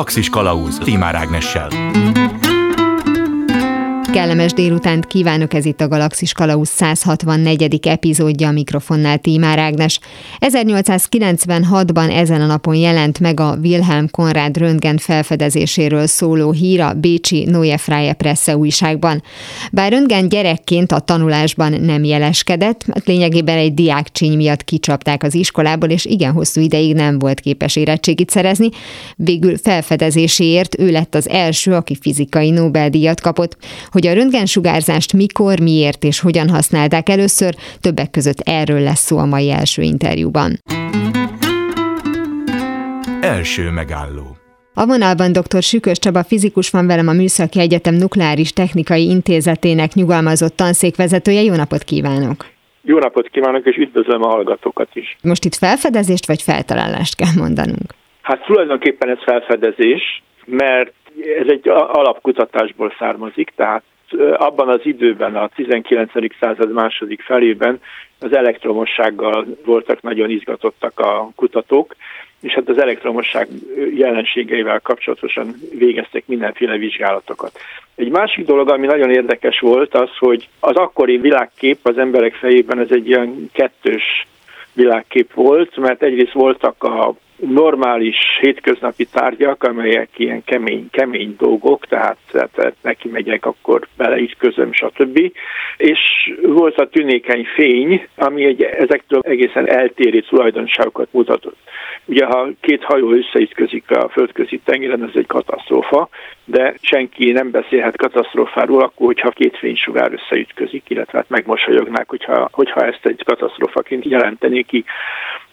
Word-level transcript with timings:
Galaxis 0.00 0.30
Kalauz 0.30 0.78
Timár 0.78 1.14
Ágnessel. 1.14 1.68
Kellemes 4.12 4.52
délutánt 4.52 5.06
kívánok, 5.06 5.54
ez 5.54 5.64
itt 5.64 5.80
a 5.80 5.88
Galaxis 5.88 6.32
Kalausz 6.32 6.70
164. 6.70 7.86
epizódja 7.86 8.48
a 8.48 8.52
mikrofonnál 8.52 9.18
Tímár 9.18 9.58
Ágnes. 9.58 10.00
1896-ban 10.40 12.16
ezen 12.16 12.40
a 12.40 12.46
napon 12.46 12.74
jelent 12.74 13.20
meg 13.20 13.40
a 13.40 13.58
Wilhelm 13.62 14.08
Konrad 14.10 14.56
Röntgen 14.56 14.96
felfedezéséről 14.98 16.06
szóló 16.06 16.52
hír 16.52 16.80
a 16.80 16.92
Bécsi 16.92 17.44
Neue 17.44 17.76
Freie 17.76 18.12
Presse 18.12 18.56
újságban. 18.56 19.22
Bár 19.72 19.92
Röntgen 19.92 20.28
gyerekként 20.28 20.92
a 20.92 20.98
tanulásban 20.98 21.72
nem 21.72 22.04
jeleskedett, 22.04 22.86
mert 22.86 23.06
lényegében 23.06 23.56
egy 23.56 23.74
diákcsíny 23.74 24.36
miatt 24.36 24.64
kicsapták 24.64 25.22
az 25.22 25.34
iskolából, 25.34 25.88
és 25.88 26.04
igen 26.04 26.32
hosszú 26.32 26.60
ideig 26.60 26.94
nem 26.94 27.18
volt 27.18 27.40
képes 27.40 27.76
érettségit 27.76 28.30
szerezni. 28.30 28.68
Végül 29.16 29.56
felfedezéséért 29.56 30.78
ő 30.78 30.90
lett 30.90 31.14
az 31.14 31.28
első, 31.28 31.72
aki 31.72 31.96
fizikai 32.00 32.50
Nobel-díjat 32.50 33.20
kapott. 33.20 33.56
Hogy 33.90 33.99
hogy 34.00 34.08
a 34.08 34.14
röntgensugárzást 34.20 35.12
mikor, 35.12 35.60
miért 35.60 36.04
és 36.04 36.20
hogyan 36.20 36.48
használták 36.48 37.08
először, 37.08 37.54
többek 37.80 38.10
között 38.10 38.40
erről 38.44 38.80
lesz 38.80 39.04
szó 39.06 39.18
a 39.18 39.26
mai 39.26 39.50
első 39.50 39.82
interjúban. 39.82 40.50
Első 43.20 43.70
megálló 43.70 44.26
a 44.74 44.86
vonalban 44.86 45.32
dr. 45.32 45.62
Sükös 45.62 45.98
Csaba 45.98 46.22
fizikus 46.24 46.70
van 46.70 46.86
velem 46.86 47.08
a 47.08 47.12
Műszaki 47.12 47.60
Egyetem 47.60 47.94
Nukleáris 47.94 48.52
Technikai 48.52 49.04
Intézetének 49.08 49.92
nyugalmazott 49.94 50.56
tanszékvezetője. 50.56 51.42
Jó 51.42 51.54
napot 51.54 51.82
kívánok! 51.82 52.38
Jó 52.82 52.98
napot 52.98 53.28
kívánok, 53.28 53.66
és 53.66 53.76
üdvözlöm 53.76 54.22
a 54.22 54.28
hallgatókat 54.28 54.88
is. 54.92 55.16
Most 55.22 55.44
itt 55.44 55.54
felfedezést 55.54 56.26
vagy 56.26 56.42
feltalálást 56.42 57.16
kell 57.16 57.34
mondanunk? 57.36 57.88
Hát 58.22 58.44
tulajdonképpen 58.44 59.08
ez 59.08 59.18
felfedezés, 59.24 60.22
mert 60.46 60.92
ez 61.38 61.46
egy 61.48 61.68
alapkutatásból 61.68 62.94
származik, 62.98 63.52
tehát 63.56 63.82
abban 64.36 64.68
az 64.68 64.80
időben, 64.82 65.36
a 65.36 65.48
19. 65.54 66.10
század 66.40 66.72
második 66.72 67.22
felében 67.22 67.80
az 68.20 68.36
elektromossággal 68.36 69.46
voltak 69.64 70.02
nagyon 70.02 70.30
izgatottak 70.30 70.98
a 70.98 71.30
kutatók, 71.36 71.94
és 72.40 72.52
hát 72.52 72.68
az 72.68 72.80
elektromosság 72.80 73.48
jelenségeivel 73.94 74.80
kapcsolatosan 74.80 75.54
végeztek 75.78 76.26
mindenféle 76.26 76.76
vizsgálatokat. 76.76 77.58
Egy 77.94 78.10
másik 78.10 78.44
dolog, 78.46 78.68
ami 78.68 78.86
nagyon 78.86 79.10
érdekes 79.10 79.60
volt, 79.60 79.94
az, 79.94 80.10
hogy 80.18 80.48
az 80.60 80.76
akkori 80.76 81.16
világkép 81.16 81.78
az 81.82 81.98
emberek 81.98 82.34
fejében 82.34 82.78
ez 82.78 82.90
egy 82.90 83.08
ilyen 83.08 83.50
kettős 83.52 84.26
világkép 84.72 85.32
volt, 85.32 85.76
mert 85.76 86.02
egyrészt 86.02 86.32
voltak 86.32 86.82
a 86.82 87.14
normális 87.40 88.16
hétköznapi 88.40 89.04
tárgyak, 89.04 89.62
amelyek 89.62 90.08
ilyen 90.16 90.44
kemény, 90.44 90.88
kemény 90.90 91.34
dolgok, 91.38 91.86
tehát, 91.86 92.16
tehát 92.32 92.74
neki 92.82 93.08
megyek, 93.08 93.46
akkor 93.46 93.86
beleütközöm, 93.96 94.72
stb. 94.72 95.32
És 95.76 95.98
volt 96.42 96.78
a 96.78 96.88
tünékeny 96.88 97.46
fény, 97.54 98.06
ami 98.14 98.44
egy, 98.44 98.62
ezektől 98.62 99.20
egészen 99.22 99.68
eltérő 99.68 100.20
tulajdonságokat 100.20 101.08
mutatott. 101.10 101.58
Ugye, 102.04 102.24
ha 102.24 102.48
két 102.60 102.84
hajó 102.84 103.10
összeütközik 103.10 103.90
a 103.90 104.08
földközi 104.08 104.60
tengeren, 104.64 105.02
ez 105.02 105.14
egy 105.14 105.26
katasztrófa, 105.26 106.08
de 106.44 106.74
senki 106.80 107.32
nem 107.32 107.50
beszélhet 107.50 107.96
katasztrófáról 107.96 108.82
akkor, 108.82 109.06
hogyha 109.06 109.30
két 109.30 109.56
fénysugár 109.56 110.12
összeütközik, 110.12 110.82
illetve 110.88 111.18
hát 111.18 111.28
megmosolyognák, 111.28 112.08
hogyha, 112.08 112.48
hogyha 112.52 112.80
ezt 112.80 113.06
egy 113.06 113.22
katasztrófaként 113.24 114.04
jelentené 114.04 114.62
ki. 114.62 114.84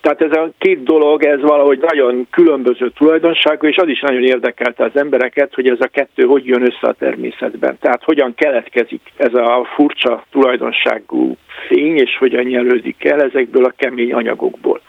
Tehát 0.07 0.33
ez 0.33 0.37
a 0.37 0.51
két 0.57 0.83
dolog, 0.83 1.23
ez 1.23 1.41
valahogy 1.41 1.79
nagyon 1.79 2.27
különböző 2.31 2.89
tulajdonságú, 2.89 3.67
és 3.67 3.75
az 3.75 3.87
is 3.87 3.99
nagyon 3.99 4.23
érdekelte 4.23 4.83
az 4.83 4.95
embereket, 4.95 5.53
hogy 5.53 5.67
ez 5.67 5.77
a 5.79 5.87
kettő 5.87 6.23
hogy 6.23 6.45
jön 6.45 6.61
össze 6.61 6.87
a 6.87 6.93
természetben. 6.93 7.77
Tehát 7.81 8.03
hogyan 8.03 8.33
keletkezik 8.35 9.01
ez 9.17 9.33
a 9.33 9.67
furcsa 9.75 10.23
tulajdonságú 10.31 11.37
fény, 11.67 11.95
és 11.95 12.17
hogyan 12.17 12.43
nyelődik 12.43 13.05
el 13.05 13.21
ezekből 13.21 13.65
a 13.65 13.73
kemény 13.77 14.13
anyagokból. 14.13 14.81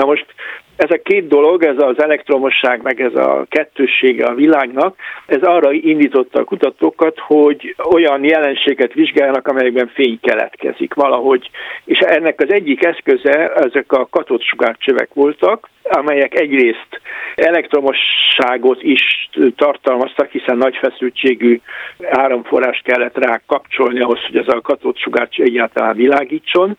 Na 0.00 0.06
most 0.06 0.26
ez 0.76 0.90
a 0.90 1.02
két 1.02 1.28
dolog, 1.28 1.64
ez 1.64 1.78
az 1.78 2.02
elektromosság, 2.02 2.82
meg 2.82 3.00
ez 3.00 3.14
a 3.14 3.46
kettőssége 3.48 4.24
a 4.24 4.34
világnak, 4.34 4.96
ez 5.26 5.42
arra 5.42 5.72
indította 5.72 6.40
a 6.40 6.44
kutatókat, 6.44 7.18
hogy 7.18 7.74
olyan 7.92 8.24
jelenséget 8.24 8.92
vizsgálnak, 8.92 9.48
amelyekben 9.48 9.90
fény 9.94 10.18
keletkezik 10.22 10.94
valahogy. 10.94 11.50
És 11.84 11.98
ennek 11.98 12.40
az 12.40 12.52
egyik 12.52 12.84
eszköze 12.84 13.52
ezek 13.54 13.92
a 13.92 14.06
katódsugárcsövek 14.10 15.08
voltak, 15.14 15.68
amelyek 15.82 16.34
egyrészt 16.34 17.00
elektromosságot 17.34 18.82
is 18.82 19.28
tartalmaztak, 19.56 20.30
hiszen 20.30 20.56
nagy 20.56 20.76
feszültségű 20.76 21.60
áramforrást 22.10 22.82
kellett 22.82 23.16
rá 23.16 23.40
kapcsolni 23.46 24.00
ahhoz, 24.00 24.20
hogy 24.26 24.36
ez 24.36 24.48
a 24.48 24.60
katódsugárcső 24.60 25.42
egyáltalán 25.42 25.96
világítson, 25.96 26.76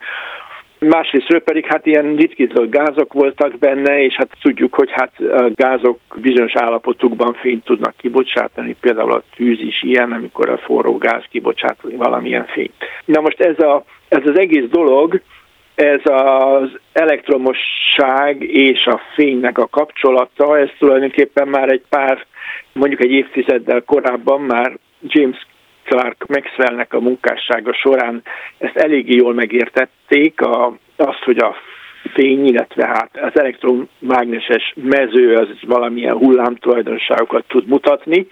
Másrésztről 0.88 1.42
pedig 1.42 1.66
hát 1.66 1.86
ilyen 1.86 2.16
ritkított 2.16 2.70
gázok 2.70 3.14
voltak 3.14 3.58
benne, 3.58 4.04
és 4.04 4.16
hát 4.16 4.38
tudjuk, 4.42 4.74
hogy 4.74 4.90
hát 4.92 5.12
gázok 5.56 6.00
bizonyos 6.16 6.56
állapotukban 6.56 7.34
fényt 7.34 7.64
tudnak 7.64 7.94
kibocsátani, 7.98 8.76
például 8.80 9.12
a 9.12 9.24
tűz 9.36 9.60
is 9.60 9.84
ilyen, 9.84 10.12
amikor 10.12 10.50
a 10.50 10.58
forró 10.58 10.98
gáz 10.98 11.24
kibocsát 11.30 11.78
valamilyen 11.96 12.46
fényt. 12.46 12.74
Na 13.06 13.22
most 13.22 13.40
ez, 13.40 13.60
a, 13.60 13.84
ez 14.08 14.22
az 14.26 14.38
egész 14.40 14.70
dolog, 14.70 15.22
ez 15.76 16.02
az 16.04 16.70
elektromosság 16.94 18.44
és 18.44 18.86
a 18.86 19.02
fénynek 19.14 19.58
a 19.58 19.68
kapcsolata, 19.68 20.58
ez 20.58 20.70
tulajdonképpen 20.78 21.48
már 21.48 21.70
egy 21.70 21.84
pár, 21.90 22.26
mondjuk 22.74 23.02
egy 23.02 23.12
évtizeddel 23.12 23.82
korábban 23.82 24.42
már 24.42 24.78
James 25.02 25.48
Clark 25.84 26.26
Maxwellnek 26.28 26.94
a 26.94 27.00
munkássága 27.00 27.74
során 27.74 28.22
ezt 28.58 28.76
eléggé 28.76 29.16
jól 29.16 29.34
megértették, 29.34 30.42
a, 30.42 30.78
azt, 30.96 31.24
hogy 31.24 31.38
a 31.38 31.56
fény, 32.14 32.46
illetve 32.46 32.86
hát 32.86 33.10
az 33.22 33.40
elektromágneses 33.40 34.74
mező 34.76 35.36
az 35.36 35.48
valamilyen 35.62 36.18
hullámtulajdonságokat 36.18 37.44
tud 37.48 37.68
mutatni, 37.68 38.28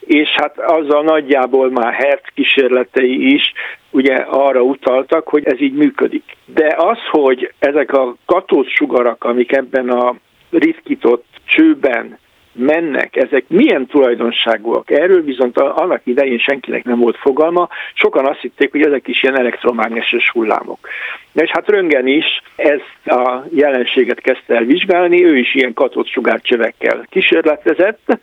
és 0.00 0.28
hát 0.28 0.58
azzal 0.58 1.02
nagyjából 1.02 1.70
már 1.70 1.92
Hertz 1.92 2.28
kísérletei 2.34 3.34
is 3.34 3.52
ugye 3.90 4.14
arra 4.14 4.60
utaltak, 4.60 5.28
hogy 5.28 5.46
ez 5.46 5.60
így 5.60 5.74
működik. 5.74 6.24
De 6.44 6.74
az, 6.76 6.98
hogy 7.10 7.52
ezek 7.58 7.92
a 7.92 8.16
katódsugarak, 8.26 9.24
amik 9.24 9.52
ebben 9.52 9.88
a 9.88 10.14
ritkított 10.50 11.26
csőben 11.44 12.18
mennek, 12.54 13.16
ezek 13.16 13.44
milyen 13.48 13.86
tulajdonságúak. 13.86 14.90
Erről 14.90 15.22
viszont 15.22 15.58
annak 15.58 16.00
idején 16.04 16.38
senkinek 16.38 16.84
nem 16.84 16.98
volt 16.98 17.16
fogalma, 17.16 17.68
sokan 17.94 18.26
azt 18.26 18.40
hitték, 18.40 18.70
hogy 18.70 18.82
ezek 18.82 19.08
is 19.08 19.22
ilyen 19.22 19.38
elektromágneses 19.38 20.30
hullámok. 20.30 20.88
és 21.34 21.50
hát 21.50 21.68
Röngen 21.68 22.06
is 22.06 22.42
ezt 22.56 23.06
a 23.06 23.44
jelenséget 23.50 24.20
kezdte 24.20 24.54
el 24.54 24.64
vizsgálni, 24.64 25.24
ő 25.24 25.36
is 25.36 25.54
ilyen 25.54 25.72
katódsugárcsövekkel 25.72 27.06
kísérletezett, 27.10 28.18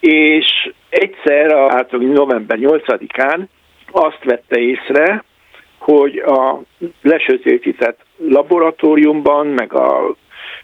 és 0.00 0.70
egyszer, 0.88 1.52
általában 1.52 2.12
november 2.12 2.58
8-án 2.60 3.40
azt 3.90 4.24
vette 4.24 4.60
észre, 4.60 5.24
hogy 5.78 6.18
a 6.18 6.60
lesötétített 7.02 8.00
laboratóriumban, 8.16 9.46
meg 9.46 9.72
a 9.72 10.14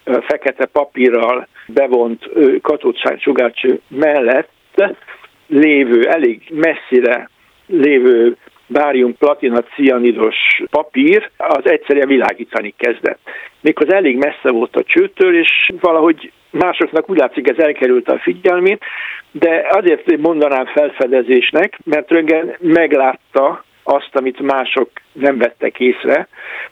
fekete 0.04 0.66
papírral 0.66 1.48
bevont 1.66 2.28
katódsugárcső 2.62 3.80
mellett 3.88 4.50
lévő, 5.46 6.08
elég 6.08 6.42
messzire 6.50 7.30
lévő 7.66 8.36
bárium 8.66 9.16
platina 9.16 9.62
cianidos 9.62 10.36
papír, 10.70 11.30
az 11.36 11.70
egyszerűen 11.70 12.08
világítani 12.08 12.74
kezdett. 12.76 13.18
Méghozzá 13.60 13.96
elég 13.96 14.16
messze 14.16 14.50
volt 14.50 14.76
a 14.76 14.82
csőtől, 14.82 15.38
és 15.38 15.72
valahogy 15.80 16.32
másoknak 16.50 17.10
úgy 17.10 17.18
látszik 17.18 17.48
ez 17.48 17.58
elkerült 17.58 18.08
a 18.08 18.18
figyelmét, 18.18 18.84
de 19.30 19.66
azért 19.70 20.16
mondanám 20.16 20.66
felfedezésnek, 20.66 21.78
mert 21.84 22.10
Röngen 22.10 22.56
meglátta 22.60 23.64
azt, 23.82 24.16
amit 24.16 24.40
mások 24.40 24.90
nem 25.12 25.38
vettek 25.38 25.80
észre, 25.80 26.28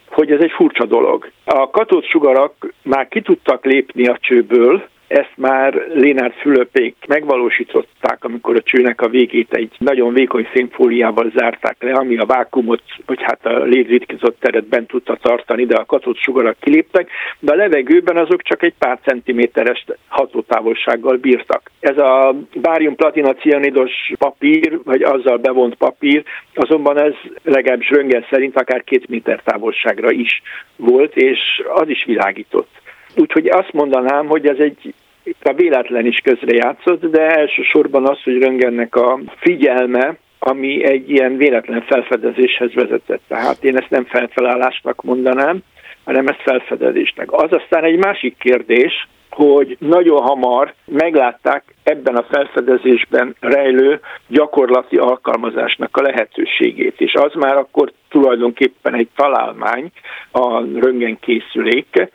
hogy 0.06 0.30
ez 0.30 0.40
egy 0.40 0.50
furcsa 0.50 0.84
dolog. 0.84 1.30
A 1.44 1.70
katódsugarak 1.70 2.72
már 2.82 3.08
ki 3.08 3.20
tudtak 3.20 3.64
lépni 3.64 4.06
a 4.06 4.18
csőből, 4.20 4.88
ezt 5.06 5.32
már 5.36 5.86
Lénárd 5.94 6.32
Fülöpék 6.32 6.96
megvalósították, 7.06 8.24
amikor 8.24 8.56
a 8.56 8.62
csőnek 8.62 9.00
a 9.00 9.08
végét 9.08 9.54
egy 9.54 9.72
nagyon 9.78 10.12
vékony 10.12 10.48
szénfóliával 10.54 11.32
zárták 11.36 11.76
le, 11.78 11.92
ami 11.92 12.16
a 12.16 12.26
vákumot, 12.26 12.82
vagy 13.06 13.22
hát 13.22 13.46
a 13.46 13.62
létritkizott 13.62 14.40
teret 14.40 14.66
bent 14.66 14.88
tudta 14.88 15.16
tartani, 15.22 15.66
de 15.66 15.76
a 15.76 15.84
katott 15.84 16.18
sugarak 16.18 16.56
kiléptek, 16.60 17.10
de 17.38 17.52
a 17.52 17.56
levegőben 17.56 18.16
azok 18.16 18.42
csak 18.42 18.62
egy 18.62 18.74
pár 18.78 18.98
centiméteres 19.02 19.84
hatótávolsággal 20.08 21.16
bírtak. 21.16 21.70
Ez 21.80 21.98
a 21.98 22.34
bárium 22.54 22.94
platina 22.94 23.34
cianidos 23.34 24.12
papír, 24.18 24.78
vagy 24.84 25.02
azzal 25.02 25.36
bevont 25.36 25.74
papír, 25.74 26.22
azonban 26.54 27.00
ez 27.00 27.14
legalábbis 27.42 27.90
Röngen 27.90 28.26
szerint 28.30 28.56
akár 28.56 28.84
két 28.84 29.08
méter 29.08 29.42
távolságra 29.44 30.10
is 30.10 30.42
volt, 30.76 31.16
és 31.16 31.38
az 31.74 31.88
is 31.88 32.04
világított. 32.04 32.82
Úgyhogy 33.16 33.48
azt 33.48 33.72
mondanám, 33.72 34.26
hogy 34.26 34.46
ez 34.46 34.58
egy 34.58 34.94
a 35.42 35.52
véletlen 35.52 36.06
is 36.06 36.18
közrejátszott, 36.18 37.06
de 37.06 37.36
elsősorban 37.36 38.08
az, 38.08 38.22
hogy 38.22 38.38
röngennek 38.38 38.96
a 38.96 39.20
figyelme, 39.36 40.16
ami 40.38 40.84
egy 40.84 41.10
ilyen 41.10 41.36
véletlen 41.36 41.82
felfedezéshez 41.82 42.74
vezetett. 42.74 43.22
Tehát 43.28 43.64
én 43.64 43.76
ezt 43.76 43.90
nem 43.90 44.04
felfelállásnak 44.04 45.02
mondanám, 45.02 45.58
hanem 46.04 46.26
ezt 46.26 46.42
felfedezésnek. 46.42 47.32
Az 47.32 47.52
aztán 47.52 47.84
egy 47.84 47.96
másik 47.96 48.36
kérdés, 48.38 49.08
hogy 49.30 49.76
nagyon 49.80 50.22
hamar 50.22 50.74
meglátták 50.84 51.74
ebben 51.82 52.16
a 52.16 52.26
felfedezésben 52.30 53.36
rejlő 53.40 54.00
gyakorlati 54.28 54.96
alkalmazásnak 54.96 55.96
a 55.96 56.02
lehetőségét, 56.02 57.00
és 57.00 57.14
az 57.14 57.32
már 57.34 57.56
akkor 57.56 57.92
tulajdonképpen 58.08 58.94
egy 58.94 59.08
találmány, 59.16 59.90
a 60.32 60.58
röntgenkészülék, 60.58 62.08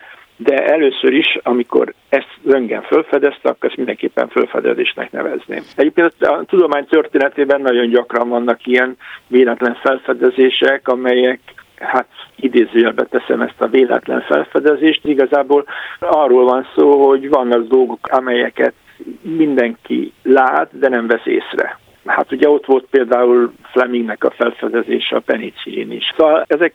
de 0.43 0.65
először 0.65 1.13
is, 1.13 1.37
amikor 1.43 1.93
ezt 2.09 2.37
röntgen 2.45 2.81
felfedezte, 2.81 3.49
akkor 3.49 3.69
ezt 3.69 3.77
mindenképpen 3.77 4.27
felfedezésnek 4.27 5.11
nevezném. 5.11 5.63
Egyébként 5.75 6.13
a 6.19 6.43
tudomány 6.47 6.85
történetében 6.85 7.61
nagyon 7.61 7.89
gyakran 7.89 8.29
vannak 8.29 8.65
ilyen 8.65 8.97
véletlen 9.27 9.77
felfedezések, 9.81 10.87
amelyek 10.87 11.39
hát 11.75 12.07
idézőjelbe 12.35 13.03
teszem 13.03 13.41
ezt 13.41 13.61
a 13.61 13.67
véletlen 13.67 14.21
felfedezést, 14.21 15.05
igazából 15.05 15.65
arról 15.99 16.43
van 16.43 16.67
szó, 16.75 17.07
hogy 17.07 17.29
vannak 17.29 17.67
dolgok, 17.67 18.07
amelyeket 18.07 18.73
mindenki 19.21 20.13
lát, 20.23 20.79
de 20.79 20.89
nem 20.89 21.07
vesz 21.07 21.25
észre. 21.25 21.79
Hát 22.05 22.31
ugye 22.31 22.49
ott 22.49 22.65
volt 22.65 22.85
például 22.89 23.53
Flemingnek 23.71 24.23
a 24.23 24.31
felfedezése, 24.31 25.15
a 25.15 25.19
penicillin 25.19 25.91
is. 25.91 26.13
Szóval 26.17 26.45
ezek 26.47 26.73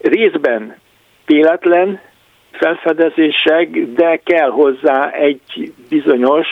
részben 0.00 0.76
véletlen 1.26 2.00
felfedezések, 2.52 3.68
de 3.94 4.20
kell 4.24 4.50
hozzá 4.50 5.10
egy 5.10 5.72
bizonyos 5.88 6.48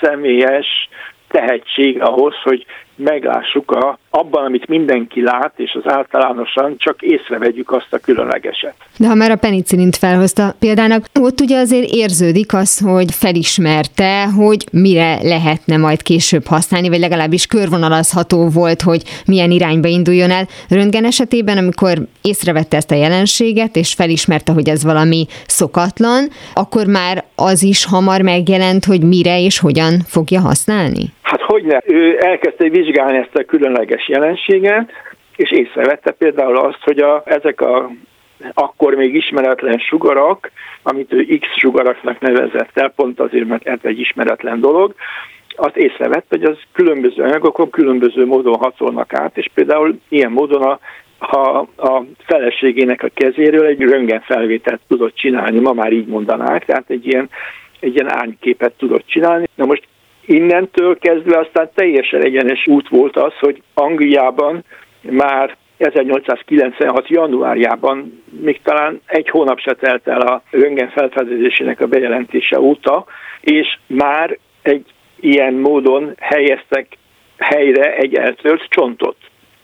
személyes 0.00 0.88
tehetség 1.28 2.00
ahhoz, 2.00 2.34
hogy 2.42 2.66
meglássuk 2.96 3.70
a, 3.70 3.98
abban, 4.10 4.44
amit 4.44 4.68
mindenki 4.68 5.22
lát, 5.22 5.52
és 5.56 5.78
az 5.82 5.92
általánosan 5.92 6.74
csak 6.76 7.02
észrevegyük 7.02 7.72
azt 7.72 7.92
a 7.92 7.98
különlegeset. 7.98 8.74
De 8.98 9.06
ha 9.06 9.14
már 9.14 9.30
a 9.30 9.36
penicillint 9.36 9.96
felhozta 9.96 10.54
példának, 10.58 11.04
ott 11.20 11.40
ugye 11.40 11.58
azért 11.58 11.88
érződik 11.90 12.54
az, 12.54 12.78
hogy 12.78 13.14
felismerte, 13.14 14.24
hogy 14.36 14.64
mire 14.72 15.18
lehetne 15.22 15.76
majd 15.76 16.02
később 16.02 16.46
használni, 16.46 16.88
vagy 16.88 16.98
legalábbis 16.98 17.46
körvonalazható 17.46 18.48
volt, 18.48 18.82
hogy 18.82 19.02
milyen 19.26 19.50
irányba 19.50 19.88
induljon 19.88 20.30
el. 20.30 20.46
Röntgen 20.68 21.04
esetében, 21.04 21.58
amikor 21.58 21.98
észrevette 22.22 22.76
ezt 22.76 22.90
a 22.90 22.94
jelenséget, 22.94 23.76
és 23.76 23.94
felismerte, 23.94 24.52
hogy 24.52 24.68
ez 24.68 24.84
valami 24.84 25.26
szokatlan, 25.46 26.28
akkor 26.54 26.86
már 26.86 27.24
az 27.34 27.62
is 27.62 27.84
hamar 27.84 28.20
megjelent, 28.20 28.84
hogy 28.84 29.02
mire 29.02 29.40
és 29.40 29.58
hogyan 29.58 29.92
fogja 30.06 30.40
használni? 30.40 31.12
Hát 31.22 31.40
hogy 31.40 31.64
ne? 31.64 31.78
Ő 31.84 32.18
elkezdte 32.20 32.64
vizsgálni 32.84 33.16
ezt 33.16 33.34
a 33.36 33.44
különleges 33.44 34.08
jelenséget, 34.08 34.92
és 35.36 35.50
észrevette 35.50 36.10
például 36.10 36.56
azt, 36.56 36.82
hogy 36.82 36.98
a, 36.98 37.22
ezek 37.24 37.60
a 37.60 37.90
akkor 38.54 38.94
még 38.94 39.14
ismeretlen 39.14 39.78
sugarak, 39.78 40.50
amit 40.82 41.12
ő 41.12 41.38
X 41.38 41.46
sugaraknak 41.56 42.20
nevezett 42.20 42.70
el, 42.78 42.92
pont 42.96 43.20
azért, 43.20 43.48
mert 43.48 43.66
ez 43.66 43.78
egy 43.82 44.00
ismeretlen 44.00 44.60
dolog, 44.60 44.94
azt 45.56 45.76
észrevett, 45.76 46.26
hogy 46.28 46.42
az 46.42 46.56
különböző 46.72 47.22
anyagokon 47.22 47.70
különböző 47.70 48.26
módon 48.26 48.54
hatolnak 48.54 49.14
át, 49.14 49.36
és 49.36 49.50
például 49.54 49.98
ilyen 50.08 50.30
módon 50.30 50.62
a, 50.62 50.78
ha 51.18 51.68
a 51.76 52.02
feleségének 52.18 53.02
a 53.02 53.10
kezéről 53.14 53.66
egy 53.66 53.80
röntgenfelvételt 53.80 54.80
tudott 54.88 55.14
csinálni, 55.14 55.58
ma 55.58 55.72
már 55.72 55.92
így 55.92 56.06
mondanák, 56.06 56.64
tehát 56.64 56.84
egy 56.86 57.06
ilyen, 57.06 57.28
egy 57.80 57.94
ilyen 57.94 58.12
ányképet 58.12 58.72
tudott 58.72 59.06
csinálni. 59.06 59.48
Na 59.54 59.64
most 59.64 59.88
innentől 60.26 60.98
kezdve 60.98 61.38
aztán 61.38 61.70
teljesen 61.74 62.24
egyenes 62.24 62.66
út 62.66 62.88
volt 62.88 63.16
az, 63.16 63.32
hogy 63.38 63.62
Angliában 63.74 64.64
már 65.00 65.56
1896. 65.76 67.08
januárjában, 67.08 68.22
még 68.40 68.60
talán 68.62 69.00
egy 69.06 69.28
hónap 69.28 69.58
se 69.58 69.74
telt 69.74 70.08
el 70.08 70.20
a 70.20 70.42
röntgen 70.50 70.88
felfedezésének 70.88 71.80
a 71.80 71.86
bejelentése 71.86 72.60
óta, 72.60 73.04
és 73.40 73.78
már 73.86 74.38
egy 74.62 74.84
ilyen 75.20 75.54
módon 75.54 76.14
helyeztek 76.18 76.86
helyre 77.38 77.96
egy 77.96 78.14
eltört 78.14 78.68
csontot. 78.68 79.16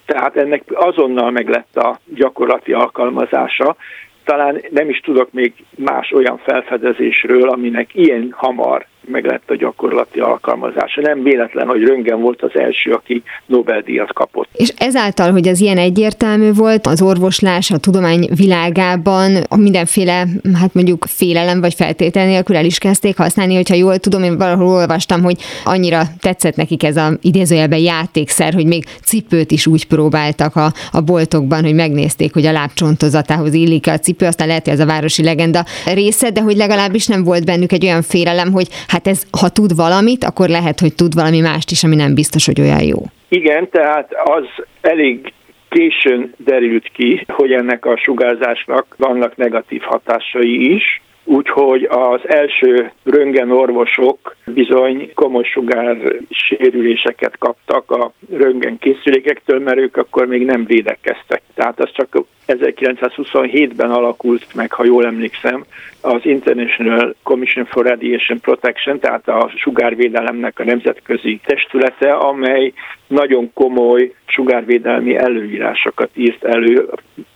Tehát 0.07 0.37
ennek 0.37 0.63
azonnal 0.73 1.31
meg 1.31 1.49
lett 1.49 1.77
a 1.77 1.99
gyakorlati 2.05 2.73
alkalmazása. 2.73 3.77
Talán 4.25 4.61
nem 4.71 4.89
is 4.89 5.01
tudok 5.01 5.33
még 5.33 5.53
más 5.77 6.13
olyan 6.13 6.39
felfedezésről, 6.39 7.49
aminek 7.49 7.95
ilyen 7.95 8.35
hamar 8.37 8.87
meg 9.09 9.25
lett 9.25 9.51
a 9.51 9.57
gyakorlati 9.57 10.21
alkalmazása. 10.21 11.01
Nem 11.01 11.23
véletlen, 11.23 11.67
hogy 11.67 11.83
Röngen 11.83 12.21
volt 12.21 12.43
az 12.43 12.51
első, 12.55 12.93
aki 12.93 13.23
Nobel-díjat 13.47 14.13
kapott. 14.13 14.49
És 14.53 14.73
ezáltal, 14.79 15.31
hogy 15.31 15.47
ez 15.47 15.61
ilyen 15.61 15.79
egyértelmű 15.79 16.53
volt, 16.53 16.87
az 16.87 17.03
orvoslás 17.03 17.71
a 17.71 17.79
tudomány 17.79 18.29
világában 18.37 19.31
mindenféle, 19.57 20.25
hát 20.61 20.75
mondjuk 20.75 21.05
félelem 21.09 21.61
vagy 21.61 21.75
feltétel 21.75 22.27
nélkül 22.27 22.57
el 22.57 22.65
is 22.65 22.79
kezdték 22.79 23.17
használni, 23.17 23.55
hogyha 23.55 23.75
jól 23.75 23.99
tudom, 23.99 24.23
én 24.23 24.39
valahol 24.39 24.67
olvastam, 24.67 25.23
hogy 25.23 25.37
annyira 25.65 26.03
tetszett 26.21 26.57
nekik 26.57 26.83
ez 26.83 26.97
a 26.97 27.13
idézőjelben 27.21 27.79
játékszer, 27.79 28.55
hogy 28.55 28.67
még 28.67 28.85
cipőt 29.05 29.51
is 29.51 29.67
úgy 29.67 29.87
próbáltak 29.87 30.57
a, 30.57 30.73
a 30.93 31.01
boltokban, 31.01 31.65
hogy 31.65 31.75
megnézték, 31.75 32.33
hogy 32.33 32.47
a 32.47 32.53
lábcsontozatához 32.53 33.55
illik 33.55 33.87
a 33.87 33.99
cipő, 33.99 34.27
aztán 34.27 34.47
lehet, 34.47 34.65
hogy 34.65 34.73
ez 34.73 34.81
a 34.81 34.87
városi 34.87 35.23
legenda 35.23 35.65
része, 35.95 36.31
de 36.31 36.41
hogy 36.41 36.57
legalábbis 36.57 37.07
nem 37.07 37.25
volt 37.25 37.45
bennük 37.45 37.73
egy 37.73 37.85
olyan 37.85 38.03
félelem, 38.03 38.53
hogy 38.53 38.69
hát 38.89 38.98
hát 38.99 39.07
ez, 39.07 39.23
ha 39.41 39.49
tud 39.49 39.77
valamit, 39.77 40.25
akkor 40.25 40.49
lehet, 40.49 40.81
hogy 40.81 40.95
tud 40.95 41.15
valami 41.15 41.41
mást 41.41 41.71
is, 41.71 41.85
ami 41.85 41.97
nem 41.97 42.15
biztos, 42.15 42.47
hogy 42.47 42.61
olyan 42.61 42.83
jó. 42.83 42.99
Igen, 43.29 43.69
tehát 43.71 44.09
az 44.25 44.47
elég 44.81 45.33
későn 45.69 46.35
derült 46.37 46.89
ki, 46.95 47.25
hogy 47.27 47.53
ennek 47.53 47.85
a 47.85 47.97
sugárzásnak 47.97 48.95
vannak 48.97 49.37
negatív 49.37 49.81
hatásai 49.81 50.75
is, 50.75 51.03
úgyhogy 51.29 51.89
az 51.91 52.21
első 52.25 52.91
röntgenorvosok 53.05 54.37
bizony 54.47 55.11
komoly 55.15 55.45
sugár 55.45 55.97
sérüléseket 56.31 57.39
kaptak 57.39 57.91
a 57.91 58.13
röntgen 58.31 58.79
készülékektől, 58.79 59.59
mert 59.59 59.79
ők 59.79 59.97
akkor 59.97 60.27
még 60.27 60.45
nem 60.45 60.65
védekeztek. 60.65 61.43
Tehát 61.55 61.81
az 61.81 61.91
csak 61.93 62.25
1927-ben 62.47 63.91
alakult 63.91 64.55
meg, 64.55 64.73
ha 64.73 64.85
jól 64.85 65.07
emlékszem, 65.07 65.65
az 66.01 66.21
International 66.23 67.15
Commission 67.23 67.65
for 67.65 67.87
Radiation 67.87 68.41
Protection, 68.41 68.99
tehát 68.99 69.29
a 69.29 69.51
sugárvédelemnek 69.57 70.59
a 70.59 70.65
nemzetközi 70.65 71.41
testülete, 71.45 72.13
amely 72.13 72.73
nagyon 73.07 73.51
komoly 73.55 74.13
sugárvédelmi 74.27 75.17
előírásokat 75.17 76.11
írt 76.15 76.45
elő 76.45 76.89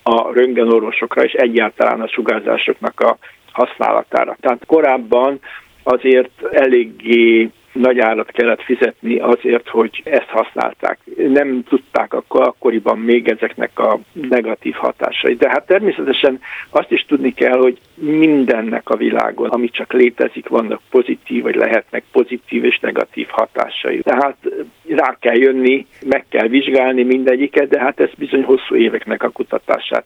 a 0.02 0.33
röntgenorvosokra 0.33 1.25
és 1.25 1.33
egyáltalán 1.33 2.00
a 2.00 2.09
sugárzásoknak 2.09 3.00
a 3.00 3.19
használatára. 3.52 4.37
Tehát 4.40 4.66
korábban 4.66 5.40
azért 5.82 6.42
eléggé 6.52 7.50
nagy 7.73 7.99
árat 7.99 8.30
kellett 8.30 8.62
fizetni 8.62 9.18
azért, 9.18 9.68
hogy 9.68 10.02
ezt 10.04 10.28
használták. 10.28 10.99
Nem 11.16 11.62
tudták 11.68 12.14
akkor, 12.14 12.42
akkoriban 12.42 12.99
még 12.99 13.28
ezeknek 13.28 13.78
a 13.78 13.99
negatív 14.12 14.75
hatásai. 14.75 15.35
De 15.35 15.49
hát 15.49 15.66
természetesen 15.66 16.40
azt 16.71 16.90
is 16.90 17.04
tudni 17.09 17.35
kell, 17.35 17.59
hogy 17.59 17.78
mindennek 17.94 18.90
a 18.90 18.97
világon, 18.97 19.49
ami 19.49 19.68
csak 19.68 19.92
létezik, 19.92 20.49
vannak 20.49 20.80
pozitív, 20.90 21.42
vagy 21.42 21.54
lehetnek 21.54 22.04
pozitív 22.12 22.64
és 22.64 22.78
negatív 22.78 23.26
hatásai. 23.30 24.00
Tehát 24.00 24.37
rá 24.88 25.16
kell 25.21 25.37
jönni, 25.37 25.87
meg 26.06 26.25
kell 26.28 26.49
vizsgálni 26.49 27.02
mindegyiket, 27.02 27.68
de 27.68 27.80
hát 27.80 28.00
ez 28.00 28.11
bizony 28.16 28.42
hosszú 28.42 28.75
éveknek 28.75 29.23
a 29.23 29.28
kutatását 29.28 30.04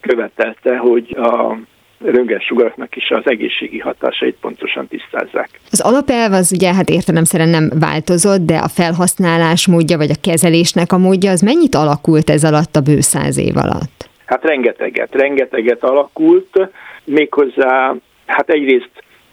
követelte, 0.00 0.76
hogy 0.76 1.16
a 1.16 1.56
röntgensugaraknak 2.04 2.96
is 2.96 3.10
az 3.10 3.22
egészségi 3.24 3.78
hatásait 3.78 4.36
pontosan 4.40 4.86
tisztázzák. 4.88 5.48
Az 5.70 5.80
alapelv 5.80 6.32
az 6.32 6.52
ugye 6.52 6.74
hát 6.74 6.88
értelemszerűen 6.88 7.48
nem 7.48 7.70
változott, 7.80 8.40
de 8.40 8.56
a 8.56 8.68
felhasználás 8.68 9.66
módja 9.68 9.96
vagy 9.96 10.10
a 10.10 10.20
kezelésnek 10.22 10.92
a 10.92 10.98
módja 10.98 11.30
az 11.30 11.40
mennyit 11.40 11.74
alakult 11.74 12.30
ez 12.30 12.44
alatt 12.44 12.76
a 12.76 12.80
bő 12.80 13.00
száz 13.00 13.38
év 13.38 13.56
alatt? 13.56 14.08
Hát 14.26 14.44
rengeteget, 14.44 15.14
rengeteget 15.14 15.82
alakult, 15.84 16.68
méghozzá 17.04 17.94
hát 18.26 18.50
egyrészt 18.50 18.90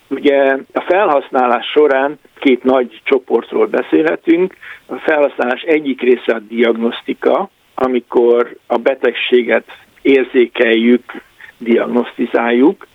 ugye 0.08 0.58
a 0.74 0.82
felhasználás 0.82 1.66
során 1.66 2.20
két 2.40 2.64
nagy 2.64 3.02
csoportról 3.04 3.68
beszélhetünk. 3.68 4.56
A 4.86 4.96
felhasználás 4.96 5.62
egyik 5.62 6.02
része 6.02 6.34
a 6.34 6.40
diagnosztika, 6.40 7.50
amikor 7.76 8.56
a 8.68 8.78
betegséget 8.78 9.66
érzékeljük, 10.02 11.04
diagnosztizáljuk, 11.62 12.88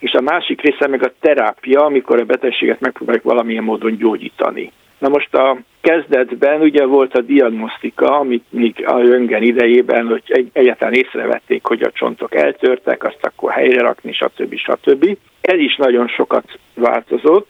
és 0.00 0.12
a 0.12 0.20
másik 0.20 0.60
része 0.60 0.88
meg 0.88 1.04
a 1.04 1.12
terápia, 1.20 1.84
amikor 1.84 2.20
a 2.20 2.24
betegséget 2.24 2.80
megpróbáljuk 2.80 3.24
valamilyen 3.24 3.64
módon 3.64 3.96
gyógyítani. 3.96 4.72
Na 4.98 5.08
most 5.08 5.34
a 5.34 5.58
kezdetben 5.80 6.60
ugye 6.60 6.84
volt 6.84 7.14
a 7.14 7.20
diagnosztika, 7.20 8.18
amit 8.18 8.44
még 8.50 8.86
a 8.86 8.98
röntgen 8.98 9.42
idejében, 9.42 10.06
hogy 10.06 10.22
egy, 10.26 10.50
egyáltalán 10.52 10.94
észrevették, 10.94 11.64
hogy 11.64 11.82
a 11.82 11.90
csontok 11.90 12.34
eltörtek, 12.34 13.04
azt 13.04 13.18
akkor 13.20 13.52
helyre 13.52 13.80
rakni, 13.80 14.12
stb. 14.12 14.56
stb. 14.56 15.16
Ez 15.40 15.58
is 15.58 15.76
nagyon 15.76 16.08
sokat 16.08 16.58
változott, 16.74 17.48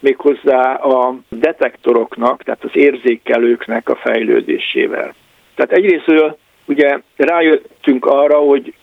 méghozzá 0.00 0.74
a 0.74 1.14
detektoroknak, 1.28 2.42
tehát 2.42 2.64
az 2.64 2.70
érzékelőknek 2.76 3.88
a 3.88 3.96
fejlődésével. 3.96 5.14
Tehát 5.54 5.72
egyrészt 5.72 6.34
ugye 6.64 6.98
rájöttünk 7.16 8.06
arra, 8.06 8.38
hogy 8.38 8.74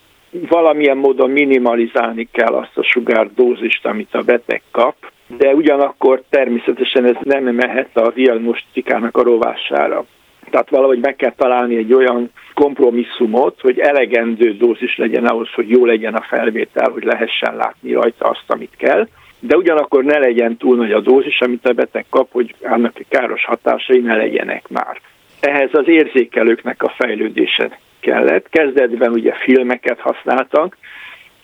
valamilyen 0.48 0.98
módon 0.98 1.30
minimalizálni 1.30 2.27
kell 2.32 2.54
azt 2.54 2.77
a 2.77 2.84
sugárdózist, 2.84 3.86
amit 3.86 4.13
a 4.13 4.22
beteg 4.22 4.62
kap, 4.72 4.96
de 5.27 5.54
ugyanakkor 5.54 6.24
természetesen 6.30 7.06
ez 7.06 7.15
nem 7.24 7.44
mehet 7.44 7.98
a 7.98 8.12
diagnosztikának 8.12 9.18
a 9.18 9.24
rovására. 9.24 10.06
Tehát 10.50 10.70
valahogy 10.70 11.00
meg 11.00 11.15
kell 11.15 11.34
találni 11.38 11.75
egy 11.75 11.94
olyan 11.94 12.32
kompromisszumot, 12.54 13.62
hogy 13.62 13.80
elegendő 13.80 14.54
dózis 14.58 14.98
legyen 14.98 15.25
ahhoz, 15.25 15.50
hogy 15.54 15.70
jó 15.70 15.86
legyen 15.86 16.13
a 16.13 16.25
felvétel, 16.30 16.89
hogy 16.89 17.04
lehessen 17.04 17.56
látni 17.56 17.94
rajta 17.94 18.25
azt, 18.25 18.44
amit 18.48 18.75
kell, 18.77 19.08
de 19.39 19.58
ugyanakkor 19.58 20.04
ne 20.04 20.18
legyen 20.18 20.58
túl 20.58 20.75
nagy 20.75 20.92
a 20.92 21.00
dózis, 21.00 21.42
amit 21.42 21.68
a 21.68 21.74
beteg 21.74 22.06
kap, 22.10 22.32
hogy 22.32 22.56
annak 22.63 22.94
káros 23.10 23.46
hatásai 23.46 24.00
ne 24.00 24.15
legyenek 24.15 24.68
már. 24.70 25.01
Ehhez 25.39 25.70
az 25.72 25.88
érzékelőknek 25.88 26.84
a 26.84 26.94
fejlődése 26.98 27.80
kellett. 28.06 28.50
Kezdetben 28.50 29.12
ugye 29.12 29.34
filmeket 29.34 30.00
használtak, 30.00 30.78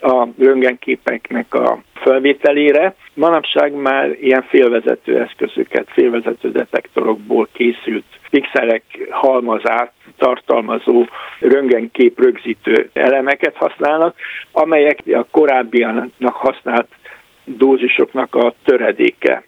a 0.01 0.27
röntgenképeknek 0.37 1.53
a 1.53 1.81
felvételére. 1.93 2.95
Manapság 3.13 3.73
már 3.73 4.09
ilyen 4.21 4.43
félvezető 4.43 5.19
eszközöket, 5.19 5.87
félvezető 5.91 6.51
detektorokból 6.51 7.47
készült 7.51 8.05
pixelek 8.29 8.83
halmazát 9.09 9.91
tartalmazó 10.17 11.05
röntgenkép 11.39 12.19
rögzítő 12.19 12.89
elemeket 12.93 13.55
használnak, 13.55 14.15
amelyek 14.51 14.99
a 15.05 15.25
korábbianak 15.31 16.33
használt 16.33 16.87
dózisoknak 17.43 18.35
a 18.35 18.53
töredéke 18.63 19.43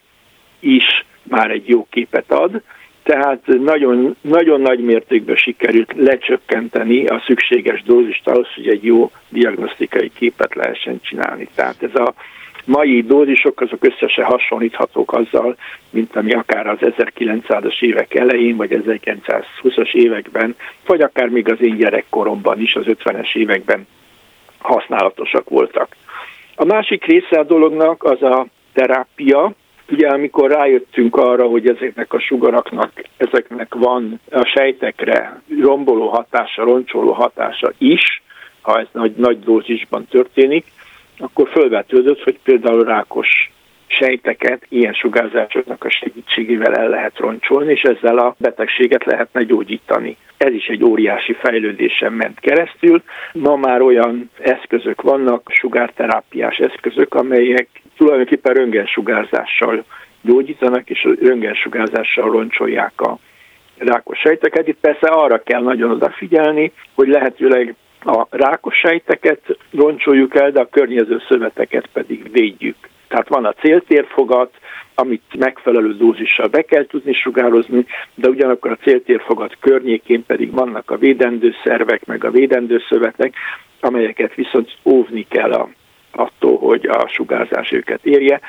is 0.60 1.06
már 1.24 1.52
egy 1.52 1.70
jó 1.70 1.88
képet 1.90 2.32
ad 2.32 2.62
tehát 3.04 3.46
nagyon, 3.46 4.16
nagyon 4.22 4.62
nagy 4.62 4.80
mértékben 4.80 5.36
sikerült 5.36 5.94
lecsökkenteni 5.98 7.06
a 7.06 7.24
szükséges 7.26 7.84
dózist 7.84 8.28
ahhoz, 8.28 8.48
hogy 8.56 8.68
egy 8.68 8.84
jó 8.84 9.12
diagnosztikai 9.30 10.12
képet 10.16 10.56
lehessen 10.56 11.00
csinálni. 11.02 11.48
Tehát 11.56 11.84
ez 11.84 11.96
a 11.96 12.14
mai 12.66 13.02
dózisok 13.02 13.62
azok 13.62 13.86
összesen 13.86 14.26
hasonlíthatók 14.26 15.14
azzal, 15.14 15.56
mint 15.90 16.16
ami 16.16 16.34
akár 16.34 16.68
az 16.68 16.78
1900-as 16.82 17.82
évek 17.82 18.14
elején, 18.14 18.56
vagy 18.56 18.82
1920-as 18.86 19.94
években, 19.94 20.56
vagy 20.86 21.02
akár 21.02 21.30
még 21.30 21.52
az 21.52 21.62
én 21.62 21.76
gyerekkoromban 21.76 22.62
is, 22.62 22.76
az 22.76 22.86
50-es 22.88 23.36
években 23.36 23.88
használatosak 24.58 25.50
voltak. 25.50 25.96
A 26.56 26.66
másik 26.66 27.06
része 27.06 27.40
a 27.40 27.44
dolognak 27.44 28.04
az 28.04 28.22
a 28.22 28.46
terápia, 28.74 29.54
Ugye 29.90 30.08
amikor 30.08 30.52
rájöttünk 30.52 31.16
arra, 31.16 31.48
hogy 31.48 31.68
ezeknek 31.68 32.14
a 32.14 32.20
sugaraknak, 32.20 32.92
ezeknek 33.18 33.74
van 33.74 34.20
a 34.32 34.46
sejtekre 34.56 35.42
romboló 35.60 36.08
hatása, 36.08 36.64
roncsoló 36.64 37.12
hatása 37.12 37.72
is, 37.78 38.22
ha 38.62 38.80
ez 38.80 38.88
nagy, 38.92 39.14
nagy 39.16 39.40
dózisban 39.40 40.06
történik, 40.06 40.66
akkor 41.18 41.50
fölvetődött, 41.50 42.24
hogy 42.24 42.40
például 42.44 42.84
rákos 42.84 43.52
sejteket 44.00 44.66
ilyen 44.70 44.94
sugárzásoknak 44.94 45.84
a 45.84 45.90
segítségével 45.90 46.76
el 46.76 46.90
lehet 46.90 47.18
roncsolni, 47.18 47.72
és 47.72 47.82
ezzel 47.82 48.18
a 48.18 48.36
betegséget 48.38 49.06
lehetne 49.06 49.44
gyógyítani. 49.44 50.18
Ez 50.38 50.54
is 50.54 50.68
egy 50.68 50.84
óriási 50.84 51.34
fejlődésen 51.34 52.14
ment 52.14 52.40
keresztül. 52.40 53.04
Ma 53.34 53.56
már 53.56 53.82
olyan 53.82 54.30
eszközök 54.40 55.02
vannak, 55.02 55.50
sugárterápiás 55.52 56.58
eszközök, 56.58 57.14
amelyek 57.14 57.68
tulajdonképpen 57.98 58.54
röntgensugárzással 58.54 59.84
gyógyítanak, 60.22 60.90
és 60.90 61.08
röntgensugárzással 61.22 62.32
roncsolják 62.32 63.02
a 63.02 63.18
rákos 63.78 64.20
sejteket. 64.20 64.68
Itt 64.68 64.80
persze 64.80 65.08
arra 65.08 65.44
kell 65.44 65.62
nagyon 65.62 65.92
odafigyelni, 65.92 66.72
hogy 66.94 67.08
lehetőleg 67.08 67.76
a 68.06 68.28
rákos 68.30 68.76
sejteket 68.76 69.58
roncsoljuk 69.72 70.36
el, 70.36 70.52
de 70.52 70.60
a 70.60 70.70
környező 70.70 71.22
szöveteket 71.28 71.88
pedig 71.94 72.32
védjük. 72.32 72.76
Tehát 73.14 73.28
van 73.28 73.46
a 73.46 73.54
céltérfogat, 73.54 74.52
amit 74.96 75.24
megfelelő 75.38 75.96
dózissal 75.98 76.48
be 76.48 76.62
kell 76.62 76.86
tudni 76.86 77.14
sugározni, 77.14 77.86
de 78.16 78.30
ugyanakkor 78.30 78.72
a 78.72 78.84
céltérfogat 78.84 79.58
környékén 79.60 80.26
pedig 80.26 80.52
vannak 80.52 80.92
a 80.92 80.98
védendő 80.98 81.54
szervek, 81.64 82.06
meg 82.06 82.24
a 82.24 82.32
védendő 82.32 82.82
szövetek, 82.90 83.34
amelyeket 83.80 84.34
viszont 84.36 84.78
óvni 84.84 85.26
kell 85.30 85.52
a 85.52 85.70
attól, 86.12 86.58
hogy 86.58 86.88
a 86.88 87.08
sugárzás 87.08 87.72
őket 87.72 88.06
érje. 88.06 88.40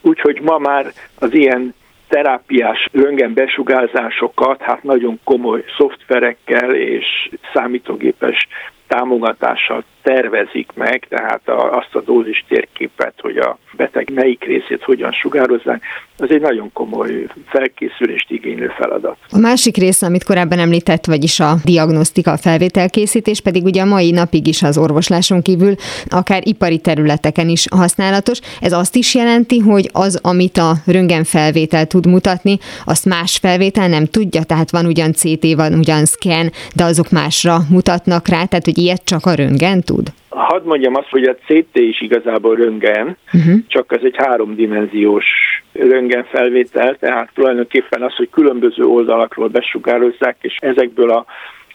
Úgyhogy 0.00 0.40
ma 0.40 0.58
már 0.58 0.86
az 1.18 1.34
ilyen 1.34 1.74
terápiás 2.08 2.88
röntgen 2.92 3.34
besugárzásokat 3.34 4.62
hát 4.62 4.82
nagyon 4.82 5.20
komoly 5.24 5.64
szoftverekkel 5.76 6.74
és 6.74 7.30
számítógépes 7.52 8.48
támogatással 8.86 9.84
tervezik 10.02 10.70
meg, 10.74 11.06
tehát 11.08 11.48
a, 11.48 11.76
azt 11.76 11.94
a 11.94 12.00
dózis 12.00 12.44
térképet, 12.48 13.14
hogy 13.20 13.36
a 13.36 13.58
beteg 13.76 14.10
melyik 14.14 14.44
részét 14.44 14.82
hogyan 14.82 15.12
sugározzák, 15.12 15.82
az 16.20 16.30
egy 16.30 16.40
nagyon 16.40 16.70
komoly 16.72 17.26
felkészülést 17.46 18.30
igénylő 18.30 18.72
feladat. 18.76 19.16
A 19.30 19.38
másik 19.38 19.76
része, 19.76 20.06
amit 20.06 20.24
korábban 20.24 20.58
említett, 20.58 21.06
vagyis 21.06 21.40
a 21.40 21.54
diagnosztika, 21.64 22.30
a 22.30 22.36
felvételkészítés, 22.36 23.40
pedig 23.40 23.64
ugye 23.64 23.82
a 23.82 23.84
mai 23.84 24.10
napig 24.10 24.46
is 24.46 24.62
az 24.62 24.78
orvosláson 24.78 25.42
kívül 25.42 25.74
akár 26.08 26.42
ipari 26.46 26.78
területeken 26.78 27.48
is 27.48 27.66
használatos. 27.70 28.38
Ez 28.60 28.72
azt 28.72 28.96
is 28.96 29.14
jelenti, 29.14 29.58
hogy 29.58 29.90
az, 29.92 30.18
amit 30.22 30.56
a 30.56 30.72
röntgenfelvétel 30.86 31.86
tud 31.86 32.06
mutatni, 32.06 32.58
azt 32.84 33.04
más 33.04 33.36
felvétel 33.36 33.88
nem 33.88 34.04
tudja, 34.04 34.42
tehát 34.42 34.70
van 34.70 34.86
ugyan 34.86 35.12
CT, 35.12 35.54
van 35.54 35.72
ugyan 35.74 36.04
scan, 36.04 36.50
de 36.74 36.84
azok 36.84 37.10
másra 37.10 37.58
mutatnak 37.70 38.28
rá, 38.28 38.44
tehát 38.44 38.64
hogy 38.64 38.78
ilyet 38.78 39.04
csak 39.04 39.26
a 39.26 39.34
röntgen 39.34 39.82
tud? 39.90 40.12
Hadd 40.28 40.64
mondjam 40.64 40.94
azt, 40.94 41.10
hogy 41.10 41.24
a 41.24 41.34
CT 41.34 41.76
is 41.78 42.00
igazából 42.00 42.54
röntgen, 42.54 43.16
uh-huh. 43.32 43.60
csak 43.66 43.92
ez 43.92 44.02
egy 44.02 44.16
háromdimenziós 44.16 45.26
röntgenfelvétel, 45.72 46.96
tehát 46.96 47.30
tulajdonképpen 47.34 48.02
az, 48.02 48.14
hogy 48.14 48.30
különböző 48.30 48.84
oldalakról 48.84 49.48
besugározzák, 49.48 50.36
és 50.40 50.56
ezekből 50.60 51.10
a 51.10 51.24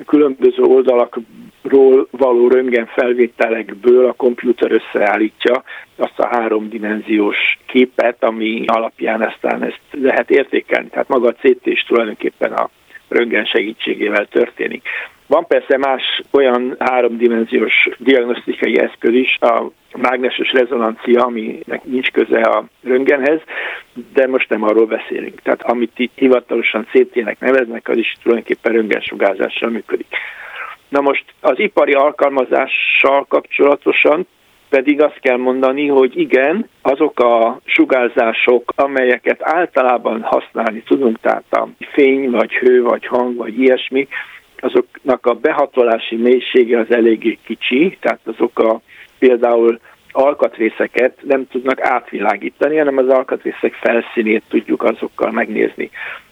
különböző 0.06 0.64
oldalakról 0.64 2.08
való 2.12 2.48
röntgenfelvételekből 2.48 4.08
a 4.08 4.14
komputer 4.14 4.72
összeállítja 4.72 5.64
azt 5.96 6.20
a 6.20 6.28
háromdimenziós 6.28 7.38
képet, 7.66 8.24
ami 8.24 8.64
alapján 8.66 9.22
aztán 9.22 9.64
ezt 9.64 9.82
lehet 9.92 10.30
értékelni. 10.30 10.88
Tehát 10.90 11.08
maga 11.08 11.28
a 11.28 11.48
CT 11.48 11.66
is 11.66 11.84
tulajdonképpen 11.84 12.52
a 12.52 12.70
röntgen 13.08 13.46
segítségével 13.46 14.26
történik. 14.26 14.88
Van 15.28 15.48
persze 15.48 15.78
más 15.78 16.22
olyan 16.32 16.76
háromdimenziós 16.80 17.90
diagnosztikai 17.98 18.80
eszköz 18.80 19.14
is, 19.14 19.38
a 19.42 19.64
mágneses 19.98 20.52
rezonancia, 20.52 21.24
aminek 21.26 21.84
nincs 21.84 22.12
köze 22.12 22.42
a 22.42 22.66
röntgenhez, 22.84 23.40
de 24.14 24.28
most 24.28 24.50
nem 24.50 24.64
arról 24.64 24.86
beszélünk. 24.86 25.42
Tehát 25.42 25.64
amit 25.64 26.00
itt 26.00 26.12
hivatalosan 26.16 26.88
CT-nek 26.92 27.40
neveznek, 27.40 27.88
az 27.88 27.98
is 27.98 28.16
tulajdonképpen 28.24 28.74
röntgensugárzással 28.74 29.70
működik. 29.70 30.08
Na 30.90 31.02
most 31.02 31.26
az 31.42 31.60
ipari 31.60 31.94
alkalmazással 31.94 33.26
kapcsolatosan 33.28 34.28
pedig 34.70 35.02
azt 35.02 35.20
kell 35.20 35.38
mondani, 35.38 35.88
hogy 35.88 36.20
igen, 36.20 36.70
azok 36.82 37.20
a 37.20 37.60
sugárzások, 37.66 38.74
amelyeket 38.76 39.40
általában 39.42 40.22
használni 40.22 40.84
tudunk, 40.88 41.20
tehát 41.20 41.46
a 41.52 41.68
fény, 41.92 42.30
vagy 42.30 42.54
hő, 42.54 42.84
vagy 42.84 43.06
hang, 43.06 43.36
vagy 43.36 43.60
ilyesmi, 43.60 44.08
azoknak 44.66 45.26
a 45.26 45.34
behatolási 45.34 46.16
mélysége 46.16 46.80
az 46.80 46.92
eléggé 46.92 47.38
kicsi, 47.46 47.98
tehát 48.02 48.20
azok 48.24 48.60
a 48.60 48.82
például 49.20 49.80
alkatrészeket 50.12 51.18
nem 51.22 51.48
tudnak 51.48 51.82
átvilágítani, 51.82 52.78
hanem 52.78 52.98
az 52.98 53.08
alkatrészek 53.08 53.74
felszínét 53.74 54.44
tudjuk 54.50 54.84
azokkal 54.84 55.32
megnézni. 55.32 55.90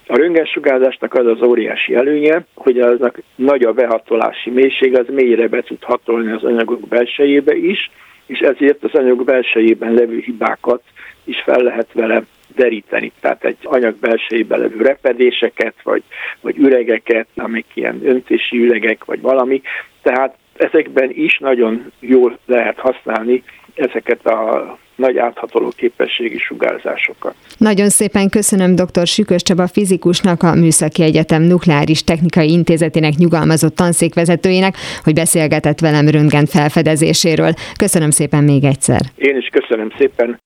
A 0.07 0.17
röntgensugárzásnak 0.17 1.13
az 1.13 1.25
az 1.25 1.41
óriási 1.41 1.95
előnye, 1.95 2.45
hogy 2.55 2.79
aznak 2.79 3.21
nagy 3.35 3.63
a 3.63 3.73
behatolási 3.73 4.49
mélység, 4.49 4.97
az 4.97 5.05
mélyre 5.11 5.47
be 5.47 5.61
tud 5.61 5.83
hatolni 5.83 6.31
az 6.31 6.43
anyagok 6.43 6.87
belsejébe 6.87 7.55
is, 7.55 7.91
és 8.33 8.39
ezért 8.39 8.83
az 8.83 8.93
anyag 8.93 9.23
belsejében 9.23 9.93
levő 9.93 10.19
hibákat 10.19 10.81
is 11.23 11.41
fel 11.41 11.61
lehet 11.61 11.93
vele 11.93 12.23
deríteni. 12.55 13.11
Tehát 13.19 13.45
egy 13.45 13.57
anyag 13.63 13.95
belsejében 13.95 14.59
levő 14.59 14.81
repedéseket, 14.81 15.75
vagy, 15.83 16.03
vagy 16.41 16.57
üregeket, 16.57 17.27
amik 17.35 17.65
ilyen 17.73 17.99
öntési 18.03 18.57
üregek, 18.57 19.05
vagy 19.05 19.21
valami. 19.21 19.61
Tehát 20.01 20.35
ezekben 20.53 21.11
is 21.13 21.37
nagyon 21.37 21.91
jól 21.99 22.39
lehet 22.45 22.79
használni 22.79 23.43
ezeket 23.75 24.25
a 24.25 24.77
nagy 24.95 25.17
áthatoló 25.17 25.71
képességi 25.75 26.37
sugárzásokat. 26.37 27.35
Nagyon 27.57 27.89
szépen 27.89 28.29
köszönöm 28.29 28.75
dr. 28.75 29.07
Sükös 29.07 29.41
Csaba 29.41 29.67
fizikusnak, 29.67 30.43
a 30.43 30.55
Műszaki 30.55 31.03
Egyetem 31.03 31.41
Nukleáris 31.41 32.03
Technikai 32.03 32.51
Intézetének 32.51 33.13
nyugalmazott 33.15 33.75
tanszékvezetőjének, 33.75 34.75
hogy 35.03 35.13
beszélgetett 35.13 35.79
velem 35.79 36.07
röntgen 36.07 36.45
felfedezéséről. 36.45 37.53
Köszönöm 37.77 38.09
szépen 38.09 38.43
még 38.43 38.63
egyszer. 38.63 39.01
Én 39.15 39.37
is 39.37 39.47
köszönöm 39.47 39.91
szépen. 39.97 40.41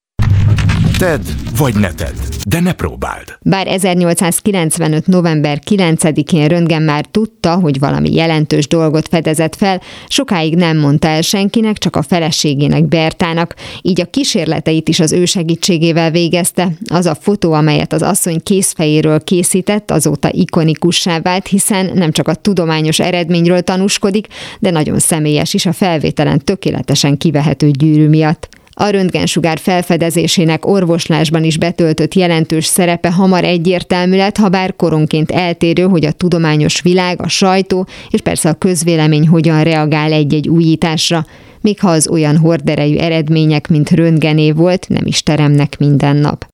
Tedd 0.97 1.21
vagy 1.57 1.75
ne 1.75 1.91
tedd, 1.91 2.15
de 2.47 2.59
ne 2.59 2.73
próbáld. 2.73 3.37
Bár 3.41 3.67
1895. 3.67 5.07
november 5.07 5.59
9-én 5.69 6.47
Röntgen 6.47 6.81
már 6.81 7.05
tudta, 7.05 7.55
hogy 7.55 7.79
valami 7.79 8.13
jelentős 8.13 8.67
dolgot 8.67 9.07
fedezett 9.07 9.55
fel, 9.55 9.81
sokáig 10.07 10.55
nem 10.55 10.77
mondta 10.77 11.07
el 11.07 11.21
senkinek, 11.21 11.77
csak 11.77 11.95
a 11.95 12.01
feleségének 12.01 12.85
Bertának, 12.85 13.55
így 13.81 14.01
a 14.01 14.05
kísérleteit 14.05 14.89
is 14.89 14.99
az 14.99 15.11
ő 15.11 15.25
segítségével 15.25 16.11
végezte. 16.11 16.71
Az 16.89 17.05
a 17.05 17.15
fotó, 17.15 17.53
amelyet 17.53 17.93
az 17.93 18.01
asszony 18.01 18.43
készfejéről 18.43 19.23
készített, 19.23 19.91
azóta 19.91 20.29
ikonikussá 20.31 21.19
vált, 21.19 21.47
hiszen 21.47 21.91
nem 21.93 22.11
csak 22.11 22.27
a 22.27 22.35
tudományos 22.35 22.99
eredményről 22.99 23.61
tanúskodik, 23.61 24.27
de 24.59 24.71
nagyon 24.71 24.99
személyes 24.99 25.53
is 25.53 25.65
a 25.65 25.73
felvételen 25.73 26.39
tökéletesen 26.39 27.17
kivehető 27.17 27.69
gyűrű 27.69 28.07
miatt. 28.07 28.56
A 28.79 28.89
röntgensugár 28.89 29.57
felfedezésének 29.57 30.65
orvoslásban 30.65 31.43
is 31.43 31.57
betöltött 31.57 32.13
jelentős 32.13 32.65
szerepe 32.65 33.11
hamar 33.11 33.43
egyértelmű 33.43 34.17
lett, 34.17 34.37
ha 34.37 34.49
bár 34.49 34.75
koronként 34.75 35.31
eltérő, 35.31 35.83
hogy 35.83 36.05
a 36.05 36.11
tudományos 36.11 36.81
világ, 36.81 37.21
a 37.21 37.27
sajtó 37.27 37.87
és 38.09 38.21
persze 38.21 38.49
a 38.49 38.53
közvélemény 38.53 39.27
hogyan 39.27 39.63
reagál 39.63 40.11
egy-egy 40.11 40.49
újításra, 40.49 41.25
még 41.61 41.79
ha 41.79 41.89
az 41.89 42.09
olyan 42.09 42.37
horderejű 42.37 42.97
eredmények, 42.97 43.67
mint 43.67 43.89
röntgené 43.89 44.51
volt, 44.51 44.89
nem 44.89 45.05
is 45.05 45.23
teremnek 45.23 45.77
minden 45.79 46.15
nap. 46.15 46.45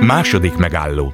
Második 0.00 0.56
megálló. 0.56 1.12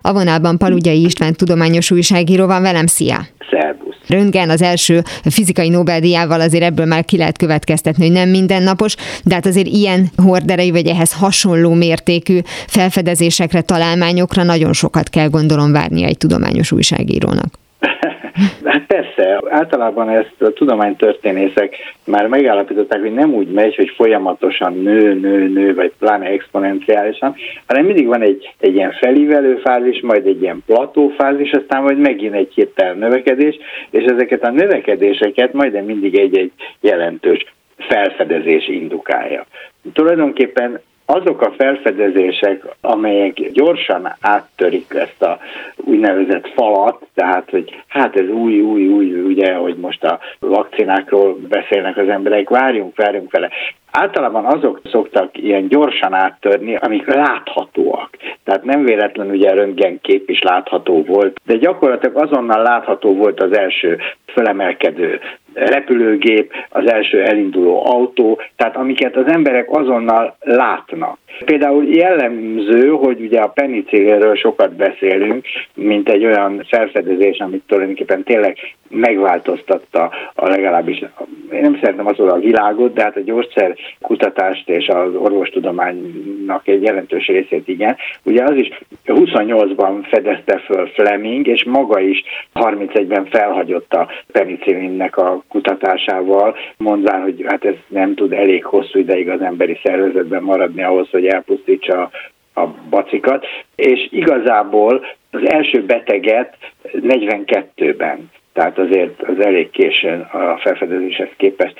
A 0.00 0.12
vonalban 0.12 0.58
Palugyai 0.58 1.04
István 1.04 1.34
tudományos 1.34 1.90
újságíró 1.90 2.46
van 2.46 2.62
velem, 2.62 2.86
szia! 2.86 3.26
Szervusz! 3.50 3.81
Röntgen 4.12 4.50
az 4.50 4.62
első 4.62 5.02
fizikai 5.24 5.68
Nobel-díjával 5.68 6.40
azért 6.40 6.62
ebből 6.62 6.86
már 6.86 7.04
ki 7.04 7.16
lehet 7.16 7.38
következtetni, 7.38 8.04
hogy 8.04 8.12
nem 8.12 8.28
mindennapos, 8.28 8.94
de 9.24 9.34
hát 9.34 9.46
azért 9.46 9.66
ilyen 9.66 10.10
horderei 10.16 10.70
vagy 10.70 10.86
ehhez 10.86 11.12
hasonló 11.12 11.72
mértékű 11.72 12.38
felfedezésekre, 12.66 13.60
találmányokra 13.60 14.42
nagyon 14.42 14.72
sokat 14.72 15.08
kell 15.08 15.28
gondolom 15.28 15.72
várnia 15.72 16.06
egy 16.06 16.16
tudományos 16.16 16.72
újságírónak. 16.72 17.58
Persze, 19.14 19.40
általában 19.48 20.08
ezt 20.08 20.42
a 20.42 20.52
tudománytörténészek 20.52 21.76
már 22.04 22.26
megállapították, 22.26 23.00
hogy 23.00 23.14
nem 23.14 23.34
úgy 23.34 23.48
megy, 23.48 23.74
hogy 23.74 23.92
folyamatosan 23.96 24.72
nő, 24.72 25.14
nő, 25.14 25.48
nő, 25.48 25.74
vagy 25.74 25.92
pláne 25.98 26.26
exponenciálisan, 26.26 27.34
hanem 27.66 27.84
mindig 27.84 28.06
van 28.06 28.22
egy, 28.22 28.54
egy 28.58 28.74
ilyen 28.74 28.92
felívelő 28.92 29.56
fázis, 29.56 30.00
majd 30.00 30.26
egy 30.26 30.42
ilyen 30.42 30.62
platófázis, 30.66 31.50
aztán 31.50 31.82
majd 31.82 31.98
megint 31.98 32.34
egy 32.34 32.52
hirtelen 32.54 32.98
növekedés, 32.98 33.58
és 33.90 34.04
ezeket 34.04 34.42
a 34.44 34.50
növekedéseket 34.50 35.52
majdnem 35.52 35.84
mindig 35.84 36.18
egy-egy 36.18 36.52
jelentős 36.80 37.44
felfedezés 37.76 38.68
indukálja. 38.68 39.46
Tulajdonképpen 39.92 40.80
azok 41.12 41.40
a 41.42 41.52
felfedezések, 41.58 42.64
amelyek 42.80 43.50
gyorsan 43.52 44.16
áttörik 44.20 44.94
ezt 44.94 45.22
a 45.22 45.38
úgynevezett 45.76 46.48
falat, 46.54 47.06
tehát, 47.14 47.50
hogy 47.50 47.82
hát 47.88 48.16
ez 48.16 48.28
új, 48.28 48.60
új, 48.60 48.88
új, 48.88 49.20
ugye, 49.20 49.54
hogy 49.54 49.76
most 49.76 50.04
a 50.04 50.18
vakcinákról 50.38 51.36
beszélnek 51.48 51.96
az 51.96 52.08
emberek, 52.08 52.48
várjunk, 52.48 52.96
várjunk 52.96 53.30
vele. 53.30 53.50
Általában 53.90 54.44
azok 54.44 54.80
szoktak 54.84 55.38
ilyen 55.38 55.68
gyorsan 55.68 56.14
áttörni, 56.14 56.76
amik 56.76 57.14
láthatóak. 57.14 58.16
Tehát 58.44 58.64
nem 58.64 58.84
véletlenül 58.84 59.34
ugye 59.34 59.50
a 59.50 59.54
röntgenkép 59.54 60.30
is 60.30 60.42
látható 60.42 61.02
volt, 61.02 61.40
de 61.44 61.56
gyakorlatilag 61.56 62.16
azonnal 62.16 62.62
látható 62.62 63.14
volt 63.14 63.42
az 63.42 63.56
első 63.56 63.98
fölemelkedő 64.26 65.20
repülőgép, 65.54 66.52
az 66.68 66.90
első 66.90 67.22
elinduló 67.22 67.86
autó, 67.86 68.40
tehát 68.56 68.76
amiket 68.76 69.16
az 69.16 69.26
emberek 69.26 69.70
azonnal 69.70 70.36
látnak. 70.40 71.18
Például 71.44 71.84
jellemző, 71.84 72.88
hogy 72.88 73.20
ugye 73.20 73.40
a 73.40 73.48
penicillinről 73.48 74.36
sokat 74.36 74.74
beszélünk, 74.74 75.46
mint 75.74 76.08
egy 76.08 76.24
olyan 76.24 76.66
felfedezés, 76.68 77.38
amit 77.38 77.62
tulajdonképpen 77.66 78.22
tényleg 78.22 78.56
megváltoztatta 78.92 80.10
a 80.34 80.48
legalábbis, 80.48 81.04
én 81.52 81.60
nem 81.60 81.78
szeretem 81.82 82.06
az 82.06 82.20
a 82.20 82.38
világot, 82.38 82.92
de 82.92 83.02
hát 83.02 83.16
a 83.16 83.20
gyógyszer 83.20 83.76
kutatást 84.00 84.68
és 84.68 84.88
az 84.88 85.14
orvostudománynak 85.14 86.68
egy 86.68 86.82
jelentős 86.82 87.26
részét 87.26 87.68
igen. 87.68 87.96
Ugye 88.22 88.44
az 88.44 88.56
is 88.56 88.80
28-ban 89.06 90.06
fedezte 90.10 90.58
föl 90.58 90.86
Fleming, 90.86 91.46
és 91.46 91.64
maga 91.64 92.00
is 92.00 92.22
31-ben 92.54 93.26
felhagyott 93.26 93.92
a 93.92 94.08
penicillinnek 94.32 95.16
a 95.16 95.41
kutatásával, 95.48 96.56
mondván, 96.76 97.22
hogy 97.22 97.44
hát 97.46 97.64
ez 97.64 97.74
nem 97.88 98.14
tud 98.14 98.32
elég 98.32 98.64
hosszú 98.64 98.98
ideig 98.98 99.28
az 99.28 99.40
emberi 99.40 99.78
szervezetben 99.82 100.42
maradni 100.42 100.82
ahhoz, 100.82 101.08
hogy 101.10 101.26
elpusztítsa 101.26 102.10
a 102.54 102.66
bacikat, 102.90 103.46
és 103.74 104.08
igazából 104.10 105.06
az 105.30 105.50
első 105.50 105.84
beteget 105.84 106.56
42-ben 106.82 108.30
tehát 108.52 108.78
azért 108.78 109.22
az 109.22 109.44
elég 109.44 109.70
későn 109.70 110.20
a 110.20 110.58
felfedezéshez 110.58 111.28
képest 111.36 111.74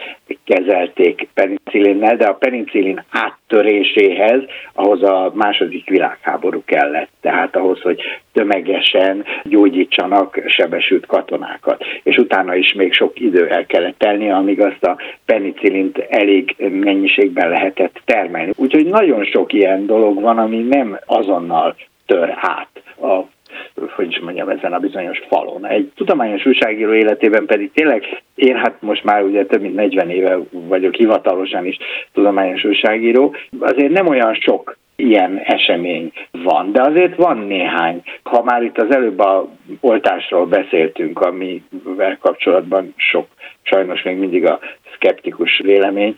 kezelték 0.45 1.29
penicillinnel, 1.35 2.17
de 2.17 2.27
a 2.27 2.35
penicillin 2.35 3.05
áttöréséhez 3.11 4.43
ahhoz 4.73 5.03
a 5.03 5.33
második 5.35 5.89
világháború 5.89 6.63
kellett, 6.65 7.11
tehát 7.21 7.57
ahhoz, 7.57 7.81
hogy 7.81 8.01
tömegesen 8.33 9.25
gyógyítsanak 9.45 10.41
sebesült 10.47 11.07
katonákat. 11.07 11.85
És 12.03 12.17
utána 12.17 12.55
is 12.55 12.73
még 12.73 12.93
sok 12.93 13.21
idő 13.21 13.49
el 13.49 13.67
kellett 13.67 13.99
telni, 13.99 14.31
amíg 14.31 14.61
azt 14.61 14.85
a 14.85 14.97
penicillint 15.25 15.99
elég 15.99 16.55
mennyiségben 16.59 17.49
lehetett 17.49 18.01
termelni. 18.05 18.53
Úgyhogy 18.57 18.87
nagyon 18.87 19.25
sok 19.25 19.53
ilyen 19.53 19.87
dolog 19.87 20.21
van, 20.21 20.39
ami 20.39 20.59
nem 20.59 20.99
azonnal 21.07 21.77
tör 22.07 22.35
át 22.37 22.69
a 23.01 23.27
hogy 23.97 24.11
is 24.11 24.19
mondjam, 24.19 24.49
ezen 24.49 24.73
a 24.73 24.79
bizonyos 24.79 25.23
falon. 25.29 25.67
Egy 25.67 25.91
tudományos 25.95 26.47
újságíró 26.47 26.93
életében 26.93 27.47
pedig 27.47 27.73
tényleg 27.73 28.23
én 28.35 28.57
hát 28.57 28.77
most 28.81 29.05
már 29.05 29.23
ugye 29.23 29.47
több 29.47 29.61
mint 29.61 29.75
40 29.75 30.11
éve 30.11 30.39
vagyok 30.51 30.95
hivatalosan 30.95 31.67
is 31.67 31.77
tudományos 32.13 32.65
újságíró, 32.65 33.35
azért 33.61 33.93
nem 33.93 34.07
olyan 34.07 34.35
sok 34.35 34.77
ilyen 34.97 35.39
esemény 35.39 36.13
van, 36.31 36.73
de 36.73 36.83
azért 36.83 37.17
van 37.17 37.39
néhány. 37.39 38.03
Ha 38.23 38.43
már 38.43 38.63
itt 38.63 38.79
az 38.79 38.95
előbb 38.95 39.19
a 39.19 39.49
oltásról 39.81 40.47
beszéltünk, 40.47 41.21
amivel 41.21 42.19
kapcsolatban 42.21 42.95
sok, 42.97 43.27
sajnos 43.63 44.03
még 44.03 44.17
mindig 44.17 44.47
a 44.47 44.61
szkeptikus 44.95 45.61
vélemény, 45.65 46.15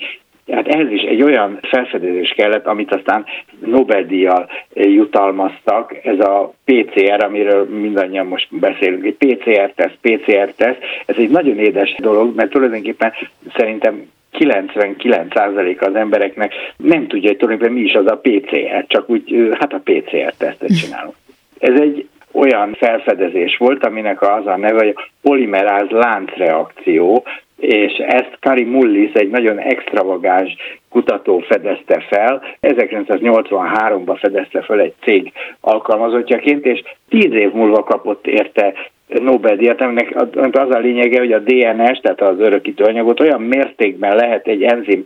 Hát 0.53 0.69
ehhez 0.69 0.91
is 0.91 1.03
egy 1.03 1.23
olyan 1.23 1.59
felfedezés 1.63 2.31
kellett, 2.37 2.67
amit 2.67 2.95
aztán 2.95 3.25
Nobel-díjjal 3.67 4.51
jutalmaztak, 4.75 5.95
ez 6.03 6.19
a 6.19 6.55
PCR, 6.65 7.25
amiről 7.25 7.65
mindannyian 7.65 8.27
most 8.27 8.49
beszélünk, 8.51 9.05
egy 9.05 9.17
PCR-teszt, 9.17 9.99
PCR-teszt, 10.01 10.79
ez 11.07 11.17
egy 11.19 11.31
nagyon 11.31 11.59
édes 11.59 11.95
dolog, 11.99 12.35
mert 12.35 12.51
tulajdonképpen 12.51 13.13
szerintem 13.57 14.11
99% 14.39 15.79
az 15.79 15.95
embereknek 15.95 16.53
nem 16.77 17.07
tudja, 17.07 17.29
hogy 17.29 17.39
tulajdonképpen 17.39 17.83
mi 17.83 17.89
is 17.89 17.95
az 17.95 18.07
a 18.07 18.21
PCR, 18.23 18.85
csak 18.87 19.11
úgy, 19.11 19.49
hát 19.59 19.73
a 19.73 19.81
PCR-tesztet 19.85 20.79
csinálunk. 20.79 21.15
Ez 21.59 21.81
egy 21.81 22.09
olyan 22.33 22.75
felfedezés 22.75 23.57
volt, 23.57 23.85
aminek 23.85 24.23
az 24.23 24.47
a 24.47 24.57
neve, 24.57 24.85
hogy 24.85 24.95
polimeráz 25.23 25.89
láncreakció, 25.89 27.25
és 27.57 27.93
ezt 27.93 28.37
Kari 28.41 28.65
Mullis, 28.65 29.13
egy 29.13 29.31
nagyon 29.31 29.59
extravagáns 29.59 30.57
kutató 30.91 31.39
fedezte 31.39 32.01
fel. 32.09 32.43
1983-ban 32.63 34.17
fedezte 34.21 34.63
fel 34.63 34.81
egy 34.81 34.95
cég 35.03 35.33
alkalmazottjaként, 35.61 36.67
és 36.67 36.83
tíz 37.09 37.33
év 37.33 37.53
múlva 37.53 37.83
kapott 37.83 38.27
érte 38.27 38.75
Nobel-díjat, 39.07 39.81
aminek 39.81 40.17
az 40.53 40.71
a 40.71 40.79
lényege, 40.79 41.19
hogy 41.19 41.33
a 41.33 41.39
DNS, 41.39 42.01
tehát 42.01 42.21
az 42.21 42.39
örökítő 42.39 42.85
anyagot 42.85 43.21
olyan 43.21 43.43
mértékben 43.43 44.17
lehet 44.17 44.47
egy 44.47 44.63
enzim 44.63 45.05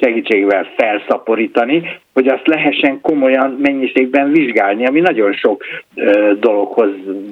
segítségével 0.00 0.66
felszaporítani, 0.76 1.82
hogy 2.14 2.28
azt 2.28 2.46
lehessen 2.46 3.00
komolyan 3.00 3.50
mennyiségben 3.62 4.30
vizsgálni, 4.30 4.86
ami 4.86 5.00
nagyon 5.00 5.32
sok 5.32 5.64
ö, 5.94 6.32
dologhoz 6.40 6.90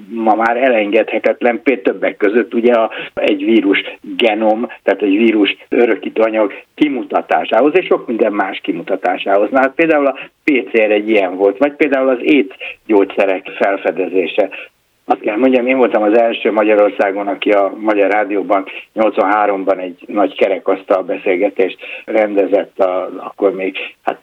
ma 0.09 0.35
már 0.35 0.57
elengedhetetlen, 0.57 1.63
például 1.63 1.85
többek 1.85 2.17
között 2.17 2.55
ugye 2.55 2.73
a, 2.73 2.91
egy 3.15 3.45
vírus 3.45 3.83
genom, 4.17 4.69
tehát 4.83 5.03
egy 5.03 5.17
vírus 5.17 5.57
örökítő 5.69 6.23
anyag 6.23 6.53
kimutatásához, 6.75 7.73
és 7.77 7.87
sok 7.87 8.07
minden 8.07 8.33
más 8.33 8.61
kimutatásához. 8.63 9.51
Na 9.51 9.59
hát 9.59 9.75
például 9.75 10.07
a 10.07 10.19
PCR 10.45 10.91
egy 10.91 11.09
ilyen 11.09 11.37
volt, 11.37 11.59
vagy 11.59 11.73
például 11.73 12.09
az 12.09 12.19
ét 12.21 12.55
gyógyszerek 12.87 13.51
felfedezése. 13.59 14.49
Azt 15.09 15.21
kell 15.21 15.37
mondjam, 15.37 15.67
én 15.67 15.77
voltam 15.77 16.03
az 16.03 16.19
első 16.19 16.53
Magyarországon, 16.53 17.27
aki 17.27 17.51
a 17.51 17.73
Magyar 17.79 18.11
Rádióban 18.11 18.67
83-ban 18.95 19.81
egy 19.81 20.05
nagy 20.07 20.37
kerekasztal 20.37 21.03
beszélgetést 21.03 21.79
rendezett, 22.05 22.79
a, 22.79 23.11
akkor 23.17 23.55
még 23.55 23.77
hát 24.03 24.21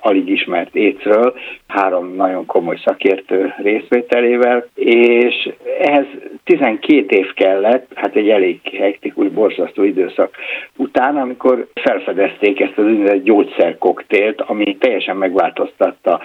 alig 0.00 0.28
ismert 0.28 0.74
écről, 0.74 1.34
három 1.66 2.14
nagyon 2.14 2.46
komoly 2.46 2.76
szakértő 2.84 3.54
részvételével, 3.56 4.66
és 4.74 5.50
ehhez 5.80 6.06
12 6.44 7.16
év 7.16 7.32
kellett, 7.32 7.90
hát 7.94 8.16
egy 8.16 8.28
elég 8.28 8.60
hektikus, 8.78 9.28
borzasztó 9.28 9.82
időszak 9.82 10.36
után, 10.76 11.16
amikor 11.16 11.66
felfedezték 11.74 12.60
ezt 12.60 12.78
az 12.78 12.84
úgynevezett 12.84 13.22
gyógyszerkoktélt, 13.22 14.40
ami 14.40 14.76
teljesen 14.76 15.16
megváltoztatta 15.16 16.20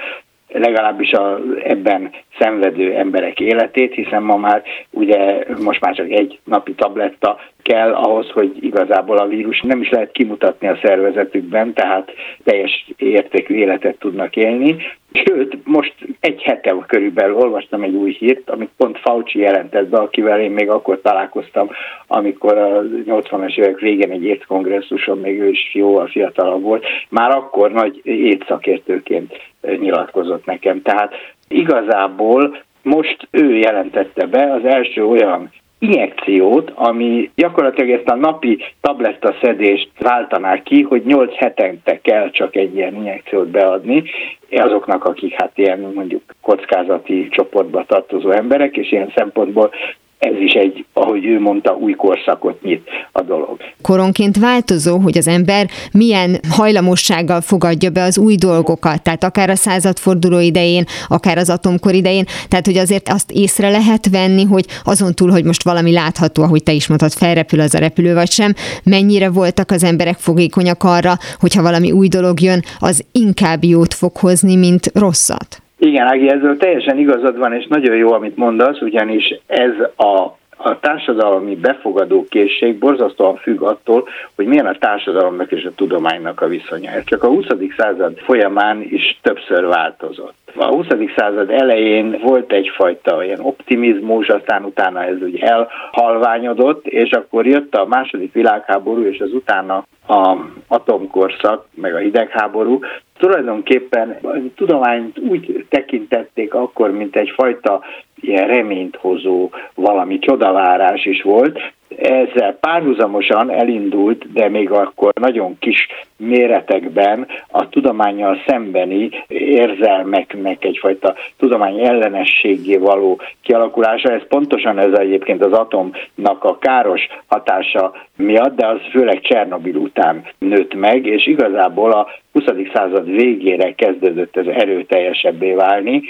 legalábbis 0.53 1.11
a, 1.11 1.39
ebben 1.63 2.11
szenvedő 2.39 2.93
emberek 2.93 3.39
életét, 3.39 3.93
hiszen 3.93 4.23
ma 4.23 4.37
már 4.37 4.63
ugye 4.89 5.45
most 5.63 5.81
már 5.81 5.95
csak 5.95 6.09
egy 6.09 6.39
napi 6.43 6.73
tabletta 6.73 7.39
kell 7.62 7.93
ahhoz, 7.93 8.30
hogy 8.30 8.58
igazából 8.60 9.17
a 9.17 9.28
vírus 9.28 9.62
nem 9.62 9.82
is 9.82 9.89
lehet 9.89 10.12
kimutatni 10.12 10.67
a 10.67 10.80
szervezetükben, 10.84 11.74
tehát 11.74 12.12
teljes 12.43 12.86
értékű 12.97 13.56
életet 13.56 14.00
tudnak 14.00 14.36
élni. 14.36 14.76
Sőt, 15.13 15.58
most 15.63 15.93
egy 16.19 16.41
hete 16.41 16.76
körülbelül 16.88 17.36
olvastam 17.36 17.82
egy 17.82 17.93
új 17.93 18.12
hírt, 18.12 18.50
amit 18.50 18.69
pont 18.78 18.97
Fauci 19.00 19.39
jelentett 19.39 19.88
be, 19.88 19.97
akivel 19.97 20.39
én 20.39 20.52
még 20.52 20.69
akkor 20.69 21.02
találkoztam, 21.02 21.69
amikor 22.08 22.58
a 22.58 22.82
80-as 23.06 23.58
évek 23.58 23.80
végén 23.80 24.12
egy 24.12 24.24
étkongresszuson, 24.24 25.17
még 25.17 25.39
ő 25.39 25.47
is 25.50 25.74
jóval 25.74 26.08
fiatalabb 26.08 26.62
volt, 26.62 26.86
már 27.10 27.32
akkor 27.36 27.71
nagy 27.71 28.02
étszakértőként 28.04 29.34
nyilatkozott 29.62 30.45
nekem. 30.45 30.82
Tehát 30.82 31.13
igazából 31.47 32.58
most 32.84 33.28
ő 33.32 33.56
jelentette 33.56 34.26
be 34.26 34.54
az 34.54 34.65
első 34.65 35.06
olyan 35.06 35.52
injekciót, 35.82 36.72
ami 36.76 37.32
gyakorlatilag 37.36 37.89
ezt 37.89 38.10
a 38.10 38.15
napi 38.15 38.60
tabletta 38.82 39.36
szedést 39.41 39.89
váltaná 40.00 40.62
ki, 40.62 40.82
hogy 40.82 41.04
8 41.06 41.36
hetente 41.36 42.00
kell 42.02 42.30
csak 42.30 42.56
egy 42.56 42.76
ilyen 42.76 42.96
injekciót 42.96 43.48
beadni. 43.48 44.04
Azoknak, 44.52 45.06
akik 45.06 45.34
hát 45.34 45.52
ilyen 45.56 45.91
mondjuk 45.96 46.22
kockázati 46.41 47.28
csoportba 47.30 47.86
tartozó 47.86 48.30
emberek, 48.30 48.78
és 48.78 48.91
ilyen 48.91 49.12
szempontból 49.15 49.72
ez 50.21 50.39
is 50.39 50.51
egy, 50.51 50.86
ahogy 50.93 51.25
ő 51.25 51.39
mondta, 51.39 51.75
új 51.75 51.93
korszakot 51.93 52.62
nyit 52.62 52.88
a 53.12 53.21
dolog. 53.21 53.57
Koronként 53.81 54.38
változó, 54.38 54.97
hogy 54.97 55.17
az 55.17 55.27
ember 55.27 55.67
milyen 55.91 56.39
hajlamossággal 56.49 57.41
fogadja 57.41 57.89
be 57.89 58.03
az 58.03 58.17
új 58.17 58.36
dolgokat, 58.36 59.03
tehát 59.03 59.23
akár 59.23 59.49
a 59.49 59.55
századforduló 59.55 60.39
idején, 60.39 60.84
akár 61.07 61.38
az 61.38 61.49
atomkor 61.49 61.93
idején, 61.93 62.25
tehát 62.47 62.65
hogy 62.65 62.77
azért 62.77 63.10
azt 63.10 63.31
észre 63.31 63.69
lehet 63.69 64.10
venni, 64.10 64.43
hogy 64.43 64.65
azon 64.84 65.13
túl, 65.13 65.29
hogy 65.29 65.43
most 65.43 65.63
valami 65.63 65.91
látható, 65.91 66.43
ahogy 66.43 66.63
te 66.63 66.71
is 66.71 66.88
mondtad, 66.88 67.12
felrepül 67.12 67.60
az 67.60 67.75
a 67.75 67.79
repülő 67.79 68.13
vagy 68.13 68.31
sem, 68.31 68.53
mennyire 68.84 69.29
voltak 69.29 69.71
az 69.71 69.84
emberek 69.84 70.17
fogékonyak 70.17 70.84
arra, 70.84 71.13
hogyha 71.39 71.62
valami 71.62 71.91
új 71.91 72.07
dolog 72.07 72.39
jön, 72.41 72.63
az 72.79 73.05
inkább 73.12 73.63
jót 73.63 73.93
fog 73.93 74.17
hozni, 74.17 74.55
mint 74.55 74.91
rosszat. 74.93 75.61
Igen, 75.84 76.08
Ági, 76.08 76.30
ezzel 76.30 76.58
teljesen 76.58 76.98
igazad 76.98 77.38
van, 77.38 77.54
és 77.54 77.67
nagyon 77.67 77.96
jó, 77.96 78.12
amit 78.12 78.38
mondasz, 78.38 78.82
ugyanis 78.82 79.39
ez 79.48 79.80
a 79.98 80.39
a 80.63 80.80
társadalmi 80.80 81.56
befogadó 81.56 82.26
készség 82.30 82.78
borzasztóan 82.78 83.36
függ 83.36 83.62
attól, 83.62 84.08
hogy 84.36 84.46
milyen 84.46 84.65
a 84.65 84.78
társadalomnak 84.78 85.52
és 85.52 85.63
a 85.63 85.76
tudománynak 85.76 86.41
a 86.41 86.48
viszonya. 86.48 86.91
Ez 86.91 87.04
csak 87.06 87.24
a 87.24 87.28
20. 87.28 87.46
század 87.78 88.17
folyamán 88.17 88.82
is 88.82 89.20
többször 89.22 89.65
változott. 89.65 90.36
A 90.56 90.65
20. 90.65 90.86
század 91.15 91.50
elején 91.50 92.20
volt 92.24 92.52
egyfajta 92.52 93.24
ilyen 93.24 93.39
optimizmus, 93.39 94.28
aztán 94.28 94.63
utána 94.63 95.04
ez 95.04 95.22
úgy 95.22 95.39
elhalványodott, 95.39 96.88
és 96.88 97.12
akkor 97.12 97.48
jött 97.48 97.76
a 97.76 97.86
második 97.86 98.34
világháború, 98.34 99.02
és 99.04 99.20
az 99.20 99.34
utána 99.34 99.86
a 100.08 100.38
atomkorszak, 100.67 101.65
meg 101.74 101.96
a 101.96 101.98
hidegháború, 101.98 102.80
tulajdonképpen 103.21 104.17
a 104.23 104.36
tudományt 104.55 105.19
úgy 105.19 105.65
tekintették 105.69 106.53
akkor, 106.53 106.91
mint 106.91 107.15
egyfajta 107.15 107.81
ilyen 108.15 108.47
reményt 108.47 108.95
hozó 108.95 109.49
valami 109.75 110.19
csodavárás 110.19 111.05
is 111.05 111.21
volt, 111.21 111.60
ezzel 111.97 112.58
párhuzamosan 112.60 113.51
elindult, 113.51 114.34
de 114.34 114.49
még 114.49 114.71
akkor 114.71 115.13
nagyon 115.13 115.58
kis 115.60 115.88
méretekben 116.17 117.27
a 117.47 117.69
tudományjal 117.69 118.38
szembeni 118.47 119.10
érzelmeknek 119.27 120.65
egyfajta 120.65 121.15
tudomány 121.38 121.80
ellenességé 121.80 122.77
való 122.77 123.19
kialakulása. 123.41 124.12
Ez 124.12 124.27
pontosan 124.27 124.80
ez 124.80 124.99
egyébként 124.99 125.43
az 125.43 125.51
atomnak 125.51 126.43
a 126.43 126.58
káros 126.58 127.08
hatása 127.27 127.93
miatt, 128.15 128.56
de 128.56 128.67
az 128.67 128.80
főleg 128.91 129.21
Csernobil 129.21 129.75
után 129.75 130.23
nőtt 130.38 130.73
meg, 130.73 131.06
és 131.06 131.27
igazából 131.27 131.91
a 131.91 132.08
20. 132.32 132.43
század 132.73 133.12
végére 133.12 133.73
kezdődött 133.75 134.38
ez 134.38 134.45
erőteljesebbé 134.45 135.54
válni, 135.54 136.01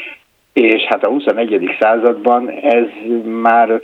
és 0.54 0.82
hát 0.84 1.06
a 1.06 1.10
21. 1.10 1.76
században 1.80 2.50
ez 2.50 2.86
már 3.26 3.68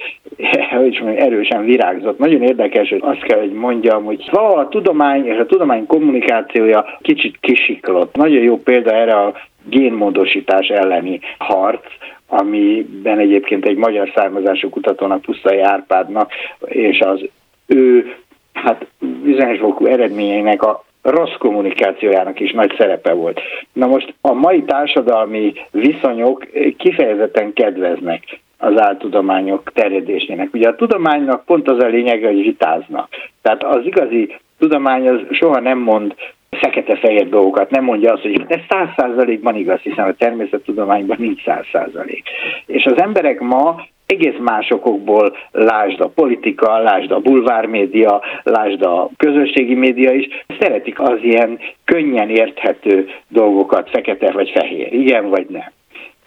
hogy 0.77 0.99
mondjam, 1.01 1.25
erősen 1.25 1.65
virágzott. 1.65 2.17
Nagyon 2.17 2.41
érdekes, 2.41 2.89
hogy 2.89 3.01
azt 3.01 3.23
kell, 3.23 3.39
hogy 3.39 3.51
mondjam, 3.51 4.03
hogy 4.03 4.29
valahol 4.31 4.59
a 4.59 4.67
tudomány 4.67 5.25
és 5.25 5.37
a 5.37 5.45
tudomány 5.45 5.85
kommunikációja 5.85 6.97
kicsit 7.01 7.37
kisiklott. 7.39 8.15
Nagyon 8.15 8.43
jó 8.43 8.61
példa 8.61 8.91
erre 8.91 9.15
a 9.15 9.33
génmódosítás 9.69 10.67
elleni 10.67 11.19
harc, 11.37 11.85
amiben 12.27 13.19
egyébként 13.19 13.65
egy 13.65 13.77
magyar 13.77 14.11
származású 14.15 14.69
kutatónak, 14.69 15.21
Pusztai 15.21 15.59
Árpádnak, 15.59 16.31
és 16.65 16.99
az 16.99 17.29
ő 17.65 18.15
hát 18.53 18.85
bizonyos 19.23 19.59
eredményeinek 19.83 20.63
a 20.63 20.85
rossz 21.09 21.35
kommunikációjának 21.39 22.39
is 22.39 22.51
nagy 22.51 22.73
szerepe 22.77 23.13
volt. 23.13 23.41
Na 23.73 23.87
most 23.87 24.13
a 24.21 24.33
mai 24.33 24.63
társadalmi 24.63 25.53
viszonyok 25.71 26.47
kifejezetten 26.77 27.53
kedveznek 27.53 28.39
az 28.57 28.81
áltudományok 28.81 29.71
terjedésének. 29.73 30.53
Ugye 30.53 30.67
a 30.67 30.75
tudománynak 30.75 31.45
pont 31.45 31.69
az 31.69 31.83
a 31.83 31.87
lényege, 31.87 32.27
hogy 32.27 32.41
vitáznak. 32.41 33.09
Tehát 33.41 33.63
az 33.63 33.85
igazi 33.85 34.35
tudomány 34.59 35.07
az 35.07 35.19
soha 35.31 35.59
nem 35.59 35.77
mond 35.77 36.15
fekete-fehér 36.49 37.29
dolgokat, 37.29 37.69
nem 37.69 37.83
mondja 37.83 38.13
azt, 38.13 38.21
hogy 38.21 38.43
ez 38.47 38.59
száz 38.69 38.87
százalékban 38.95 39.55
igaz, 39.55 39.79
hiszen 39.79 40.05
a 40.05 40.13
természettudományban 40.13 41.17
nincs 41.19 41.43
száz 41.43 41.65
százalék. 41.71 42.23
És 42.65 42.85
az 42.85 43.01
emberek 43.01 43.39
ma 43.39 43.75
egész 44.07 44.37
más 44.39 44.71
okokból, 44.71 45.37
lásd 45.51 46.01
a 46.01 46.07
politika, 46.07 46.77
lásd 46.77 47.11
a 47.11 47.19
bulvármédia, 47.19 48.21
lásd 48.43 48.81
a 48.81 49.09
közösségi 49.17 49.73
média 49.73 50.11
is, 50.11 50.27
szeretik 50.59 50.99
az 50.99 51.19
ilyen 51.21 51.59
könnyen 51.85 52.29
érthető 52.29 53.09
dolgokat, 53.27 53.89
fekete 53.89 54.31
vagy 54.31 54.49
fehér, 54.49 54.93
igen 54.93 55.29
vagy 55.29 55.45
nem. 55.49 55.76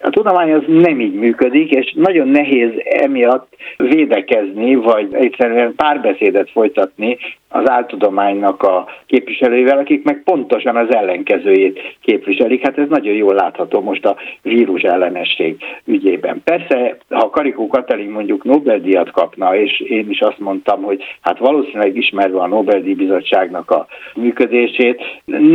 A 0.03 0.09
tudomány 0.09 0.53
az 0.53 0.63
nem 0.67 0.99
így 0.99 1.13
működik, 1.13 1.71
és 1.71 1.93
nagyon 1.95 2.27
nehéz 2.27 2.71
emiatt 2.83 3.55
védekezni, 3.77 4.75
vagy 4.75 5.13
egyszerűen 5.13 5.75
párbeszédet 5.75 6.49
folytatni 6.49 7.17
az 7.51 7.69
áltudománynak 7.69 8.63
a 8.63 8.87
képviselőivel, 9.05 9.77
akik 9.77 10.03
meg 10.03 10.21
pontosan 10.23 10.75
az 10.75 10.95
ellenkezőjét 10.95 11.95
képviselik. 12.01 12.63
Hát 12.63 12.77
ez 12.77 12.87
nagyon 12.89 13.13
jól 13.13 13.33
látható 13.33 13.81
most 13.81 14.05
a 14.05 14.15
vírus 14.41 14.81
ellenesség 14.81 15.55
ügyében. 15.85 16.41
Persze, 16.43 16.97
ha 17.09 17.29
Karikó 17.29 17.67
Katalin 17.67 18.09
mondjuk 18.09 18.43
Nobel-díjat 18.43 19.11
kapna, 19.11 19.55
és 19.55 19.79
én 19.79 20.09
is 20.09 20.19
azt 20.19 20.39
mondtam, 20.39 20.81
hogy 20.81 21.03
hát 21.21 21.37
valószínűleg 21.37 21.97
ismerve 21.97 22.39
a 22.39 22.47
Nobel-díj 22.47 22.93
bizottságnak 22.93 23.71
a 23.71 23.87
működését, 24.15 25.01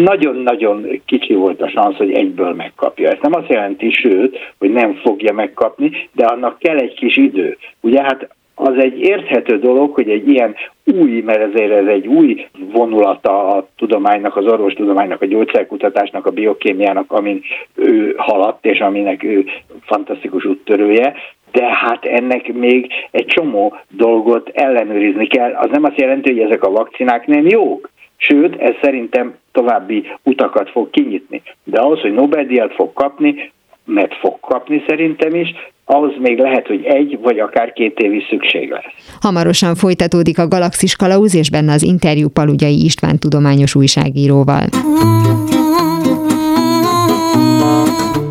nagyon-nagyon 0.04 0.87
kicsi 1.06 1.35
volt 1.35 1.62
a 1.62 1.70
szansz, 1.74 1.96
hogy 1.96 2.12
egyből 2.12 2.54
megkapja. 2.54 3.11
Ez 3.11 3.18
nem 3.20 3.35
azt 3.35 3.48
jelenti, 3.48 3.90
sőt, 3.90 4.36
hogy 4.59 4.72
nem 4.72 4.94
fogja 4.94 5.33
megkapni, 5.33 5.90
de 6.12 6.25
annak 6.25 6.59
kell 6.59 6.77
egy 6.77 6.94
kis 6.94 7.16
idő. 7.16 7.57
Ugye 7.81 8.03
hát 8.03 8.29
az 8.59 8.75
egy 8.79 8.99
érthető 8.99 9.59
dolog, 9.59 9.94
hogy 9.94 10.11
egy 10.11 10.29
ilyen 10.29 10.55
új, 10.85 11.20
mert 11.20 11.40
ezért 11.40 11.72
ez 11.72 11.87
egy 11.87 12.07
új 12.07 12.46
vonulata 12.72 13.49
a 13.49 13.68
tudománynak, 13.77 14.37
az 14.37 14.46
orvostudománynak, 14.46 15.22
a 15.22 15.27
gyógyszerkutatásnak, 15.27 16.27
a 16.27 16.31
biokémiának, 16.31 17.12
amin 17.12 17.42
ő 17.75 18.14
haladt, 18.16 18.66
és 18.66 18.79
aminek 18.79 19.22
ő 19.22 19.44
fantasztikus 19.81 20.44
úttörője, 20.44 21.14
de 21.53 21.75
hát 21.75 22.05
ennek 22.05 22.53
még 22.53 22.92
egy 23.11 23.27
csomó 23.27 23.75
dolgot 23.88 24.49
ellenőrizni 24.49 25.27
kell. 25.27 25.55
Az 25.55 25.70
nem 25.70 25.85
azt 25.85 26.01
jelenti, 26.01 26.31
hogy 26.31 26.40
ezek 26.40 26.62
a 26.62 26.70
vakcinák 26.70 27.27
nem 27.27 27.46
jók. 27.46 27.90
Sőt, 28.16 28.61
ez 28.61 28.75
szerintem 28.83 29.35
további 29.53 30.07
utakat 30.22 30.70
fog 30.70 30.90
kinyitni. 30.90 31.42
De 31.64 31.81
ahhoz, 31.81 32.01
hogy 32.01 32.12
Nobel-díjat 32.12 32.75
fog 32.75 32.92
kapni, 32.92 33.53
mert 33.87 34.14
fog 34.14 34.40
kapni 34.40 34.83
szerintem 34.87 35.35
is, 35.35 35.49
ahhoz 35.85 36.12
még 36.18 36.38
lehet, 36.38 36.66
hogy 36.66 36.85
egy 36.85 37.18
vagy 37.22 37.38
akár 37.38 37.72
két 37.72 37.99
év 37.99 38.12
is 38.12 38.25
szükség 38.29 38.70
lesz. 38.70 39.16
Hamarosan 39.20 39.75
folytatódik 39.75 40.38
a 40.38 40.49
Galaxis 40.49 40.96
Kalauz, 40.96 41.35
és 41.35 41.51
benne 41.51 41.72
az 41.72 41.83
interjú 41.83 42.29
Palugyai 42.29 42.85
István 42.85 43.18
tudományos 43.18 43.75
újságíróval. 43.75 44.66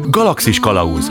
Galaxis 0.09 0.59
Kalauz 0.59 1.07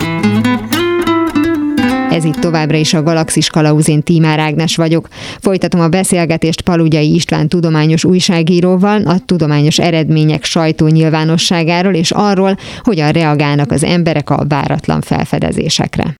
ez 2.14 2.24
itt 2.24 2.40
továbbra 2.40 2.77
is 2.77 2.94
a 2.94 3.03
Galaxis 3.03 3.48
Kalauzén 3.48 4.03
Tímár 4.03 4.38
Ágnes 4.38 4.77
vagyok. 4.77 5.09
Folytatom 5.40 5.81
a 5.81 5.88
beszélgetést 5.88 6.61
Palugyai 6.61 7.14
István 7.14 7.48
tudományos 7.48 8.05
újságíróval 8.05 9.03
a 9.03 9.18
tudományos 9.24 9.79
eredmények 9.79 10.44
sajtó 10.44 10.87
nyilvánosságáról 10.87 11.94
és 11.94 12.11
arról, 12.11 12.57
hogyan 12.83 13.11
reagálnak 13.11 13.70
az 13.70 13.85
emberek 13.85 14.31
a 14.31 14.44
váratlan 14.48 15.00
felfedezésekre. 15.00 16.14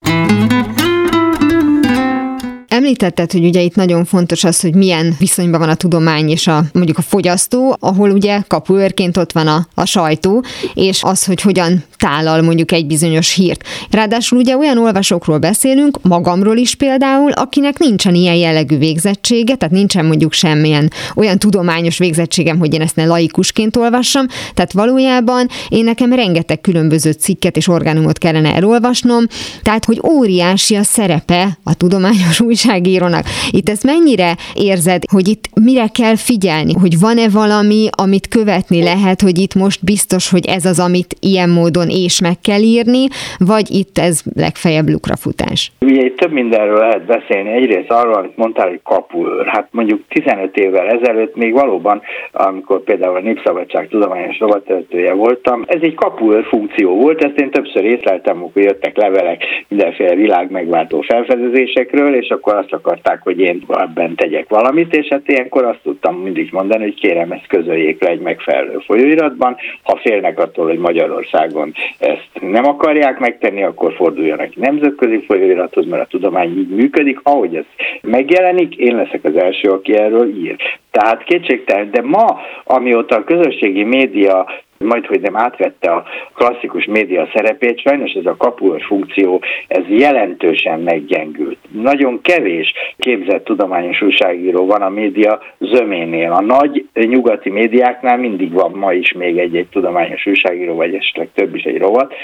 Említetted, 2.75 3.33
hogy 3.33 3.45
ugye 3.45 3.61
itt 3.61 3.75
nagyon 3.75 4.05
fontos 4.05 4.45
az, 4.45 4.61
hogy 4.61 4.75
milyen 4.75 5.15
viszonyban 5.19 5.61
van 5.61 5.69
a 5.69 5.75
tudomány 5.75 6.29
és 6.29 6.47
a 6.47 6.65
mondjuk 6.73 6.99
a 6.99 7.03
fogyasztó, 7.03 7.77
ahol 7.81 8.11
ugye 8.11 8.41
kapuőrként 8.47 9.17
ott 9.17 9.33
van 9.33 9.47
a, 9.47 9.67
a 9.75 9.85
sajtó, 9.85 10.45
és 10.75 11.03
az, 11.03 11.25
hogy 11.25 11.41
hogyan 11.41 11.85
tálal 11.97 12.43
mondjuk 12.43 12.73
egy 12.73 12.87
bizonyos 12.87 13.35
hírt. 13.35 13.65
Ráadásul 13.91 14.39
ugye 14.39 14.57
olyan 14.57 14.79
olvasókról 14.79 15.39
beszélünk, 15.39 15.99
magamról 16.03 16.57
is 16.57 16.75
például, 16.75 17.31
akinek 17.33 17.79
nincsen 17.79 18.15
ilyen 18.15 18.35
jellegű 18.35 18.79
végzettsége, 18.79 19.55
tehát 19.55 19.75
nincsen 19.75 20.05
mondjuk 20.05 20.33
semmilyen 20.33 20.91
olyan 21.15 21.39
tudományos 21.39 21.99
végzettségem, 21.99 22.59
hogy 22.59 22.75
én 22.75 22.81
ezt 22.81 22.97
ne 22.97 23.07
laikusként 23.07 23.77
olvassam, 23.77 24.27
tehát 24.55 24.73
valójában 24.73 25.49
én 25.69 25.85
nekem 25.85 26.13
rengeteg 26.13 26.61
különböző 26.61 27.11
cikket 27.11 27.57
és 27.57 27.69
orgánumot 27.69 28.19
kellene 28.19 28.55
elolvasnom, 28.55 29.25
tehát 29.63 29.85
hogy 29.85 30.01
óriási 30.07 30.75
a 30.75 30.83
szerepe 30.83 31.59
a 31.63 31.75
tudományos 31.75 32.41
újságírónak. 32.64 33.24
Itt 33.50 33.68
ezt 33.68 33.85
mennyire 33.85 34.31
érzed, 34.55 35.03
hogy 35.12 35.29
itt 35.29 35.44
mire 35.64 35.87
kell 35.98 36.16
figyelni, 36.16 36.72
hogy 36.81 36.94
van-e 37.00 37.29
valami, 37.33 37.88
amit 38.05 38.29
követni 38.29 38.83
lehet, 38.83 39.20
hogy 39.20 39.38
itt 39.38 39.55
most 39.55 39.85
biztos, 39.85 40.31
hogy 40.31 40.46
ez 40.46 40.64
az, 40.64 40.81
amit 40.81 41.14
ilyen 41.20 41.50
módon 41.50 41.88
és 41.88 42.20
meg 42.20 42.37
kell 42.48 42.62
írni, 42.74 43.05
vagy 43.38 43.70
itt 43.70 43.98
ez 43.98 44.22
legfeljebb 44.35 44.88
lukrafutás? 44.88 45.72
Ugye 45.81 46.05
itt 46.05 46.16
több 46.16 46.33
mindenről 46.33 46.79
lehet 46.79 47.07
beszélni. 47.07 47.50
Egyrészt 47.50 47.90
arról, 47.90 48.14
amit 48.14 48.37
mondtál, 48.37 48.68
hogy 48.68 48.81
kapuőr. 48.83 49.46
Hát 49.46 49.68
mondjuk 49.70 50.00
15 50.09 50.57
évvel 50.57 50.87
ezelőtt 50.88 51.37
még 51.37 51.53
valóban, 51.53 52.03
amikor 52.33 52.83
például 52.83 53.16
a 53.16 53.20
Népszabadság 53.20 53.88
tudományos 53.88 54.38
rovatöltője 54.38 55.12
voltam, 55.12 55.64
ez 55.66 55.81
egy 55.83 55.94
kapuőr 55.94 56.44
funkció 56.44 56.94
volt, 57.00 57.24
ezt 57.24 57.40
én 57.40 57.50
többször 57.50 57.85
észleltem, 57.85 58.37
amikor 58.37 58.62
jöttek 58.62 58.96
levelek 58.96 59.42
mindenféle 59.68 60.14
világ 60.14 60.50
megváltó 60.50 61.00
felfedezésekről, 61.00 62.14
és 62.14 62.29
akkor 62.29 62.44
azt 62.53 62.73
akarták, 62.73 63.23
hogy 63.23 63.41
én 63.41 63.65
ebben 63.69 64.15
tegyek 64.15 64.49
valamit, 64.49 64.95
és 64.95 65.07
hát 65.11 65.29
ilyenkor 65.29 65.65
azt 65.65 65.81
tudtam 65.83 66.17
mindig 66.17 66.49
mondani, 66.53 66.83
hogy 66.83 67.01
kérem, 67.01 67.33
ezt 67.33 67.47
közöljék 67.47 68.03
le 68.03 68.11
egy 68.11 68.21
megfelelő 68.21 68.79
folyóiratban. 68.87 69.57
Ha 69.83 69.97
félnek 69.97 70.39
attól, 70.39 70.67
hogy 70.67 70.79
Magyarországon 70.79 71.73
ezt 71.99 72.29
nem 72.41 72.65
akarják 72.65 73.19
megtenni, 73.19 73.63
akkor 73.63 73.93
forduljanak 73.93 74.57
nemzetközi 74.57 75.25
folyóirathoz, 75.27 75.87
mert 75.87 76.03
a 76.03 76.07
tudomány 76.07 76.59
így 76.59 76.69
működik. 76.69 77.21
Ahogy 77.23 77.57
ez 77.57 77.65
megjelenik, 78.03 78.77
én 78.77 78.97
leszek 78.97 79.25
az 79.25 79.37
első, 79.37 79.71
aki 79.71 79.97
erről 79.97 80.29
ír. 80.29 80.57
Tehát 80.91 81.25
kétségtelen, 81.25 81.91
de 81.91 82.03
ma, 82.03 82.41
amióta 82.65 83.17
a 83.17 83.25
közösségi 83.25 83.83
média 83.83 84.47
majd 84.85 85.07
hogy 85.07 85.20
nem 85.20 85.37
átvette 85.37 85.90
a 85.90 86.05
klasszikus 86.35 86.85
média 86.85 87.29
szerepét, 87.35 87.81
sajnos 87.81 88.12
ez 88.12 88.27
a 88.27 88.37
kapuőr 88.37 88.83
funkció, 88.83 89.42
ez 89.68 89.83
jelentősen 89.88 90.81
meggyengült. 90.81 91.59
Nagyon 91.83 92.20
kevés 92.23 92.73
képzett 92.99 93.44
tudományos 93.44 94.03
újságíró 94.03 94.66
van 94.66 94.83
a 94.83 94.88
média 94.88 95.40
zöménél. 95.59 96.33
A 96.33 96.40
nagy 96.40 96.87
nyugati 96.92 97.51
médiáknál 97.51 98.16
mindig 98.16 98.53
van 98.53 98.70
ma 98.70 98.92
is 98.92 99.12
még 99.12 99.38
egy-egy 99.38 99.66
tudományos 99.66 100.27
újságíró, 100.27 100.75
vagy 100.75 100.94
esetleg 100.94 101.29
több 101.35 101.55
is 101.55 101.62
egy 101.62 101.79
rovat, 101.79 102.14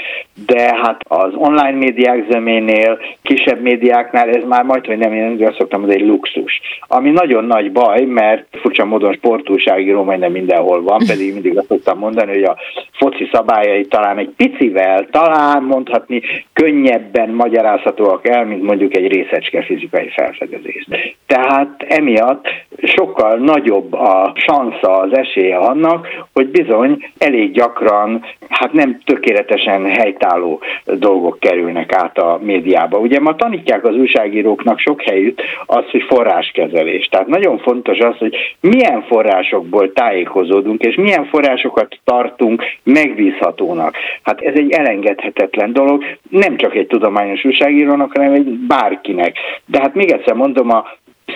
de 0.46 0.76
hát 0.76 1.00
az 1.08 1.32
online 1.34 1.76
médiák 1.76 2.26
zöménél, 2.30 2.98
kisebb 3.22 3.60
médiáknál 3.60 4.28
ez 4.28 4.44
már 4.48 4.64
majd, 4.64 4.86
hogy 4.86 4.98
nem, 4.98 5.12
én 5.12 5.46
azt 5.46 5.56
szoktam, 5.58 5.80
hogy 5.80 5.94
egy 5.94 6.06
luxus. 6.06 6.60
Ami 6.86 7.10
nagyon 7.10 7.44
nagy 7.44 7.72
baj, 7.72 8.04
mert 8.04 8.46
furcsa 8.50 8.84
módon 8.84 9.12
sportújságíró 9.12 10.02
majdnem 10.02 10.32
mindenhol 10.32 10.82
van, 10.82 11.02
pedig 11.06 11.32
mindig 11.32 11.58
azt 11.58 11.66
szoktam 11.66 11.98
mondani, 11.98 12.32
hogy 12.32 12.42
a 12.42 12.49
foci 12.92 13.28
szabályai 13.32 13.86
talán 13.86 14.18
egy 14.18 14.30
picivel, 14.36 15.06
talán 15.10 15.62
mondhatni 15.62 16.22
könnyebben 16.52 17.28
magyarázhatóak 17.28 18.28
el, 18.28 18.44
mint 18.44 18.62
mondjuk 18.62 18.96
egy 18.96 19.12
részecske 19.12 19.62
fizikai 19.62 20.08
felfedezés. 20.08 20.86
Tehát 21.26 21.84
emiatt 21.88 22.48
sokkal 22.82 23.36
nagyobb 23.36 23.92
a 23.92 24.32
sansza, 24.34 24.98
az 24.98 25.16
esélye 25.16 25.56
annak, 25.56 26.08
hogy 26.32 26.48
bizony 26.48 27.10
elég 27.18 27.52
gyakran, 27.52 28.24
hát 28.48 28.72
nem 28.72 28.98
tökéletesen 29.04 29.84
helytálló 29.84 30.60
dolgok 30.84 31.38
kerülnek 31.38 31.92
át 31.92 32.18
a 32.18 32.38
médiába. 32.42 32.98
Ugye 32.98 33.20
ma 33.20 33.36
tanítják 33.36 33.84
az 33.84 33.96
újságíróknak 33.96 34.78
sok 34.78 35.02
helyütt 35.02 35.42
az, 35.66 35.84
hogy 35.90 36.02
forráskezelés. 36.08 37.06
Tehát 37.06 37.26
nagyon 37.26 37.58
fontos 37.58 37.98
az, 37.98 38.16
hogy 38.16 38.36
milyen 38.60 39.02
forrásokból 39.02 39.92
tájékozódunk, 39.92 40.82
és 40.82 40.94
milyen 40.94 41.24
forrásokat 41.24 41.98
tartunk 42.40 42.62
megbízhatónak. 42.82 43.96
Hát 44.22 44.40
ez 44.40 44.54
egy 44.54 44.70
elengedhetetlen 44.70 45.72
dolog, 45.72 46.04
nem 46.30 46.56
csak 46.56 46.74
egy 46.74 46.86
tudományos 46.86 47.44
újságírónak, 47.44 48.12
hanem 48.16 48.32
egy 48.32 48.48
bárkinek. 48.48 49.36
De 49.66 49.80
hát 49.80 49.94
még 49.94 50.10
egyszer 50.10 50.34
mondom, 50.34 50.70
a 50.70 50.84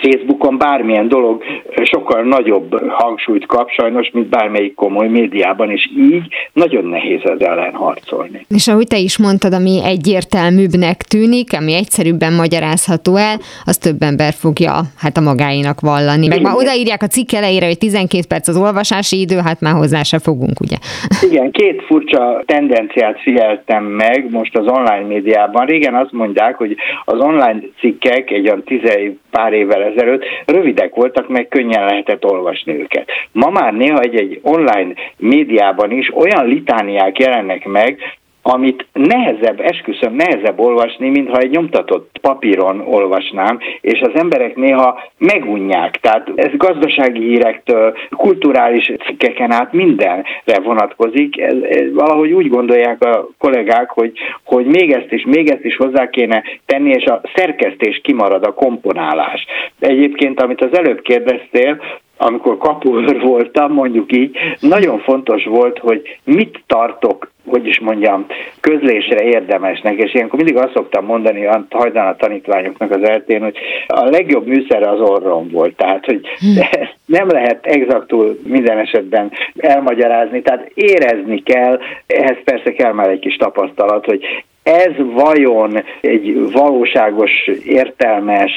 Facebookon 0.01 0.57
bármilyen 0.57 1.07
dolog 1.07 1.43
sokkal 1.83 2.23
nagyobb 2.23 2.89
hangsúlyt 2.89 3.45
kap 3.45 3.69
sajnos, 3.69 4.09
mint 4.13 4.27
bármelyik 4.27 4.73
komoly 4.73 5.07
médiában, 5.07 5.71
és 5.71 5.89
így 5.97 6.27
nagyon 6.53 6.85
nehéz 6.85 7.19
ez 7.23 7.39
ellen 7.39 7.73
harcolni. 7.73 8.45
És 8.49 8.67
ahogy 8.67 8.87
te 8.87 8.97
is 8.97 9.17
mondtad, 9.17 9.53
ami 9.53 9.79
egyértelműbbnek 9.83 11.01
tűnik, 11.01 11.53
ami 11.53 11.73
egyszerűbben 11.73 12.33
magyarázható 12.33 13.15
el, 13.15 13.37
az 13.65 13.77
több 13.77 14.01
ember 14.01 14.33
fogja 14.33 14.73
hát 14.97 15.17
a 15.17 15.21
magáinak 15.21 15.79
vallani. 15.79 16.27
Meg 16.27 16.41
már 16.41 16.55
odaírják 16.55 17.01
a 17.01 17.07
cikk 17.07 17.31
elejére, 17.31 17.65
hogy 17.65 17.77
12 17.77 18.23
perc 18.27 18.47
az 18.47 18.57
olvasási 18.57 19.19
idő, 19.19 19.37
hát 19.45 19.61
már 19.61 19.73
hozzá 19.73 20.03
se 20.03 20.19
fogunk, 20.19 20.59
ugye? 20.59 20.77
Igen, 21.29 21.51
két 21.51 21.81
furcsa 21.81 22.43
tendenciát 22.45 23.21
figyeltem 23.21 23.83
meg 23.83 24.27
most 24.29 24.57
az 24.57 24.67
online 24.67 25.05
médiában. 25.07 25.65
Régen 25.65 25.95
azt 25.95 26.11
mondják, 26.11 26.55
hogy 26.55 26.75
az 27.05 27.19
online 27.19 27.59
cikkek 27.79 28.31
egy 28.31 28.47
olyan 28.47 28.63
tizei 28.63 29.17
pár 29.35 29.53
évvel 29.53 29.83
ezelőtt 29.83 30.25
rövidek 30.45 30.95
voltak, 30.95 31.27
meg 31.27 31.47
könnyen 31.47 31.85
lehetett 31.85 32.25
olvasni 32.25 32.79
őket. 32.79 33.09
Ma 33.31 33.49
már 33.49 33.73
néha 33.73 33.99
egy-egy 33.99 34.39
online 34.41 34.93
médiában 35.17 35.91
is 35.91 36.15
olyan 36.15 36.47
litániák 36.47 37.19
jelennek 37.19 37.65
meg, 37.65 37.99
amit 38.47 38.85
nehezebb, 38.93 39.59
esküszöm, 39.59 40.13
nehezebb 40.13 40.59
olvasni, 40.59 41.09
mintha 41.09 41.37
egy 41.37 41.49
nyomtatott 41.49 42.17
papíron 42.21 42.79
olvasnám, 42.79 43.59
és 43.81 44.01
az 44.01 44.19
emberek 44.19 44.55
néha 44.55 44.99
megunják. 45.17 45.99
Tehát 45.99 46.31
ez 46.35 46.49
gazdasági 46.57 47.19
hírektől, 47.19 47.97
kulturális 48.09 48.91
cikkeken 49.05 49.51
át 49.51 49.73
mindenre 49.73 50.59
vonatkozik. 50.63 51.41
Ez, 51.41 51.55
ez 51.69 51.93
valahogy 51.93 52.31
úgy 52.31 52.49
gondolják 52.49 53.03
a 53.03 53.27
kollégák, 53.37 53.89
hogy, 53.89 54.11
hogy 54.43 54.65
még 54.65 54.91
ezt 54.91 55.11
is, 55.11 55.23
még 55.25 55.49
ezt 55.49 55.65
is 55.65 55.75
hozzá 55.75 56.09
kéne 56.09 56.43
tenni, 56.65 56.89
és 56.89 57.05
a 57.05 57.21
szerkesztés 57.35 57.99
kimarad, 58.03 58.43
a 58.43 58.53
komponálás. 58.53 59.45
Egyébként, 59.79 60.41
amit 60.41 60.61
az 60.61 60.77
előbb 60.77 61.01
kérdeztél, 61.01 61.81
amikor 62.17 62.57
kapuőr 62.57 63.21
voltam, 63.21 63.73
mondjuk 63.73 64.11
így, 64.11 64.37
nagyon 64.59 64.99
fontos 64.99 65.45
volt, 65.45 65.79
hogy 65.79 66.19
mit 66.23 66.63
tartok 66.67 67.33
hogy 67.47 67.67
is 67.67 67.79
mondjam, 67.79 68.25
közlésre 68.59 69.23
érdemesnek, 69.23 69.97
és 69.97 70.13
ilyenkor 70.13 70.39
mindig 70.39 70.57
azt 70.57 70.73
szoktam 70.73 71.05
mondani 71.05 71.49
hajdan 71.69 72.07
a 72.07 72.15
tanítványoknak 72.15 72.91
az 72.91 73.09
eltén, 73.09 73.41
hogy 73.41 73.57
a 73.87 74.03
legjobb 74.03 74.47
műszer 74.47 74.83
az 74.83 74.99
orrom 74.99 75.49
volt, 75.51 75.75
tehát 75.75 76.05
hogy 76.05 76.21
nem 77.17 77.27
lehet 77.27 77.65
exaktul 77.65 78.39
minden 78.43 78.77
esetben 78.77 79.31
elmagyarázni, 79.57 80.41
tehát 80.41 80.71
érezni 80.73 81.43
kell, 81.43 81.79
ehhez 82.07 82.37
persze 82.43 82.71
kell 82.71 82.93
már 82.93 83.09
egy 83.09 83.19
kis 83.19 83.35
tapasztalat, 83.35 84.05
hogy 84.05 84.25
ez 84.65 84.91
vajon 85.13 85.83
egy 86.01 86.51
valóságos, 86.51 87.31
értelmes, 87.65 88.51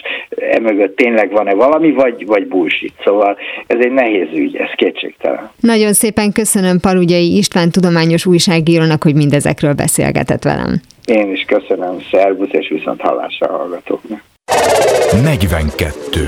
emögött 0.51 0.97
tényleg 0.97 1.31
van-e 1.31 1.55
valami, 1.55 1.93
vagy, 1.93 2.27
vagy 2.27 2.47
bullshit. 2.47 2.93
Szóval 3.05 3.37
ez 3.67 3.79
egy 3.81 3.93
nehéz 3.93 4.29
ügy, 4.35 4.57
ez 4.57 4.71
kétségtelen. 4.77 5.51
Nagyon 5.61 5.93
szépen 5.93 6.33
köszönöm 6.33 6.81
Palugyai 6.81 7.37
István 7.37 7.71
tudományos 7.71 8.27
újságírónak, 8.27 9.03
hogy 9.03 9.15
mindezekről 9.15 9.73
beszélgetett 9.73 10.43
velem. 10.43 10.81
Én 11.05 11.33
is 11.33 11.45
köszönöm, 11.45 11.97
szervusz, 12.11 12.53
és 12.53 12.69
viszont 12.69 13.01
hallásra 13.01 13.53
hallgatóknak. 13.53 14.21
42. 15.23 16.21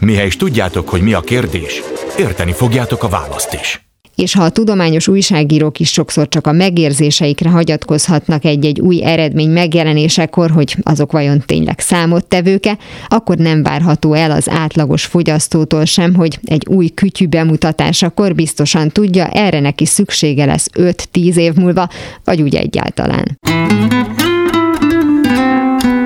Mihez 0.00 0.26
is 0.26 0.36
tudjátok, 0.36 0.88
hogy 0.88 1.02
mi 1.02 1.12
a 1.12 1.20
kérdés, 1.20 1.82
érteni 2.18 2.52
fogjátok 2.52 3.02
a 3.02 3.08
választ 3.08 3.54
is 3.54 3.80
és 4.22 4.34
ha 4.34 4.42
a 4.42 4.50
tudományos 4.50 5.08
újságírók 5.08 5.78
is 5.78 5.90
sokszor 5.92 6.28
csak 6.28 6.46
a 6.46 6.52
megérzéseikre 6.52 7.50
hagyatkozhatnak 7.50 8.44
egy-egy 8.44 8.80
új 8.80 9.04
eredmény 9.04 9.50
megjelenésekor, 9.50 10.50
hogy 10.50 10.76
azok 10.82 11.12
vajon 11.12 11.42
tényleg 11.46 11.80
számottevőke, 11.80 12.78
akkor 13.08 13.36
nem 13.36 13.62
várható 13.62 14.14
el 14.14 14.30
az 14.30 14.48
átlagos 14.48 15.04
fogyasztótól 15.04 15.84
sem, 15.84 16.14
hogy 16.14 16.38
egy 16.44 16.66
új 16.66 16.88
kütyű 16.88 17.26
bemutatásakor 17.26 18.34
biztosan 18.34 18.88
tudja, 18.88 19.26
erre 19.26 19.60
neki 19.60 19.86
szüksége 19.86 20.44
lesz 20.44 20.68
5-10 20.74 21.36
év 21.36 21.54
múlva, 21.54 21.88
vagy 22.24 22.42
úgy 22.42 22.54
egyáltalán. 22.54 23.38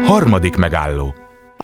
Harmadik 0.05 0.57
megálló 0.57 1.15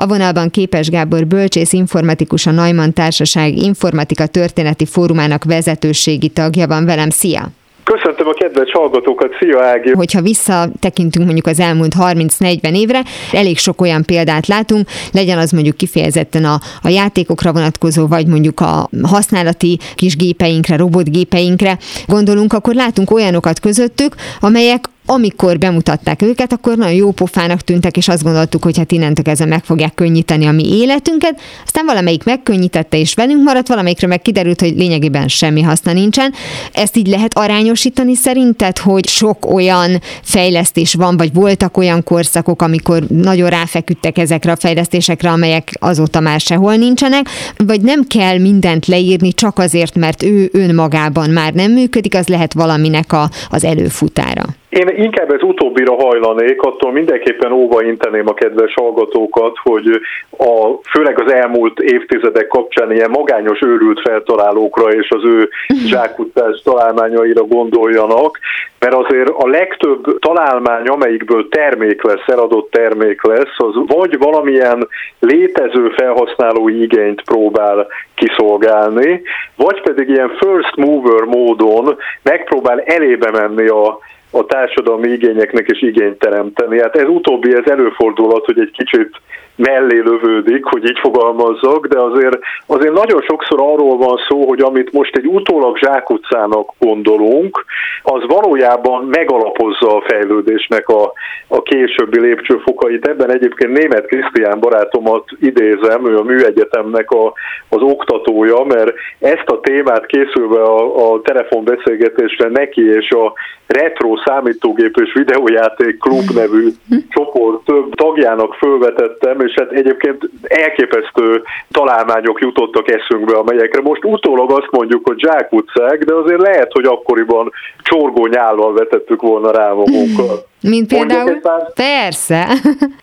a 0.03 0.07
vonalban 0.07 0.51
Képes 0.51 0.88
Gábor 0.88 1.27
bölcsész 1.27 1.73
informatikus, 1.73 2.47
a 2.47 2.51
Neumann 2.51 2.93
Társaság 2.93 3.57
Informatika 3.57 4.27
Történeti 4.27 4.87
Fórumának 4.87 5.45
vezetőségi 5.45 6.29
tagja 6.29 6.67
van 6.67 6.85
velem. 6.85 7.11
Szia! 7.11 7.49
Köszöntöm 7.85 8.27
a 8.29 8.33
kedves 8.33 8.71
hallgatókat, 8.73 9.31
szia 9.41 9.62
Ági! 9.62 9.91
Hogyha 9.91 10.21
visszatekintünk 10.21 11.25
mondjuk 11.25 11.47
az 11.47 11.61
elmúlt 11.61 11.95
30-40 11.99 12.77
évre, 12.77 13.03
elég 13.33 13.59
sok 13.59 13.81
olyan 13.81 14.03
példát 14.05 14.47
látunk, 14.47 14.88
legyen 15.12 15.38
az 15.38 15.51
mondjuk 15.51 15.77
kifejezetten 15.77 16.45
a, 16.45 16.59
a 16.83 16.88
játékokra 16.88 17.53
vonatkozó, 17.53 18.07
vagy 18.07 18.27
mondjuk 18.27 18.61
a 18.61 18.88
használati 19.03 19.79
kis 19.95 20.17
gépeinkre, 20.17 20.77
robotgépeinkre 20.77 21.79
gondolunk, 22.07 22.53
akkor 22.53 22.75
látunk 22.75 23.11
olyanokat 23.11 23.61
közöttük, 23.61 24.15
amelyek 24.41 24.85
amikor 25.07 25.59
bemutatták 25.59 26.23
őket, 26.23 26.53
akkor 26.53 26.77
nagyon 26.77 26.95
jó 26.95 27.11
pofának 27.11 27.61
tűntek, 27.61 27.97
és 27.97 28.09
azt 28.09 28.23
gondoltuk, 28.23 28.65
hogy 28.65 28.77
hát 28.77 28.93
innentől 28.93 29.25
kezdve 29.25 29.47
meg 29.47 29.65
fogják 29.65 29.95
könnyíteni 29.95 30.47
a 30.47 30.53
mi 30.53 30.79
életünket. 30.79 31.41
Aztán 31.65 31.87
valamelyik 31.87 32.25
megkönnyítette, 32.25 32.99
és 32.99 33.15
velünk 33.15 33.43
maradt, 33.43 33.69
valamelyikre 33.69 34.07
meg 34.07 34.23
kiderült, 34.23 34.61
hogy 34.61 34.77
lényegében 34.77 35.29
semmi 35.29 35.62
haszna 35.62 35.93
nincsen. 35.93 36.33
Ezt 36.73 36.97
így 36.97 37.07
lehet 37.07 37.38
arányosítani 37.38 38.15
szerinted, 38.15 38.79
hogy 38.79 39.09
sok 39.09 39.53
olyan 39.53 40.01
fejlesztés 40.23 40.95
van, 40.95 41.17
vagy 41.17 41.33
voltak 41.33 41.77
olyan 41.77 42.03
korszakok, 42.03 42.62
amikor 42.62 43.03
nagyon 43.09 43.49
ráfeküdtek 43.49 44.19
ezekre 44.19 44.53
a 44.53 44.57
fejlesztésekre, 44.57 45.31
amelyek 45.31 45.73
azóta 45.81 46.21
már 46.21 46.41
sehol 46.41 46.75
nincsenek, 46.75 47.29
vagy 47.57 47.81
nem 47.81 48.07
kell 48.07 48.38
mindent 48.38 48.87
leírni 48.87 49.33
csak 49.33 49.59
azért, 49.59 49.95
mert 49.95 50.23
ő 50.23 50.51
önmagában 50.53 51.31
már 51.31 51.53
nem 51.53 51.73
működik, 51.73 52.15
az 52.15 52.27
lehet 52.27 52.53
valaminek 52.53 53.12
a, 53.12 53.31
az 53.49 53.65
előfutára. 53.65 54.45
Én 54.73 54.89
inkább 54.89 55.33
ez 55.33 55.43
utóbbira 55.43 55.95
hajlanék, 55.95 56.63
attól 56.63 56.93
mindenképpen 56.93 57.53
óva 57.53 57.83
inteném 57.83 58.29
a 58.29 58.35
kedves 58.35 58.75
hallgatókat, 58.75 59.57
hogy 59.63 60.01
a, 60.39 60.71
főleg 60.91 61.21
az 61.21 61.33
elmúlt 61.33 61.81
évtizedek 61.81 62.47
kapcsán 62.47 62.93
ilyen 62.93 63.11
magányos 63.11 63.61
őrült 63.63 64.01
feltalálókra 64.01 64.93
és 64.93 65.11
az 65.11 65.25
ő 65.25 65.49
zsákutás 65.93 66.61
találmányaira 66.65 67.43
gondoljanak, 67.43 68.39
mert 68.79 68.95
azért 68.95 69.29
a 69.29 69.49
legtöbb 69.49 70.19
találmány, 70.19 70.87
amelyikből 70.87 71.49
termék 71.49 72.03
lesz, 72.03 72.27
eladott 72.27 72.71
termék 72.71 73.23
lesz, 73.23 73.57
az 73.57 73.75
vagy 73.87 74.19
valamilyen 74.19 74.89
létező 75.19 75.89
felhasználói 75.97 76.83
igényt 76.83 77.23
próbál 77.23 77.87
kiszolgálni, 78.15 79.23
vagy 79.57 79.83
pedig 79.83 80.09
ilyen 80.09 80.31
first 80.39 80.77
mover 80.77 81.23
módon 81.23 81.97
megpróbál 82.23 82.81
elébe 82.81 83.31
menni 83.31 83.67
a 83.67 83.99
a 84.35 84.45
társadalmi 84.45 85.09
igényeknek 85.09 85.68
is 85.71 85.83
igényt 85.83 86.18
teremteni. 86.18 86.81
Hát 86.81 86.97
ez 86.97 87.09
utóbbi, 87.09 87.55
ez 87.55 87.71
előfordulhat, 87.71 88.45
hogy 88.45 88.59
egy 88.59 88.71
kicsit 88.71 89.11
mellé 89.57 89.99
lövődik, 89.99 90.65
hogy 90.65 90.85
így 90.85 90.99
fogalmazzak, 90.99 91.87
de 91.87 92.01
azért, 92.01 92.38
azért 92.67 92.93
nagyon 92.93 93.23
sokszor 93.23 93.61
arról 93.61 93.97
van 93.97 94.19
szó, 94.29 94.49
hogy 94.49 94.61
amit 94.61 94.93
most 94.93 95.17
egy 95.17 95.27
utólag 95.27 95.79
zsákutcának 95.79 96.71
gondolunk, 96.79 97.65
az 98.03 98.23
valójában 98.27 99.05
megalapozza 99.05 99.97
a 99.97 100.05
fejlődésnek 100.07 100.88
a, 100.88 101.12
a 101.49 101.62
későbbi 101.62 102.21
lépcsőfokait. 102.21 103.07
Ebben 103.07 103.31
egyébként 103.33 103.79
német 103.79 104.07
Krisztián 104.07 104.61
barátomat 104.61 105.25
idézem, 105.41 106.07
ő 106.07 106.17
a 106.17 106.23
műegyetemnek 106.23 107.11
a, 107.11 107.33
az 107.69 107.81
oktatója, 107.81 108.65
mert 108.65 108.93
ezt 109.19 109.47
a 109.47 109.61
témát 109.61 110.07
készülve 110.07 110.62
a, 110.62 111.12
a 111.12 111.21
telefonbeszélgetésre 111.21 112.49
neki 112.49 112.95
és 112.95 113.11
a 113.11 113.33
retro 113.67 114.17
számítógép 114.25 114.97
és 114.97 115.12
videójáték 115.12 115.99
klub 115.99 116.31
nevű 116.35 116.69
csoport 117.09 117.65
több 117.65 117.95
tagjának 117.95 118.55
fölvetettem, 118.55 119.41
és 119.45 119.55
hát 119.57 119.71
egyébként 119.71 120.31
elképesztő 120.43 121.43
találmányok 121.71 122.41
jutottak 122.41 122.91
eszünkbe, 122.91 123.37
amelyekre 123.37 123.81
most 123.81 124.05
utólag 124.05 124.51
azt 124.51 124.71
mondjuk, 124.71 125.07
hogy 125.07 125.19
zsákutcák, 125.19 126.05
de 126.05 126.15
azért 126.15 126.41
lehet, 126.41 126.73
hogy 126.73 126.85
akkoriban 126.85 127.53
csorgó 127.83 128.27
nyállal 128.27 128.73
vetettük 128.73 129.23
volna 129.23 129.51
rá 129.51 129.73
magunkat. 129.73 130.51
Mint 130.62 130.88
például? 130.88 131.40
Persze. 131.75 132.46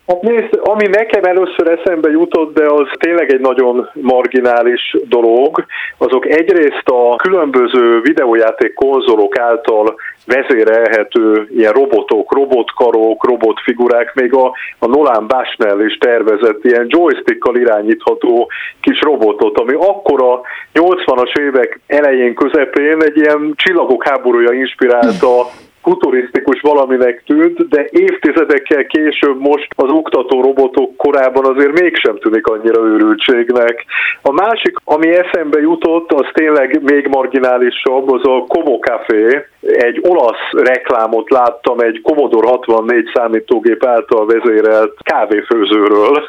Hát 0.06 0.22
nézd, 0.22 0.60
ami 0.62 0.86
nekem 0.86 1.24
először 1.24 1.78
eszembe 1.78 2.10
jutott, 2.10 2.54
de 2.54 2.64
az 2.66 2.86
tényleg 2.98 3.32
egy 3.32 3.40
nagyon 3.40 3.90
marginális 3.92 4.96
dolog, 5.04 5.64
azok 5.98 6.26
egyrészt 6.26 6.82
a 6.84 7.16
különböző 7.16 8.00
videójáték 8.00 8.74
konzolok 8.74 9.38
által 9.38 9.94
vezérelhető 10.26 11.48
ilyen 11.56 11.72
robotok, 11.72 12.34
robotkarok, 12.34 13.26
robotfigurák, 13.26 14.14
még 14.14 14.34
a, 14.34 14.52
a 14.78 14.86
Nolan 14.86 15.26
Bushnell 15.26 15.80
is 15.86 15.98
tervezett 15.98 16.64
ilyen 16.64 16.86
joystickkal 16.88 17.56
irányítható 17.56 18.50
kis 18.80 19.00
robotot, 19.00 19.58
ami 19.58 19.74
akkor 19.74 20.22
a 20.22 20.40
80-as 20.74 21.38
évek 21.38 21.80
elején, 21.86 22.34
közepén 22.34 23.02
egy 23.02 23.16
ilyen 23.16 23.52
csillagok 23.56 24.08
háborúja 24.08 24.52
inspirálta 24.52 25.46
futurisztikus 25.82 26.60
valaminek 26.60 27.22
tűnt, 27.26 27.68
de 27.68 27.86
évtizedekkel 27.90 28.84
később 28.86 29.40
most 29.40 29.66
az 29.76 29.90
oktató 29.90 30.40
robotok 30.40 30.96
korában 30.96 31.44
azért 31.44 31.80
mégsem 31.80 32.18
tűnik 32.18 32.46
annyira 32.46 32.82
őrültségnek. 32.82 33.84
A 34.22 34.32
másik, 34.32 34.76
ami 34.84 35.08
eszembe 35.08 35.60
jutott, 35.60 36.12
az 36.12 36.26
tényleg 36.32 36.82
még 36.82 37.06
marginálisabb, 37.06 38.12
az 38.12 38.20
a 38.22 38.44
Como 38.48 38.78
Café. 38.78 39.44
Egy 39.60 40.00
olasz 40.08 40.50
reklámot 40.50 41.30
láttam 41.30 41.78
egy 41.78 42.00
Commodore 42.02 42.48
64 42.48 43.10
számítógép 43.14 43.84
által 43.84 44.26
vezérelt 44.26 44.94
kávéfőzőről. 45.02 46.24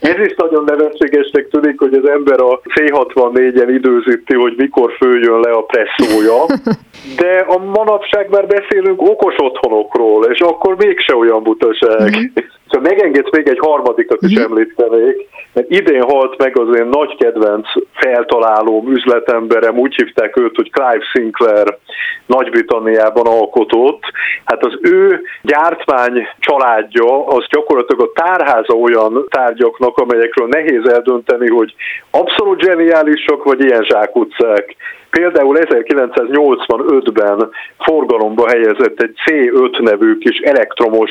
Ez 0.00 0.26
is 0.26 0.34
nagyon 0.36 0.64
nevetségesnek 0.64 1.48
tűnik, 1.48 1.78
hogy 1.78 1.94
az 1.94 2.08
ember 2.08 2.40
a 2.40 2.60
C64-en 2.60 3.68
időzíti, 3.68 4.34
hogy 4.34 4.54
mikor 4.56 4.92
följön 4.92 5.40
le 5.40 5.50
a 5.50 5.62
presszója, 5.62 6.44
de 7.20 7.44
a 7.46 7.58
manapság 7.58 8.30
már 8.30 8.46
beszélünk 8.68 9.02
okos 9.02 9.34
otthonokról, 9.38 10.24
és 10.24 10.40
akkor 10.40 10.76
mégse 10.76 11.16
olyan 11.16 11.42
butaság. 11.42 12.16
Mm-hmm. 12.16 12.24
Szóval 12.70 12.90
megengedsz 12.90 13.30
még 13.30 13.48
egy 13.48 13.58
harmadikat 13.58 14.22
is 14.22 14.38
mm-hmm. 14.38 14.50
említenék, 14.50 15.26
mert 15.52 15.70
idén 15.70 16.02
halt 16.02 16.38
meg 16.38 16.58
az 16.58 16.76
én 16.78 16.86
nagy 16.86 17.16
kedvenc 17.16 17.68
feltalálóm, 17.92 18.92
üzletemberem, 18.92 19.78
úgy 19.78 19.94
hívták 19.94 20.36
őt, 20.36 20.56
hogy 20.56 20.70
Clive 20.70 21.04
Sinclair 21.12 21.78
Nagy-Britanniában 22.26 23.26
alkotott. 23.26 24.02
Hát 24.44 24.64
az 24.64 24.78
ő 24.80 25.22
gyártmány 25.42 26.28
családja, 26.38 27.26
az 27.26 27.46
gyakorlatilag 27.48 28.00
a 28.02 28.20
tárháza 28.22 28.74
olyan 28.74 29.26
tárgyaknak, 29.28 29.96
amelyekről 29.96 30.48
nehéz 30.48 30.88
eldönteni, 30.88 31.48
hogy 31.48 31.74
abszolút 32.10 32.60
zseniálisak, 32.60 33.44
vagy 33.44 33.64
ilyen 33.64 33.82
zsákutcák. 33.82 34.76
Például 35.10 35.58
1985-ben 35.60 37.50
forgalomba 37.78 38.48
helyezett 38.48 39.00
egy 39.02 39.14
C5 39.26 39.82
nevű 39.82 40.18
kis 40.18 40.38
elektromos 40.38 41.10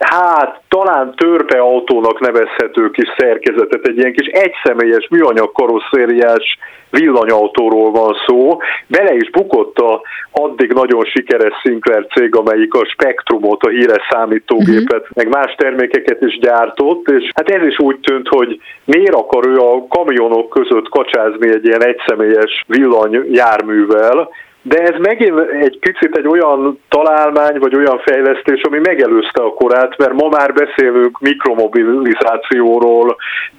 hát 0.00 0.60
talán 0.68 1.14
törpeautónak 1.16 2.20
nevezhető 2.20 2.90
kis 2.90 3.08
szerkezetet, 3.18 3.86
egy 3.86 3.98
ilyen 3.98 4.12
kis 4.12 4.26
egyszemélyes 4.26 5.08
műanyag 5.10 5.52
karosszériás 5.52 6.58
villanyautóról 6.90 7.90
van 7.90 8.16
szó. 8.26 8.58
Bele 8.86 9.14
is 9.14 9.30
bukott 9.30 9.78
a 9.78 10.02
addig 10.30 10.72
nagyon 10.72 11.04
sikeres 11.04 11.52
Sinclair 11.62 12.06
cég, 12.06 12.34
amelyik 12.34 12.74
a 12.74 12.84
Spectrumot, 12.84 13.62
a 13.62 13.68
híres 13.68 14.06
számítógépet, 14.10 15.00
uh-huh. 15.00 15.16
meg 15.16 15.28
más 15.28 15.54
termékeket 15.56 16.20
is 16.20 16.38
gyártott, 16.38 17.08
és 17.08 17.30
hát 17.34 17.50
ez 17.50 17.66
is 17.66 17.78
úgy 17.78 17.98
tűnt, 18.00 18.28
hogy 18.28 18.60
miért 18.84 19.14
akar 19.14 19.46
ő 19.46 19.56
a 19.56 19.86
kamionok 19.88 20.48
között 20.48 20.88
kacsázni 20.88 21.48
egy 21.48 21.64
ilyen 21.64 21.84
egyszemélyes 21.84 22.64
villanyjárművel, 22.66 24.28
de 24.62 24.82
ez 24.82 24.94
megint 24.98 25.38
egy 25.38 25.78
picit 25.78 26.16
egy 26.16 26.26
olyan 26.26 26.80
találmány, 26.88 27.58
vagy 27.58 27.74
olyan 27.74 27.98
fejlesztés, 27.98 28.62
ami 28.62 28.78
megelőzte 28.78 29.42
a 29.42 29.54
korát, 29.54 29.98
mert 29.98 30.12
ma 30.12 30.28
már 30.28 30.52
beszélünk 30.52 31.18
mikromobilizációról, 31.20 33.16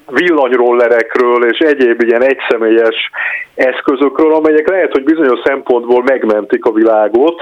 villanyrollerekről 0.07 1.45
és 1.45 1.59
egyéb 1.59 2.01
ilyen 2.01 2.23
egyszemélyes 2.23 3.09
eszközökről, 3.55 4.33
amelyek 4.33 4.69
lehet, 4.69 4.91
hogy 4.91 5.03
bizonyos 5.03 5.39
szempontból 5.43 6.03
megmentik 6.03 6.65
a 6.65 6.71
világot, 6.71 7.41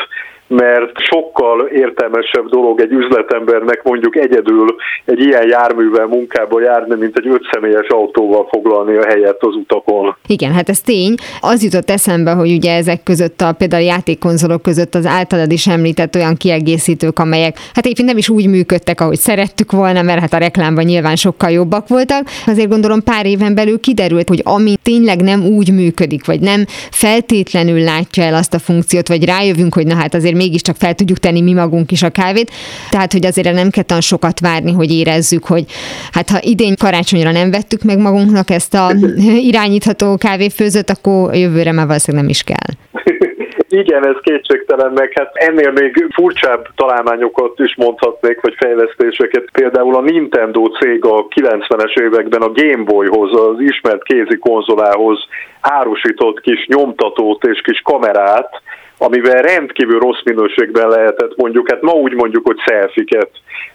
mert 0.49 0.91
sokkal 0.97 1.67
értelmesebb 1.67 2.49
dolog 2.49 2.81
egy 2.81 2.91
üzletembernek 2.91 3.83
mondjuk 3.83 4.15
egyedül 4.15 4.75
egy 5.05 5.19
ilyen 5.19 5.47
járművel 5.47 6.05
munkába 6.05 6.61
járni, 6.61 6.95
mint 6.95 7.17
egy 7.17 7.27
ötszemélyes 7.27 7.87
autóval 7.87 8.47
foglalni 8.51 8.95
a 8.95 9.05
helyet 9.05 9.37
az 9.39 9.55
utakon. 9.55 10.15
Igen, 10.27 10.53
hát 10.53 10.69
ez 10.69 10.81
tény. 10.81 11.15
Az 11.41 11.63
jutott 11.63 11.89
eszembe, 11.89 12.31
hogy 12.31 12.51
ugye 12.51 12.75
ezek 12.75 13.03
között 13.03 13.41
a 13.41 13.53
például 13.57 13.83
a 13.83 13.85
játékkonzolok 13.85 14.61
között 14.61 14.95
az 14.95 15.05
általad 15.05 15.51
is 15.51 15.67
említett 15.67 16.15
olyan 16.15 16.35
kiegészítők, 16.35 17.19
amelyek 17.19 17.57
hát 17.73 17.85
éppen 17.85 18.05
nem 18.05 18.17
is 18.17 18.29
úgy 18.29 18.47
működtek, 18.47 19.01
ahogy 19.01 19.17
szerettük 19.17 19.71
volna, 19.71 20.01
mert 20.01 20.19
hát 20.19 20.33
a 20.33 20.37
reklámban 20.37 20.83
nyilván 20.83 21.15
sokkal 21.15 21.49
jobbak 21.49 21.87
voltak. 21.87 22.27
Azért 22.45 22.69
gondolom 22.69 23.03
pár 23.03 23.25
éven 23.25 23.55
belül 23.55 23.79
kiderült, 23.79 24.27
hogy 24.27 24.41
ami 24.43 24.75
tényleg 24.83 25.21
nem 25.21 25.45
úgy 25.45 25.73
működik, 25.73 26.25
vagy 26.25 26.39
nem 26.39 26.65
feltétlenül 26.91 27.79
látja 27.79 28.23
el 28.23 28.33
azt 28.33 28.53
a 28.53 28.59
funkciót, 28.59 29.07
vagy 29.07 29.25
rájövünk, 29.25 29.73
hogy 29.73 29.87
na 29.87 29.95
hát 29.95 30.13
azért 30.13 30.35
mégiscsak 30.43 30.75
fel 30.75 30.93
tudjuk 30.93 31.17
tenni 31.17 31.41
mi 31.41 31.53
magunk 31.53 31.91
is 31.91 32.03
a 32.03 32.09
kávét. 32.09 32.51
Tehát, 32.89 33.11
hogy 33.11 33.25
azért 33.25 33.53
nem 33.53 33.69
kell 33.69 33.83
tan 33.83 34.01
sokat 34.01 34.39
várni, 34.39 34.71
hogy 34.71 34.91
érezzük, 34.91 35.45
hogy 35.45 35.63
hát 36.11 36.29
ha 36.29 36.39
idén 36.41 36.75
karácsonyra 36.75 37.31
nem 37.31 37.51
vettük 37.51 37.83
meg 37.83 37.97
magunknak 37.97 38.49
ezt 38.49 38.73
a 38.73 38.85
irányítható 39.51 40.17
kávéfőzőt, 40.17 40.89
akkor 40.89 41.35
jövőre 41.35 41.71
már 41.71 41.87
valószínűleg 41.87 42.25
nem 42.25 42.35
is 42.37 42.43
kell. 42.43 42.69
Igen, 43.81 44.07
ez 44.07 44.15
kétségtelen, 44.21 44.91
meg 44.91 45.11
hát 45.15 45.31
ennél 45.33 45.71
még 45.71 46.07
furcsább 46.13 46.67
találmányokat 46.75 47.59
is 47.59 47.75
mondhatnék, 47.75 48.41
vagy 48.41 48.55
fejlesztéseket. 48.57 49.45
Például 49.51 49.95
a 49.95 50.01
Nintendo 50.01 50.65
cég 50.65 51.05
a 51.05 51.27
90-es 51.27 51.99
években 51.99 52.41
a 52.41 52.51
Game 52.51 52.83
Boyhoz, 52.83 53.41
az 53.41 53.59
ismert 53.59 54.03
kézi 54.03 54.37
konzolához 54.37 55.27
árusított 55.61 56.41
kis 56.41 56.65
nyomtatót 56.67 57.43
és 57.43 57.61
kis 57.61 57.81
kamerát, 57.81 58.61
amivel 59.01 59.41
rendkívül 59.41 59.99
rossz 59.99 60.21
minőségben 60.23 60.87
lehetett 60.87 61.35
mondjuk, 61.35 61.69
hát 61.71 61.81
ma 61.81 61.91
úgy 61.91 62.13
mondjuk, 62.13 62.45
hogy 62.45 62.57
szelfiket 62.65 63.29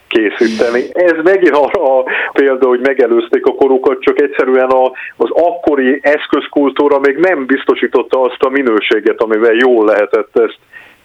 készíteni. 0.08 0.82
Ez 0.92 1.16
megint 1.22 1.56
arra 1.56 1.98
a 1.98 2.04
példa, 2.32 2.66
hogy 2.66 2.80
megelőzték 2.80 3.46
a 3.46 3.54
korukat, 3.54 4.02
csak 4.02 4.20
egyszerűen 4.20 4.70
a, 4.70 4.84
az 5.16 5.30
akkori 5.30 5.98
eszközkultúra 6.02 6.98
még 6.98 7.16
nem 7.16 7.46
biztosította 7.46 8.20
azt 8.20 8.42
a 8.42 8.48
minőséget, 8.48 9.20
amivel 9.20 9.52
jól 9.52 9.84
lehetett 9.84 10.38
ezt 10.38 10.58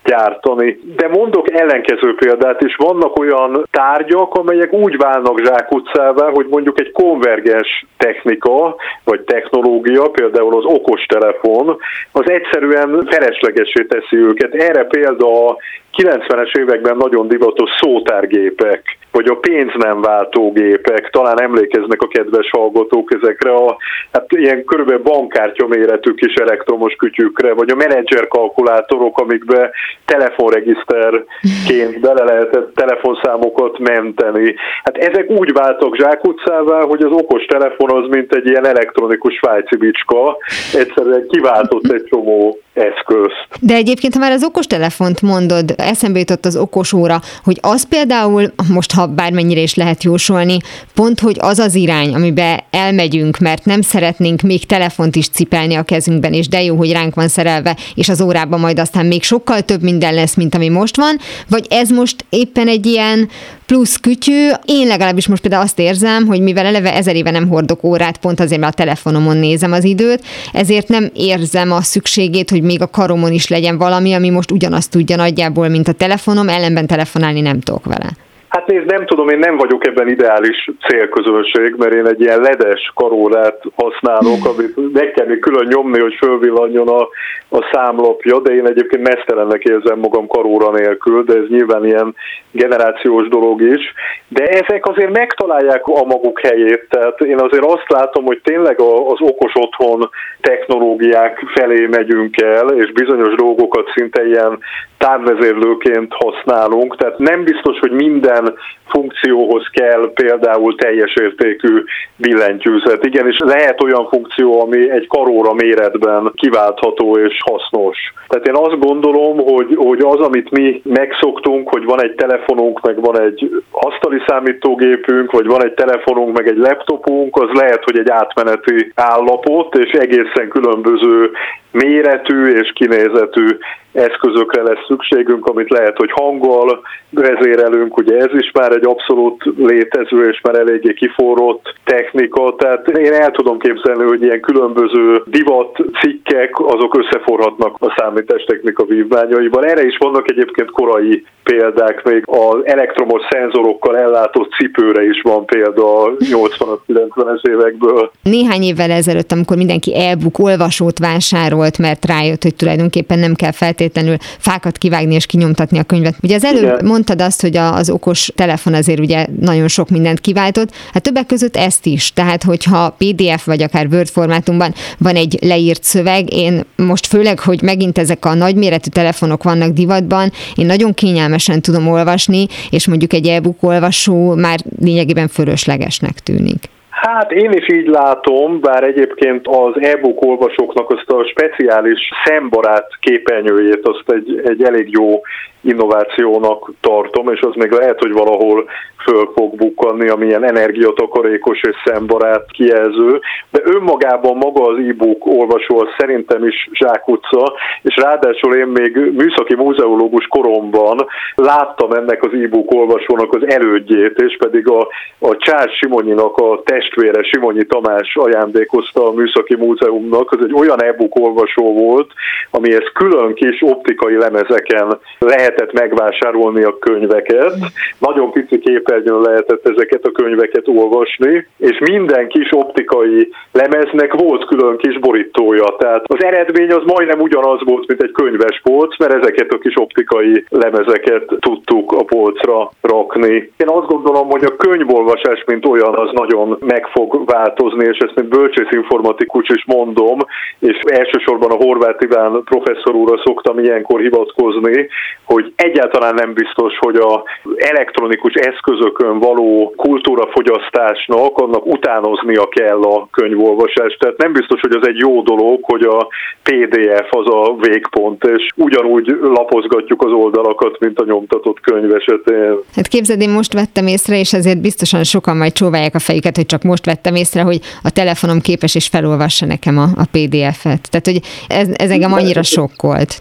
gyártani. 0.04 0.80
De 0.95 1.08
mondok 1.08 1.52
ellenkező 1.52 2.16
példát 2.16 2.62
is, 2.64 2.76
vannak 2.76 3.20
olyan 3.20 3.68
tárgyak, 3.72 4.34
amelyek 4.34 4.74
úgy 4.74 4.97
válnak 4.97 5.39
zsákutcává, 5.45 6.30
hogy 6.30 6.47
mondjuk 6.50 6.80
egy 6.80 6.91
konvergens 6.91 7.86
technika, 7.97 8.76
vagy 9.04 9.22
technológia, 9.22 10.10
például 10.10 10.58
az 10.58 10.66
okostelefon, 10.66 11.78
az 12.12 12.30
egyszerűen 12.30 13.08
feleslegesé 13.10 13.84
teszi 13.84 14.16
őket. 14.16 14.54
Erre 14.54 14.84
példa 14.84 15.47
a 15.47 15.58
90-es 15.97 16.58
években 16.58 16.97
nagyon 16.97 17.28
divatos 17.28 17.70
szótárgépek, 17.80 18.97
vagy 19.12 19.28
a 19.28 19.36
pénz 19.36 19.72
nem 19.78 20.01
váltó 20.01 20.51
gépek, 20.51 21.10
talán 21.10 21.41
emlékeznek 21.41 22.01
a 22.01 22.07
kedves 22.07 22.49
hallgatók 22.49 23.14
ezekre 23.22 23.53
a 23.53 23.78
hát 24.12 24.26
ilyen 24.30 24.66
körülbelül 24.66 25.03
bankkártya 25.03 25.68
méretű 25.68 26.14
kis 26.14 26.34
elektromos 26.34 26.93
kütyükre, 26.93 27.53
vagy 27.53 27.70
a 27.70 27.76
menedzser 27.76 28.28
kalkulátorok, 28.28 29.20
amikbe 29.20 29.72
telefonregiszterként 30.05 31.99
bele 32.07 32.24
lehetett 32.24 32.76
telefonszámokat 32.76 33.80
menteni. 33.80 34.55
Hát 34.84 34.97
ezek 34.97 35.30
úgy 35.30 35.53
váltak 35.53 35.95
zsákutcává, 35.95 36.82
hogy 36.82 37.01
az 37.01 37.12
okos 37.12 37.45
telefon 37.45 37.91
az 37.91 38.07
mint 38.10 38.34
egy 38.34 38.47
ilyen 38.47 38.68
elektronikus 38.68 39.34
svájci 39.34 39.76
bicska, 39.76 40.38
egyszerűen 40.74 41.28
kiváltott 41.28 41.91
egy 41.91 42.03
csomó 42.03 42.60
eszközt. 42.80 43.48
De 43.60 43.74
egyébként, 43.74 44.14
ha 44.14 44.20
már 44.20 44.32
az 44.32 44.44
okostelefont 44.44 45.22
mondod, 45.22 45.74
eszembe 45.78 46.20
jutott 46.20 46.46
az 46.46 46.56
okos 46.56 46.94
óra, 46.94 47.22
hogy 47.44 47.58
az 47.62 47.88
például, 47.88 48.54
most 48.70 48.94
ha 48.94 49.06
bármennyire 49.06 49.62
is 49.62 49.76
lehet 49.76 50.04
jósolni, 50.04 50.58
pont, 50.94 51.20
hogy 51.20 51.38
az 51.40 51.60
az 51.60 51.76
irány, 51.76 52.14
amibe 52.14 52.66
elmegyünk, 52.72 53.38
mert 53.38 53.66
nem 53.66 53.82
szeretnénk 53.82 54.42
még 54.42 54.66
telefont 54.66 55.16
is 55.16 55.30
cipelni 55.30 55.76
a 55.76 55.84
kezünkben, 55.84 56.34
és 56.34 56.48
de 56.48 56.64
jó, 56.64 56.76
hogy 56.76 56.92
ránk 56.92 57.16
van 57.16 57.28
szerelve, 57.28 57.76
és 57.96 58.10
az 58.10 58.22
órában 58.22 58.60
majd 58.60 58.80
aztán 58.80 59.06
még 59.06 59.24
sokkal 59.24 59.62
több 59.62 59.82
minden 59.82 60.14
lesz, 60.14 60.36
mint 60.36 60.56
ami 60.56 60.70
most 60.70 60.96
van, 60.96 61.18
vagy 61.50 61.66
ez 61.70 61.90
most 61.90 62.26
éppen 62.30 62.68
egy 62.68 62.86
ilyen 62.86 63.30
plusz 63.70 63.97
kütyű. 63.97 64.49
Én 64.65 64.88
legalábbis 64.88 65.28
most 65.28 65.41
például 65.41 65.63
azt 65.63 65.80
érzem, 65.80 66.26
hogy 66.26 66.41
mivel 66.41 66.65
eleve 66.65 66.93
ezer 66.93 67.15
éve 67.15 67.32
nem 67.32 67.47
hordok 67.47 67.84
órát, 67.84 68.17
pont 68.17 68.39
azért, 68.39 68.59
mert 68.59 68.74
a 68.74 68.76
telefonomon 68.76 69.38
nézem 69.38 69.72
az 69.72 69.84
időt, 69.84 70.24
ezért 70.53 70.88
nem 70.88 71.09
érzem 71.13 71.72
a 71.72 71.82
szükségét, 71.82 72.49
hogy 72.49 72.61
még 72.61 72.82
a 72.82 72.88
karomon 72.88 73.32
is 73.32 73.47
legyen 73.47 73.78
valami, 73.78 74.13
ami 74.13 74.30
most 74.30 74.51
ugyanazt 74.51 74.91
tudja 74.91 75.15
nagyjából, 75.15 75.67
mint 75.67 75.88
a 75.88 75.91
telefonom, 75.91 76.49
ellenben 76.49 76.88
telefonálni 76.88 77.41
nem 77.41 77.59
tudok 77.59 77.86
vele. 77.86 78.09
Hát 78.50 78.68
nézd, 78.68 78.86
nem 78.86 79.06
tudom, 79.06 79.30
én 79.30 79.39
nem 79.39 79.58
vagyok 79.58 79.88
ebben 79.88 80.08
ideális 80.08 80.70
célközönség, 80.88 81.76
mert 81.78 81.93
én 81.93 82.06
egy 82.06 82.22
ilyen 82.22 82.41
ledes 82.41 82.91
karórát 82.95 83.62
használok, 83.76 84.45
amit 84.45 84.74
kell 85.12 85.26
még 85.26 85.39
külön 85.39 85.68
nyomni, 85.68 86.00
hogy 86.00 86.16
fölvillanjon 86.16 86.88
a, 86.88 87.02
a 87.50 87.70
számlapja, 87.72 88.39
de 88.39 88.54
én 88.54 88.68
egyébként 88.68 89.08
mesztelennek 89.08 89.64
érzem 89.64 90.00
magam 90.00 90.28
karóra 90.28 90.72
nélkül, 90.72 91.24
de 91.24 91.34
ez 91.34 91.47
nyilván 91.47 91.86
ilyen 91.86 92.16
generációs 92.52 93.28
dolog 93.28 93.62
is. 93.62 93.93
De 94.28 94.43
ezek 94.47 94.86
azért 94.86 95.18
megtalálják 95.18 95.88
a 95.88 96.04
maguk 96.04 96.39
helyét, 96.39 96.86
tehát 96.89 97.22
én 97.22 97.39
azért 97.39 97.66
azt 97.66 97.89
látom, 97.89 98.26
hogy 98.26 98.41
tényleg 98.43 98.80
az 98.82 99.20
okos 99.20 99.52
otthon 99.56 100.10
technológiák 100.41 101.43
felé 101.56 101.86
megyünk 101.86 102.41
el, 102.41 102.68
és 102.68 102.91
bizonyos 102.91 103.36
dolgokat 103.36 103.91
szinte 103.95 104.28
ilyen 104.28 104.60
távvezérlőként 105.00 106.14
használunk, 106.14 106.95
tehát 106.95 107.18
nem 107.18 107.43
biztos, 107.43 107.80
hogy 107.80 107.91
minden 107.91 108.54
funkcióhoz 108.88 109.68
kell 109.72 110.12
például 110.14 110.76
teljes 110.76 111.14
értékű 111.22 111.84
billentyűzet. 112.16 113.06
Igenis 113.06 113.38
lehet 113.38 113.84
olyan 113.84 114.08
funkció, 114.08 114.62
ami 114.62 114.91
egy 114.91 115.08
karóra 115.08 115.54
méretben 115.54 116.32
kiváltható 116.36 117.18
és 117.18 117.39
hasznos. 117.45 117.97
Tehát 118.28 118.47
én 118.47 118.56
azt 118.56 118.80
gondolom, 118.80 119.38
hogy, 119.38 119.76
hogy 119.76 120.00
az, 120.00 120.20
amit 120.20 120.52
mi 120.52 120.82
megszoktunk, 120.84 121.70
hogy 121.70 121.86
van 121.86 122.04
egy 122.04 122.16
telefonunk, 122.16 122.82
meg 122.82 123.02
van 123.02 123.20
egy 123.22 123.64
asztali 123.72 124.22
számítógépünk, 124.28 125.32
vagy 125.32 125.45
van 125.45 125.64
egy 125.64 125.74
telefonunk, 125.74 126.38
meg 126.38 126.47
egy 126.47 126.58
laptopunk, 126.58 127.38
az 127.41 127.50
lehet, 127.54 127.84
hogy 127.84 127.97
egy 128.00 128.10
átmeneti 128.10 128.91
állapot, 128.95 129.76
és 129.76 129.91
egészen 129.91 130.47
különböző 130.50 131.32
méretű 131.72 132.47
és 132.47 132.72
kinézetű 132.74 133.57
eszközökre 133.91 134.61
lesz 134.61 134.86
szükségünk, 134.88 135.45
amit 135.45 135.70
lehet, 135.70 135.97
hogy 135.97 136.11
hanggal 136.11 136.82
vezérelünk, 137.09 137.97
ugye 137.97 138.17
ez 138.17 138.34
is 138.34 138.51
már 138.53 138.72
egy 138.72 138.86
abszolút 138.86 139.43
létező 139.57 140.30
és 140.30 140.41
már 140.41 140.55
eléggé 140.55 140.93
kiforrott 140.93 141.76
technika, 141.84 142.55
tehát 142.57 142.88
én 142.88 143.13
el 143.13 143.32
tudom 143.32 143.59
képzelni, 143.59 144.03
hogy 144.03 144.22
ilyen 144.24 144.39
különböző 144.39 145.24
divat 145.26 145.78
cikkek, 146.01 146.59
azok 146.59 146.97
összeforhatnak 146.97 147.76
a 147.80 147.93
számítástechnika 147.97 148.86
vívmányaival. 148.86 149.65
Erre 149.65 149.86
is 149.86 149.97
vannak 149.97 150.32
egyébként 150.32 150.72
korai 150.72 151.26
példák, 151.43 152.03
még 152.03 152.24
az 152.26 152.59
elektromos 152.63 153.22
szenzorokkal 153.30 153.97
ellátott 153.97 154.51
cipőre 154.51 155.03
is 155.03 155.22
van 155.22 155.45
példa 155.45 156.01
a 156.03 156.11
80-90-es 156.17 157.47
évekből. 157.49 158.11
Néhány 158.24 158.61
évvel 158.61 158.91
ezelőtt, 158.91 159.32
amikor 159.32 159.57
mindenki 159.57 159.95
e-book 159.95 160.39
olvasót 160.39 160.99
vásárolt, 160.99 161.59
mert 161.78 162.05
rájött, 162.05 162.43
hogy 162.43 162.55
tulajdonképpen 162.55 163.20
nem 163.20 163.36
kell 163.36 163.51
feltétlenül 163.51 164.18
fákat 164.38 164.78
kivágni 164.78 165.14
és 165.14 165.26
kinyomtatni 165.26 165.80
a 165.80 165.84
könyvet. 165.84 166.16
Ugye 166.22 166.36
az 166.36 166.43
előbb 166.43 166.64
Igen. 166.64 166.86
mondtad 166.86 167.22
azt, 167.22 167.41
hogy 167.41 167.57
az 167.57 167.89
okos 167.89 168.32
telefon 168.36 168.74
azért 168.74 168.99
ugye 168.99 169.26
nagyon 169.39 169.68
sok 169.68 169.89
mindent 169.89 170.20
kiváltott, 170.20 170.74
hát 170.93 171.03
többek 171.03 171.26
között 171.26 171.55
ezt 171.55 171.86
is. 171.86 172.14
Tehát, 172.14 172.43
hogyha 172.43 172.95
PDF 172.97 173.45
vagy 173.45 173.62
akár 173.62 173.88
Word 173.91 174.10
formátumban 174.10 174.74
van 174.97 175.16
egy 175.16 175.38
leírt 175.41 175.84
szöveg, 175.84 176.34
én 176.34 176.64
most 176.76 177.05
főleg, 177.05 177.39
hogy 177.39 177.62
megint 177.62 177.97
ezek 177.97 178.26
a 178.26 178.34
nagyméretű 178.34 178.89
telefonok 178.89 179.43
vannak 179.43 179.72
divatban, 179.72 180.32
én 180.55 180.66
nagyon 180.66 180.93
kényelmes 180.93 181.18
kényelmesen 181.20 181.62
tudom 181.62 181.88
olvasni, 181.88 182.47
és 182.70 182.88
mondjuk 182.88 183.14
egy 183.14 183.28
e-book 183.28 183.64
olvasó 183.64 184.36
már 184.36 184.60
lényegében 184.80 185.28
fölöslegesnek 185.28 186.20
tűnik. 186.20 186.70
Hát 187.02 187.32
én 187.32 187.52
is 187.52 187.70
így 187.70 187.88
látom, 187.88 188.60
bár 188.60 188.84
egyébként 188.84 189.47
az 189.47 189.82
e-book 189.82 190.22
olvasóknak 190.26 190.89
azt 190.89 191.10
a 191.10 191.28
speciális 191.28 192.10
szembarát 192.24 192.88
képernyőjét 193.00 193.88
azt 193.88 194.12
egy, 194.12 194.41
egy 194.43 194.64
elég 194.64 194.89
jó 194.91 195.22
innovációnak 195.62 196.72
tartom, 196.82 197.34
és 197.34 197.41
az 197.41 197.56
még 197.56 197.72
lehet, 197.72 198.00
hogy 198.00 198.12
valahol 198.12 198.70
föl 199.04 199.32
fog 199.36 199.56
bukkanni, 199.56 200.10
amilyen 200.10 200.43
energiatakarékos 200.43 201.62
és 201.62 201.76
szembarát 201.86 202.52
kijelző, 202.52 203.20
de 203.52 203.62
önmagában 203.64 204.38
maga 204.38 204.64
az 204.64 204.78
e-book 204.78 205.26
olvasó 205.26 205.80
az 205.80 205.88
szerintem 205.97 206.47
is 206.47 206.70
zsákutca, 206.74 207.54
és 207.82 207.95
ráadásul 207.95 208.56
én 208.56 208.68
még 208.68 208.95
műszaki 208.95 209.56
múzeológus 209.56 210.28
koromban 210.28 211.08
láttam 211.36 211.91
ennek 211.91 212.24
az 212.24 212.34
e-book 212.43 212.74
olvasónak 212.74 213.34
az 213.34 213.47
elődjét, 213.47 214.22
és 214.22 214.38
pedig 214.38 214.70
a, 214.70 214.88
a 215.20 215.38
Csár 215.38 215.70
Simonyinak 215.70 216.38
a 216.38 216.62
testvére 216.64 217.24
Simonyi 217.24 217.66
Tamás 217.66 218.16
ajándékozta 218.16 219.08
a 219.08 219.12
Műszaki 219.12 219.56
Múzeumnak, 219.56 220.32
az 220.32 220.38
egy 220.43 220.54
olyan 220.54 220.84
e-book 220.84 221.16
olvasó 221.20 221.74
volt, 221.74 222.12
amihez 222.52 222.91
külön 222.93 223.34
kis 223.34 223.62
optikai 223.62 224.16
lemezeken 224.16 225.00
lehetett 225.20 225.74
megvásárolni 225.74 226.64
a 226.64 226.78
könyveket, 226.78 227.54
nagyon 228.00 228.32
pici 228.32 228.60
képernyőn 228.90 229.22
lehetett 229.22 229.68
ezeket 229.68 230.06
a 230.06 230.12
könyveket 230.12 230.68
olvasni, 230.68 231.48
és 231.58 231.80
minden 231.92 232.28
kis 232.28 232.48
optikai 232.52 233.30
lemeznek 233.52 234.14
volt 234.14 234.46
külön 234.46 234.78
kis 234.78 235.00
borítója, 235.00 235.76
tehát 235.78 236.04
az 236.06 236.24
eredmény 236.24 236.72
az 236.72 236.84
majdnem 236.86 237.20
ugyanaz 237.20 237.60
volt, 237.66 237.88
mint 237.88 238.04
egy 238.04 238.12
könyves 238.12 238.62
polc, 238.64 238.98
mert 239.00 239.14
ezeket 239.14 239.54
a 239.54 239.58
kis 239.58 239.74
optikai 239.76 240.46
lemezeket 240.50 241.24
tudtuk 241.40 241.92
a 241.92 242.04
polcra 242.04 242.72
rakni. 242.82 243.52
Én 243.58 243.68
azt 243.68 243.88
gondolom, 243.88 244.30
hogy 244.30 244.44
a 244.44 244.56
könyvolvasás, 244.56 245.44
mint 245.46 245.66
olyan, 245.66 245.96
az 245.96 246.10
nagyon 246.14 246.58
meg 246.60 246.88
fog 246.88 247.26
változni, 247.26 247.86
és 247.86 247.98
ezt 247.98 248.16
mint 248.16 248.30
bölcsész 248.30 248.72
informatikus 248.72 249.50
is 249.50 249.66
mondom, 249.66 250.18
és 250.60 250.78
elsősorban 250.86 251.52
a 251.52 251.64
Horváth 251.64 252.04
Iván 252.04 252.42
professzor 252.44 252.96
úrra 252.96 253.22
szoktam 253.26 253.60
ilyenkor 253.60 254.00
hivatkozni, 254.00 254.90
hogy 255.26 255.54
egyáltalán 255.56 256.14
nem 256.14 256.34
biztos, 256.34 256.78
hogy 256.80 256.96
a 256.96 257.24
elektronikus 257.56 258.34
eszközökön 258.80 259.20
való 259.20 259.74
kultúrafogyasztásnak, 259.76 261.38
annak 261.38 261.66
utánoznia 261.66 262.48
kell 262.48 262.82
a 262.82 263.08
könyvolvasást. 263.12 264.00
Tehát 264.00 264.18
nem 264.18 264.34
biztos, 264.34 264.60
hogy 264.62 264.76
az 264.82 264.88
egy 264.88 264.98
jó 264.98 265.22
dolog, 265.22 265.60
hogy 265.62 265.82
a 265.82 266.08
PDF 266.44 267.08
az 267.10 267.28
a 267.28 267.56
végpont, 267.60 268.24
és 268.24 268.48
ugyanúgy 268.56 269.18
lapozgatjuk 269.22 270.04
az 270.04 270.12
oldalakat, 270.12 270.80
mint 270.80 271.00
a 271.00 271.06
nyomtatott 271.06 271.60
könyv 271.60 271.94
esetén. 271.94 272.58
Hát 272.76 272.88
képzeld, 272.88 273.22
én 273.22 273.30
most 273.30 273.54
vettem 273.54 273.88
észre, 273.88 274.20
és 274.20 274.34
ezért 274.34 274.62
biztosan 274.62 275.04
sokan 275.04 275.38
majd 275.38 275.52
csóválják 275.52 275.96
a 275.96 276.00
fejüket, 276.00 276.36
hogy 276.36 276.46
csak 276.46 276.64
most 276.64 276.86
vettem 276.86 277.16
észre, 277.16 277.42
hogy 277.42 277.60
a 277.84 277.92
telefonom 277.92 278.40
képes 278.40 278.76
és 278.76 278.88
felolvassa 278.88 279.46
nekem 279.46 279.78
a, 279.78 279.84
a 279.84 280.06
PDF-et. 280.12 280.90
Tehát, 280.90 281.06
hogy 281.12 281.20
ez, 281.48 281.68
ez 281.74 281.90
engem 281.90 282.14
annyira 282.14 282.44
sokkolt. 282.44 283.12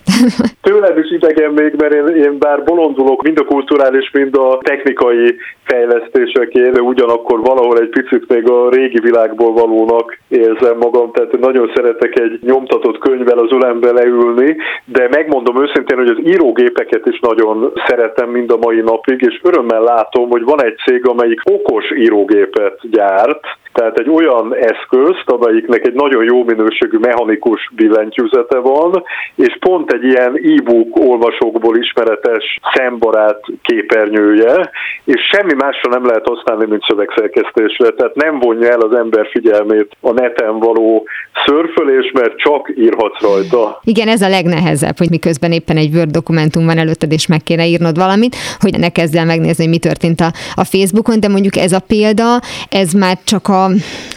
Tőled 0.62 0.98
is 0.98 1.10
idegen 1.10 1.52
még, 1.52 1.74
mert 1.76 1.94
én, 1.94 2.06
én 2.22 2.38
bár 2.38 2.64
bolondulok 2.64 3.22
mind 3.22 3.38
a 3.38 3.44
kulturális, 3.44 4.10
mind 4.12 4.36
a 4.36 4.58
technikai 4.62 5.36
fejlesztésekért, 5.64 6.72
de 6.72 6.80
ugyanakkor 6.80 7.40
valahol 7.40 7.78
egy 7.78 7.88
picit 7.88 8.28
még 8.28 8.50
a 8.50 8.68
régi 8.70 9.00
világból 9.00 9.52
valónak 9.52 10.18
érzem 10.28 10.76
magam, 10.78 11.12
tehát 11.12 11.38
nagyon 11.38 11.70
szeretek 11.74 12.18
egy 12.18 12.38
nyomtatott 12.42 12.98
könyvvel 12.98 13.38
az 13.38 13.52
ölembe 13.52 13.92
leülni, 13.92 14.56
de 14.84 15.08
megmondom 15.10 15.62
őszintén, 15.62 15.98
hogy 15.98 16.08
az 16.08 16.20
írógépeket 16.24 17.06
is 17.06 17.18
nagyon 17.20 17.72
szeretem 17.86 18.30
mind 18.30 18.50
a 18.50 18.56
mai 18.56 18.80
napig, 18.80 19.20
és 19.20 19.40
örömmel 19.42 19.82
látom, 19.82 20.28
hogy 20.28 20.42
van 20.42 20.64
egy 20.64 20.76
cég, 20.76 21.06
amelyik 21.06 21.40
okos 21.50 21.90
írógépet 21.96 22.78
gyárt, 22.90 23.40
tehát 23.78 23.98
egy 23.98 24.08
olyan 24.08 24.54
eszközt, 24.54 25.30
amelyiknek 25.30 25.86
egy 25.86 25.94
nagyon 25.94 26.24
jó 26.24 26.44
minőségű 26.44 26.98
mechanikus 26.98 27.70
billentyűzete 27.74 28.58
van, 28.58 29.02
és 29.34 29.56
pont 29.60 29.92
egy 29.92 30.04
ilyen 30.04 30.40
e-book 30.42 30.96
olvasókból 30.96 31.76
ismeretes 31.76 32.58
szembarát 32.74 33.40
képernyője, 33.62 34.70
és 35.04 35.20
semmi 35.32 35.54
másra 35.54 35.90
nem 35.90 36.06
lehet 36.06 36.28
használni, 36.28 36.66
mint 36.66 36.82
szövegszerkesztésre. 36.88 37.90
Tehát 37.90 38.14
nem 38.14 38.38
vonja 38.38 38.68
el 38.68 38.80
az 38.80 38.94
ember 38.94 39.28
figyelmét 39.30 39.96
a 40.00 40.12
neten 40.12 40.58
való 40.58 41.06
szörfölés, 41.48 42.10
mert 42.14 42.36
csak 42.36 42.72
írhatsz 42.76 43.20
rajta. 43.20 43.80
Igen, 43.84 44.08
ez 44.08 44.22
a 44.22 44.28
legnehezebb, 44.28 44.98
hogy 44.98 45.10
miközben 45.10 45.52
éppen 45.52 45.76
egy 45.76 45.94
Word 45.94 46.10
dokumentum 46.10 46.64
van 46.64 46.78
előtted, 46.78 47.12
és 47.12 47.26
meg 47.26 47.42
kéne 47.42 47.66
írnod 47.66 47.96
valamit, 47.96 48.36
hogy 48.60 48.78
ne 48.78 48.88
kezd 48.88 49.14
el 49.14 49.24
megnézni, 49.24 49.62
hogy 49.62 49.72
mi 49.72 49.78
történt 49.78 50.20
a, 50.20 50.32
a 50.54 50.64
Facebookon, 50.64 51.20
de 51.20 51.28
mondjuk 51.28 51.56
ez 51.56 51.72
a 51.72 51.80
példa, 51.80 52.40
ez 52.68 52.92
már 52.92 53.18
csak 53.24 53.48
a 53.48 53.70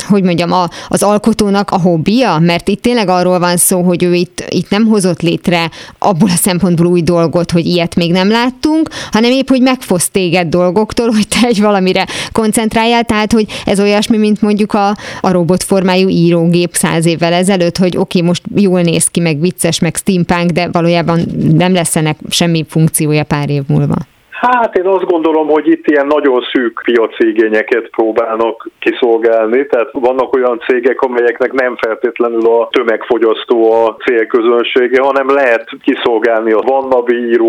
hogy 0.07 0.23
mondjam, 0.23 0.51
a, 0.51 0.69
az 0.87 1.03
alkotónak 1.03 1.71
a 1.71 1.79
hobbija, 1.79 2.39
mert 2.39 2.67
itt 2.67 2.81
tényleg 2.81 3.07
arról 3.07 3.39
van 3.39 3.57
szó, 3.57 3.81
hogy 3.81 4.03
ő 4.03 4.13
itt, 4.13 4.43
itt 4.49 4.69
nem 4.69 4.85
hozott 4.85 5.21
létre 5.21 5.69
abból 5.99 6.29
a 6.29 6.35
szempontból 6.35 6.85
új 6.85 7.01
dolgot, 7.01 7.51
hogy 7.51 7.65
ilyet 7.65 7.95
még 7.95 8.11
nem 8.11 8.29
láttunk, 8.29 8.89
hanem 9.11 9.31
épp, 9.31 9.49
hogy 9.49 9.61
megfosz 9.61 10.09
téged 10.09 10.47
dolgoktól, 10.47 11.09
hogy 11.09 11.27
te 11.27 11.47
egy 11.47 11.61
valamire 11.61 12.05
koncentráljál, 12.31 13.03
tehát, 13.03 13.31
hogy 13.31 13.45
ez 13.65 13.79
olyasmi, 13.79 14.17
mint 14.17 14.41
mondjuk 14.41 14.73
a, 14.73 14.87
a 15.21 15.31
robotformájú 15.31 16.09
írógép 16.09 16.73
száz 16.73 17.05
évvel 17.21 17.33
ezelőtt, 17.33 17.77
hogy 17.77 17.97
oké, 17.97 18.19
okay, 18.19 18.27
most 18.27 18.43
jól 18.55 18.81
néz 18.81 19.07
ki, 19.07 19.19
meg 19.19 19.39
vicces, 19.39 19.79
meg 19.79 19.95
steampunk, 19.95 20.49
de 20.51 20.67
valójában 20.71 21.19
nem 21.53 21.73
lesz 21.73 21.95
ennek 21.95 22.17
semmi 22.29 22.65
funkciója 22.69 23.23
pár 23.23 23.49
év 23.49 23.61
múlva. 23.67 23.95
Hát 24.29 24.77
én 24.77 24.85
azt 24.85 25.05
gondolom, 25.05 25.47
hogy 25.47 25.67
itt 25.67 25.87
ilyen 25.87 26.07
nagyon 26.07 26.41
szűk 26.51 26.81
piaci 26.85 27.27
igényeket 27.27 27.89
próbálnak 27.89 28.69
kiszolgálni, 28.79 29.65
tehát 29.65 29.89
vannak 29.91 30.35
olyan 30.35 30.59
cégek, 30.67 31.01
amelyeknek 31.01 31.51
nem 31.51 31.75
feltétlenül 31.75 32.45
a 32.45 32.67
tömegfogyasztó 32.71 33.71
a 33.71 33.95
célközönsége, 34.05 35.01
hanem 35.01 35.29
lehet 35.29 35.69
kiszolgálni 35.81 36.51
a 36.51 36.63
vannabi 36.65 37.39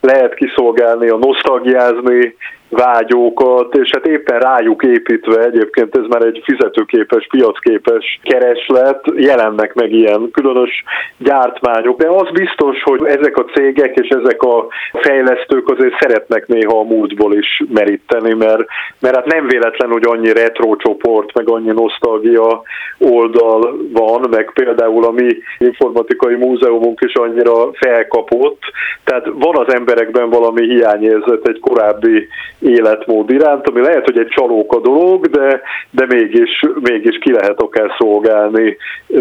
lehet 0.00 0.34
kiszolgálni 0.34 1.08
a 1.08 1.16
nosztalgiázni 1.16 2.34
vágyókat, 2.70 3.74
és 3.74 3.90
hát 3.92 4.06
éppen 4.06 4.38
rájuk 4.38 4.82
építve 4.82 5.44
egyébként 5.44 5.96
ez 5.96 6.06
már 6.08 6.22
egy 6.22 6.42
fizetőképes, 6.44 7.26
piacképes 7.30 8.20
kereslet, 8.22 9.04
jelennek 9.16 9.74
meg 9.74 9.92
ilyen 9.92 10.30
különös 10.32 10.84
gyártmányok, 11.18 11.98
de 11.98 12.08
az 12.08 12.30
biztos, 12.32 12.82
hogy 12.82 13.00
ezek 13.04 13.36
a 13.36 13.44
cégek 13.44 13.94
és 13.96 14.08
ezek 14.08 14.42
a 14.42 14.66
fejlesztők 14.92 15.68
azért 15.68 16.00
szeretnek 16.00 16.46
néha 16.46 16.78
a 16.78 16.84
múltból 16.84 17.34
is 17.34 17.62
meríteni, 17.68 18.34
mert, 18.34 18.64
mert 19.00 19.14
hát 19.14 19.26
nem 19.26 19.46
véletlen, 19.46 19.90
hogy 19.90 20.04
annyi 20.06 20.32
retro 20.32 20.76
csoport, 20.76 21.34
meg 21.34 21.48
annyi 21.48 21.72
nosztalgia 21.72 22.62
oldal 22.98 23.76
van, 23.92 24.26
meg 24.30 24.50
például 24.54 25.04
a 25.04 25.10
mi 25.10 25.36
informatikai 25.58 26.34
múzeumunk 26.34 27.00
is 27.00 27.14
annyira 27.14 27.72
felkapott, 27.72 28.62
tehát 29.04 29.26
van 29.34 29.56
az 29.56 29.74
emberekben 29.74 30.30
valami 30.30 30.66
hiányérzet 30.66 31.48
egy 31.48 31.60
korábbi 31.60 32.28
életmód 32.60 33.30
iránt, 33.30 33.68
ami 33.68 33.80
lehet, 33.80 34.04
hogy 34.04 34.18
egy 34.18 34.28
csalóka 34.28 34.80
dolog, 34.80 35.26
de, 35.26 35.60
de 35.90 36.06
mégis, 36.06 36.64
mégis 36.80 37.18
ki 37.18 37.32
lehet 37.32 37.60
akár 37.60 37.90
szolgálni 37.98 38.76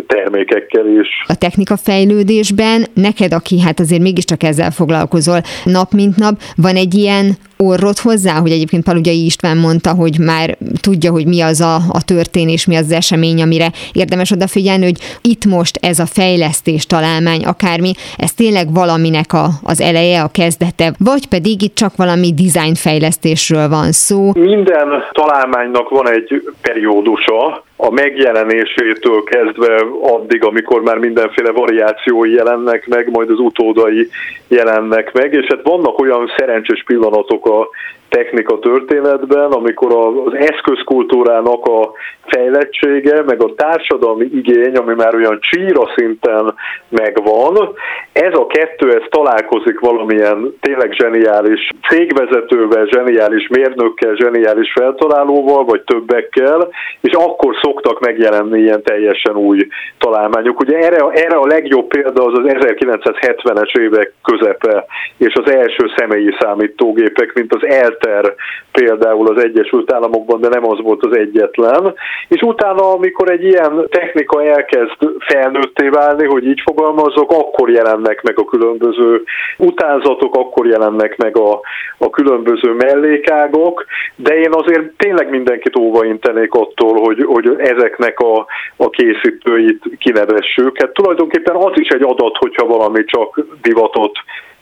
termékekkel 0.08 0.88
is. 0.88 1.08
A 1.28 1.36
technika 1.36 1.78
fejlődésben 1.78 2.86
neked, 2.94 3.34
aki 3.34 3.60
hát 3.60 3.80
azért 3.80 4.02
mégiscsak 4.02 4.44
ezzel 4.44 4.72
foglalkozol 4.72 5.42
nap 5.64 5.92
mint 5.92 6.18
nap, 6.18 6.36
van 6.56 6.76
egy 6.76 6.94
ilyen 6.94 7.38
orrot 7.64 8.00
hozzá, 8.00 8.40
hogy 8.40 8.52
egyébként 8.52 8.84
Palugyai 8.84 9.26
István 9.26 9.58
mondta, 9.58 9.94
hogy 9.94 10.20
már 10.20 10.58
tudja, 10.82 11.12
hogy 11.12 11.26
mi 11.26 11.42
az 11.42 11.62
a, 11.62 11.76
a 11.76 12.04
történés, 12.06 12.66
mi 12.66 12.76
az, 12.76 12.86
az 12.86 12.92
esemény, 12.92 13.42
amire 13.42 13.72
érdemes 13.94 14.32
odafigyelni, 14.32 14.84
hogy 14.84 15.00
itt 15.22 15.46
most 15.46 15.78
ez 15.82 16.00
a 16.00 16.06
fejlesztés 16.06 16.86
találmány, 16.86 17.44
akármi, 17.46 17.92
ez 18.18 18.34
tényleg 18.34 18.74
valaminek 18.74 19.34
a, 19.34 19.48
az 19.64 19.82
eleje, 19.82 20.22
a 20.22 20.28
kezdete, 20.32 20.94
vagy 20.98 21.28
pedig 21.28 21.62
itt 21.62 21.76
csak 21.76 21.96
valami 21.96 22.34
fejlesztésről 22.74 23.70
van 23.70 23.92
szó. 23.92 24.32
Minden 24.34 24.88
találmánynak 25.12 25.90
van 25.90 26.10
egy 26.10 26.44
periódusa, 26.62 27.64
a 27.82 27.90
megjelenésétől 27.90 29.24
kezdve 29.24 29.86
addig, 30.02 30.44
amikor 30.44 30.82
már 30.82 30.98
mindenféle 30.98 31.52
variációi 31.52 32.34
jelennek 32.34 32.88
meg, 32.88 33.10
majd 33.12 33.30
az 33.30 33.40
utódai 33.40 34.10
jelennek 34.48 35.14
meg, 35.14 35.34
és 35.34 35.46
hát 35.50 35.64
vannak 35.64 36.00
olyan 36.00 36.32
szerencsés 36.38 36.84
pillanatok 36.86 37.46
a 37.46 37.70
technika 38.10 38.60
történetben, 38.60 39.52
amikor 39.52 39.96
az 40.26 40.34
eszközkultúrának 40.34 41.66
a 41.66 41.92
fejlettsége, 42.26 43.24
meg 43.26 43.44
a 43.44 43.54
társadalmi 43.56 44.26
igény, 44.26 44.76
ami 44.76 44.94
már 44.94 45.16
olyan 45.16 45.40
csíra 45.42 45.92
szinten 45.96 46.54
megvan, 46.90 47.76
ez 48.12 48.34
a 48.34 48.48
kettő, 48.48 48.94
ez 48.94 49.04
találkozik 49.10 49.80
valamilyen 49.80 50.58
tényleg 50.62 50.92
zseniális 50.94 51.70
cégvezetővel, 51.90 52.86
zseniális 52.86 53.48
mérnökkel, 53.48 54.16
zseniális 54.16 54.72
feltalálóval, 54.72 55.64
vagy 55.66 55.82
többekkel, 55.82 56.70
és 57.02 57.14
akkor 57.14 57.56
szoktak 57.62 58.00
megjelenni 58.00 58.60
ilyen 58.60 58.84
teljesen 58.84 59.36
új 59.36 59.68
találmányok. 59.98 60.60
Ugye 60.60 60.78
erre, 60.78 61.06
erre 61.12 61.38
a 61.38 61.46
legjobb 61.46 61.88
példa 61.88 62.26
az 62.26 62.38
az 62.38 62.46
1970-es 62.46 63.78
évek 63.78 64.14
közepe, 64.24 64.86
és 65.18 65.34
az 65.34 65.52
első 65.52 65.92
személyi 65.96 66.36
számítógépek, 66.40 67.34
mint 67.34 67.54
az 67.54 67.66
Elter 68.00 68.36
például 68.72 69.28
az 69.28 69.44
Egyesült 69.44 69.94
Államokban, 69.94 70.42
de 70.42 70.48
nem 70.48 70.70
az 70.70 70.82
volt 70.82 71.06
az 71.06 71.18
egyetlen, 71.18 71.94
és 72.28 72.42
utána, 72.42 72.92
amikor 72.92 73.32
egy 73.32 73.44
ilyen 73.44 73.88
technika 73.90 74.44
elkezd 74.44 74.98
felnőtté 75.20 75.88
válni, 75.88 76.26
hogy 76.26 76.46
így 76.46 76.62
fogalmazok, 76.66 77.32
akkor 77.32 77.70
jelennek 77.70 78.22
meg 78.22 78.40
a 78.40 78.46
különböző 78.46 79.24
utánzatok, 79.58 80.36
akkor 80.36 80.68
jelennek 80.68 81.18
meg 81.18 81.38
a, 81.38 81.60
a 81.98 82.10
különböző 82.10 82.74
mellékágok, 82.74 83.86
de 84.16 84.40
én 84.40 84.52
azért 84.52 84.92
tényleg 84.98 85.30
mindenkit 85.30 85.76
óvaintenék 85.76 86.54
attól, 86.54 87.00
hogy, 87.00 87.24
hogy 87.26 87.56
ezeknek 87.58 88.20
a, 88.20 88.46
a 88.76 88.90
készítőit 88.90 89.84
kinevessük. 89.98 90.78
Hát 90.82 90.92
tulajdonképpen 90.94 91.56
az 91.56 91.74
is 91.74 91.88
egy 91.88 92.04
adat, 92.04 92.38
hogyha 92.38 92.66
valami 92.66 93.04
csak 93.04 93.46
divatot 93.62 94.12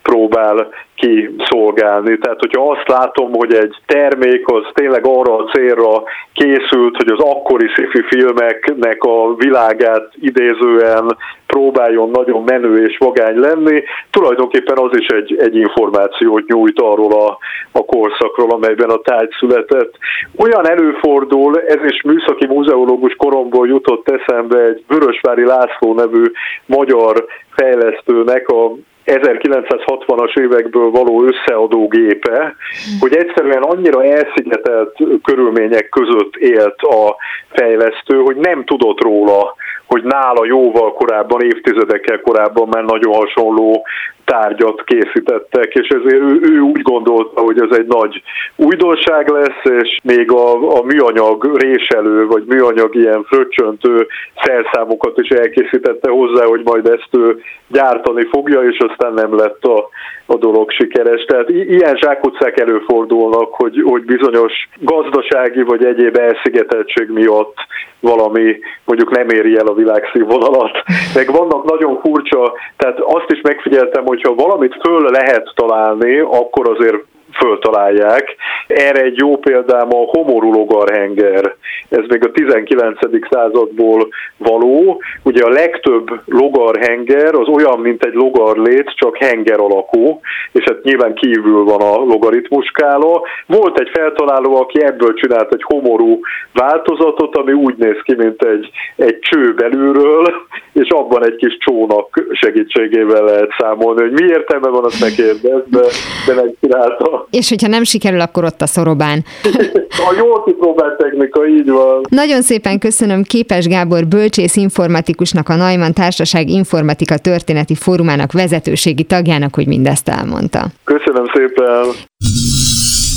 próbál 0.09 0.69
kiszolgálni. 0.95 2.17
Tehát, 2.17 2.39
hogyha 2.39 2.71
azt 2.71 2.87
látom, 2.87 3.31
hogy 3.33 3.53
egy 3.53 3.75
termék 3.85 4.47
az 4.47 4.63
tényleg 4.73 5.05
arra 5.05 5.35
a 5.35 5.49
célra 5.53 6.03
készült, 6.33 6.95
hogy 6.97 7.11
az 7.11 7.19
akkori 7.19 7.67
sci 7.67 8.03
filmeknek 8.07 9.03
a 9.03 9.35
világát 9.35 10.09
idézően 10.13 11.17
próbáljon 11.47 12.09
nagyon 12.09 12.43
menő 12.43 12.85
és 12.87 12.97
vagány 12.97 13.39
lenni, 13.39 13.83
tulajdonképpen 14.09 14.77
az 14.77 14.97
is 14.97 15.07
egy, 15.07 15.37
egy 15.39 15.55
információt 15.55 16.47
nyújt 16.47 16.79
arról 16.79 17.13
a, 17.13 17.37
a 17.71 17.85
korszakról, 17.85 18.49
amelyben 18.49 18.89
a 18.89 19.01
tárgy 19.01 19.31
született. 19.39 19.93
Olyan 20.37 20.69
előfordul, 20.69 21.61
ez 21.61 21.91
is 21.91 22.01
műszaki 22.01 22.45
múzeológus 22.45 23.15
koromból 23.15 23.67
jutott 23.67 24.09
eszembe 24.09 24.59
egy 24.59 24.83
Vörösvári 24.87 25.45
László 25.45 25.93
nevű 25.93 26.23
magyar 26.65 27.25
fejlesztőnek 27.55 28.47
a 28.49 28.71
1960-as 29.07 30.39
évekből 30.39 30.89
való 30.89 31.23
összeadó 31.23 31.87
gépe, 31.87 32.55
hogy 32.99 33.15
egyszerűen 33.15 33.61
annyira 33.63 34.03
elszigetelt 34.03 34.97
körülmények 35.23 35.89
között 35.89 36.35
élt 36.35 36.81
a 36.81 37.15
fejlesztő, 37.49 38.21
hogy 38.21 38.35
nem 38.35 38.63
tudott 38.63 39.01
róla, 39.01 39.55
hogy 39.85 40.03
nála 40.03 40.45
jóval 40.45 40.93
korábban, 40.93 41.41
évtizedekkel 41.41 42.21
korábban 42.21 42.67
már 42.67 42.83
nagyon 42.83 43.13
hasonló 43.13 43.85
tárgyat 44.31 44.83
készítettek, 44.83 45.73
és 45.73 45.87
ezért 45.87 46.21
ő, 46.21 46.39
ő 46.41 46.59
úgy 46.59 46.81
gondolta, 46.81 47.41
hogy 47.41 47.61
ez 47.69 47.77
egy 47.77 47.87
nagy 47.87 48.21
újdonság 48.55 49.29
lesz, 49.29 49.81
és 49.81 49.99
még 50.03 50.31
a, 50.31 50.77
a 50.77 50.83
műanyag 50.83 51.57
réselő, 51.57 52.25
vagy 52.25 52.43
műanyag 52.47 52.95
ilyen 52.95 53.23
fröccsöntő 53.23 54.07
szerszámokat 54.43 55.17
is 55.17 55.29
elkészítette 55.29 56.09
hozzá, 56.09 56.45
hogy 56.45 56.61
majd 56.63 56.87
ezt 56.87 57.09
ő 57.11 57.41
gyártani 57.67 58.27
fogja, 58.31 58.61
és 58.61 58.77
aztán 58.77 59.13
nem 59.13 59.35
lett 59.35 59.63
a, 59.63 59.89
a 60.25 60.35
dolog 60.35 60.71
sikeres. 60.71 61.23
Tehát 61.23 61.49
ilyen 61.49 61.95
zsákutcák 61.95 62.59
előfordulnak, 62.59 63.53
hogy, 63.53 63.81
hogy 63.85 64.05
bizonyos 64.05 64.53
gazdasági 64.79 65.61
vagy 65.61 65.85
egyéb 65.85 66.17
elszigeteltség 66.17 67.09
miatt 67.09 67.55
valami 67.99 68.59
mondjuk 68.85 69.15
nem 69.15 69.29
éri 69.29 69.57
el 69.57 69.67
a 69.67 69.73
világszínvonalat. 69.73 70.83
Meg 71.15 71.31
vannak 71.31 71.69
nagyon 71.69 71.99
furcsa, 71.99 72.53
tehát 72.77 72.99
azt 72.99 73.31
is 73.31 73.41
megfigyeltem, 73.41 74.05
hogyha 74.21 74.43
valamit 74.47 74.75
föl 74.81 75.01
lehet 75.11 75.51
találni, 75.55 76.19
akkor 76.19 76.69
azért 76.69 77.03
föltalálják. 77.37 78.35
Erre 78.67 79.01
egy 79.01 79.17
jó 79.17 79.37
példám 79.37 79.87
a 79.93 80.05
homorú 80.17 80.51
logarhenger. 80.51 81.55
Ez 81.89 82.03
még 82.07 82.25
a 82.25 82.31
19. 82.31 82.99
századból 83.29 84.07
való. 84.37 85.01
Ugye 85.23 85.43
a 85.43 85.49
legtöbb 85.49 86.21
logarhenger 86.25 87.33
az 87.33 87.47
olyan, 87.47 87.79
mint 87.79 88.03
egy 88.03 88.13
logarlét, 88.13 88.93
csak 88.95 89.17
henger 89.17 89.59
alakú, 89.59 90.19
és 90.51 90.63
hát 90.63 90.83
nyilván 90.83 91.13
kívül 91.13 91.63
van 91.63 91.81
a 91.81 91.97
logaritmuskála. 91.97 93.21
Volt 93.45 93.79
egy 93.79 93.89
feltaláló, 93.93 94.55
aki 94.55 94.83
ebből 94.83 95.13
csinált 95.13 95.53
egy 95.53 95.63
homorú 95.63 96.19
változatot, 96.53 97.35
ami 97.35 97.53
úgy 97.53 97.75
néz 97.77 97.97
ki, 98.03 98.15
mint 98.15 98.43
egy, 98.43 98.69
egy 98.95 99.19
cső 99.19 99.53
belülről, 99.53 100.25
és 100.73 100.89
abban 100.89 101.25
egy 101.25 101.35
kis 101.35 101.57
csónak 101.57 102.23
segítségével 102.31 103.23
lehet 103.23 103.49
számolni, 103.57 104.01
hogy 104.01 104.11
mi 104.11 104.27
értelme 104.27 104.69
van, 104.69 104.83
azt 104.83 105.01
megkérdez, 105.01 105.63
de, 105.65 105.81
de 106.27 106.33
megcsinálta. 106.41 107.26
És 107.29 107.49
hogyha 107.49 107.67
nem 107.67 107.83
sikerül, 107.83 108.19
akkor 108.19 108.43
ott 108.43 108.61
a 108.61 108.67
szorobán. 108.67 109.23
a 110.09 110.13
jól 110.17 110.43
kipróbált 110.43 110.97
technika, 110.97 111.47
így 111.47 111.69
van. 111.69 112.01
Nagyon 112.09 112.41
szépen 112.41 112.79
köszönöm 112.79 113.23
Képes 113.23 113.67
Gábor 113.67 114.07
bölcsész 114.07 114.55
informatikusnak, 114.55 115.49
a 115.49 115.55
Najman 115.55 115.93
Társaság 115.93 116.49
Informatika 116.49 117.17
Történeti 117.17 117.75
Fórumának 117.75 118.31
vezetőségi 118.31 119.03
tagjának, 119.03 119.55
hogy 119.55 119.67
mindezt 119.67 120.09
elmondta. 120.09 120.67
Köszönöm 120.83 121.25
szépen. 121.33 121.85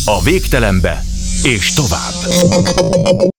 A 0.05 0.23
végtelenbe 0.25 0.99
és 1.43 1.75
tovább. 1.75 3.39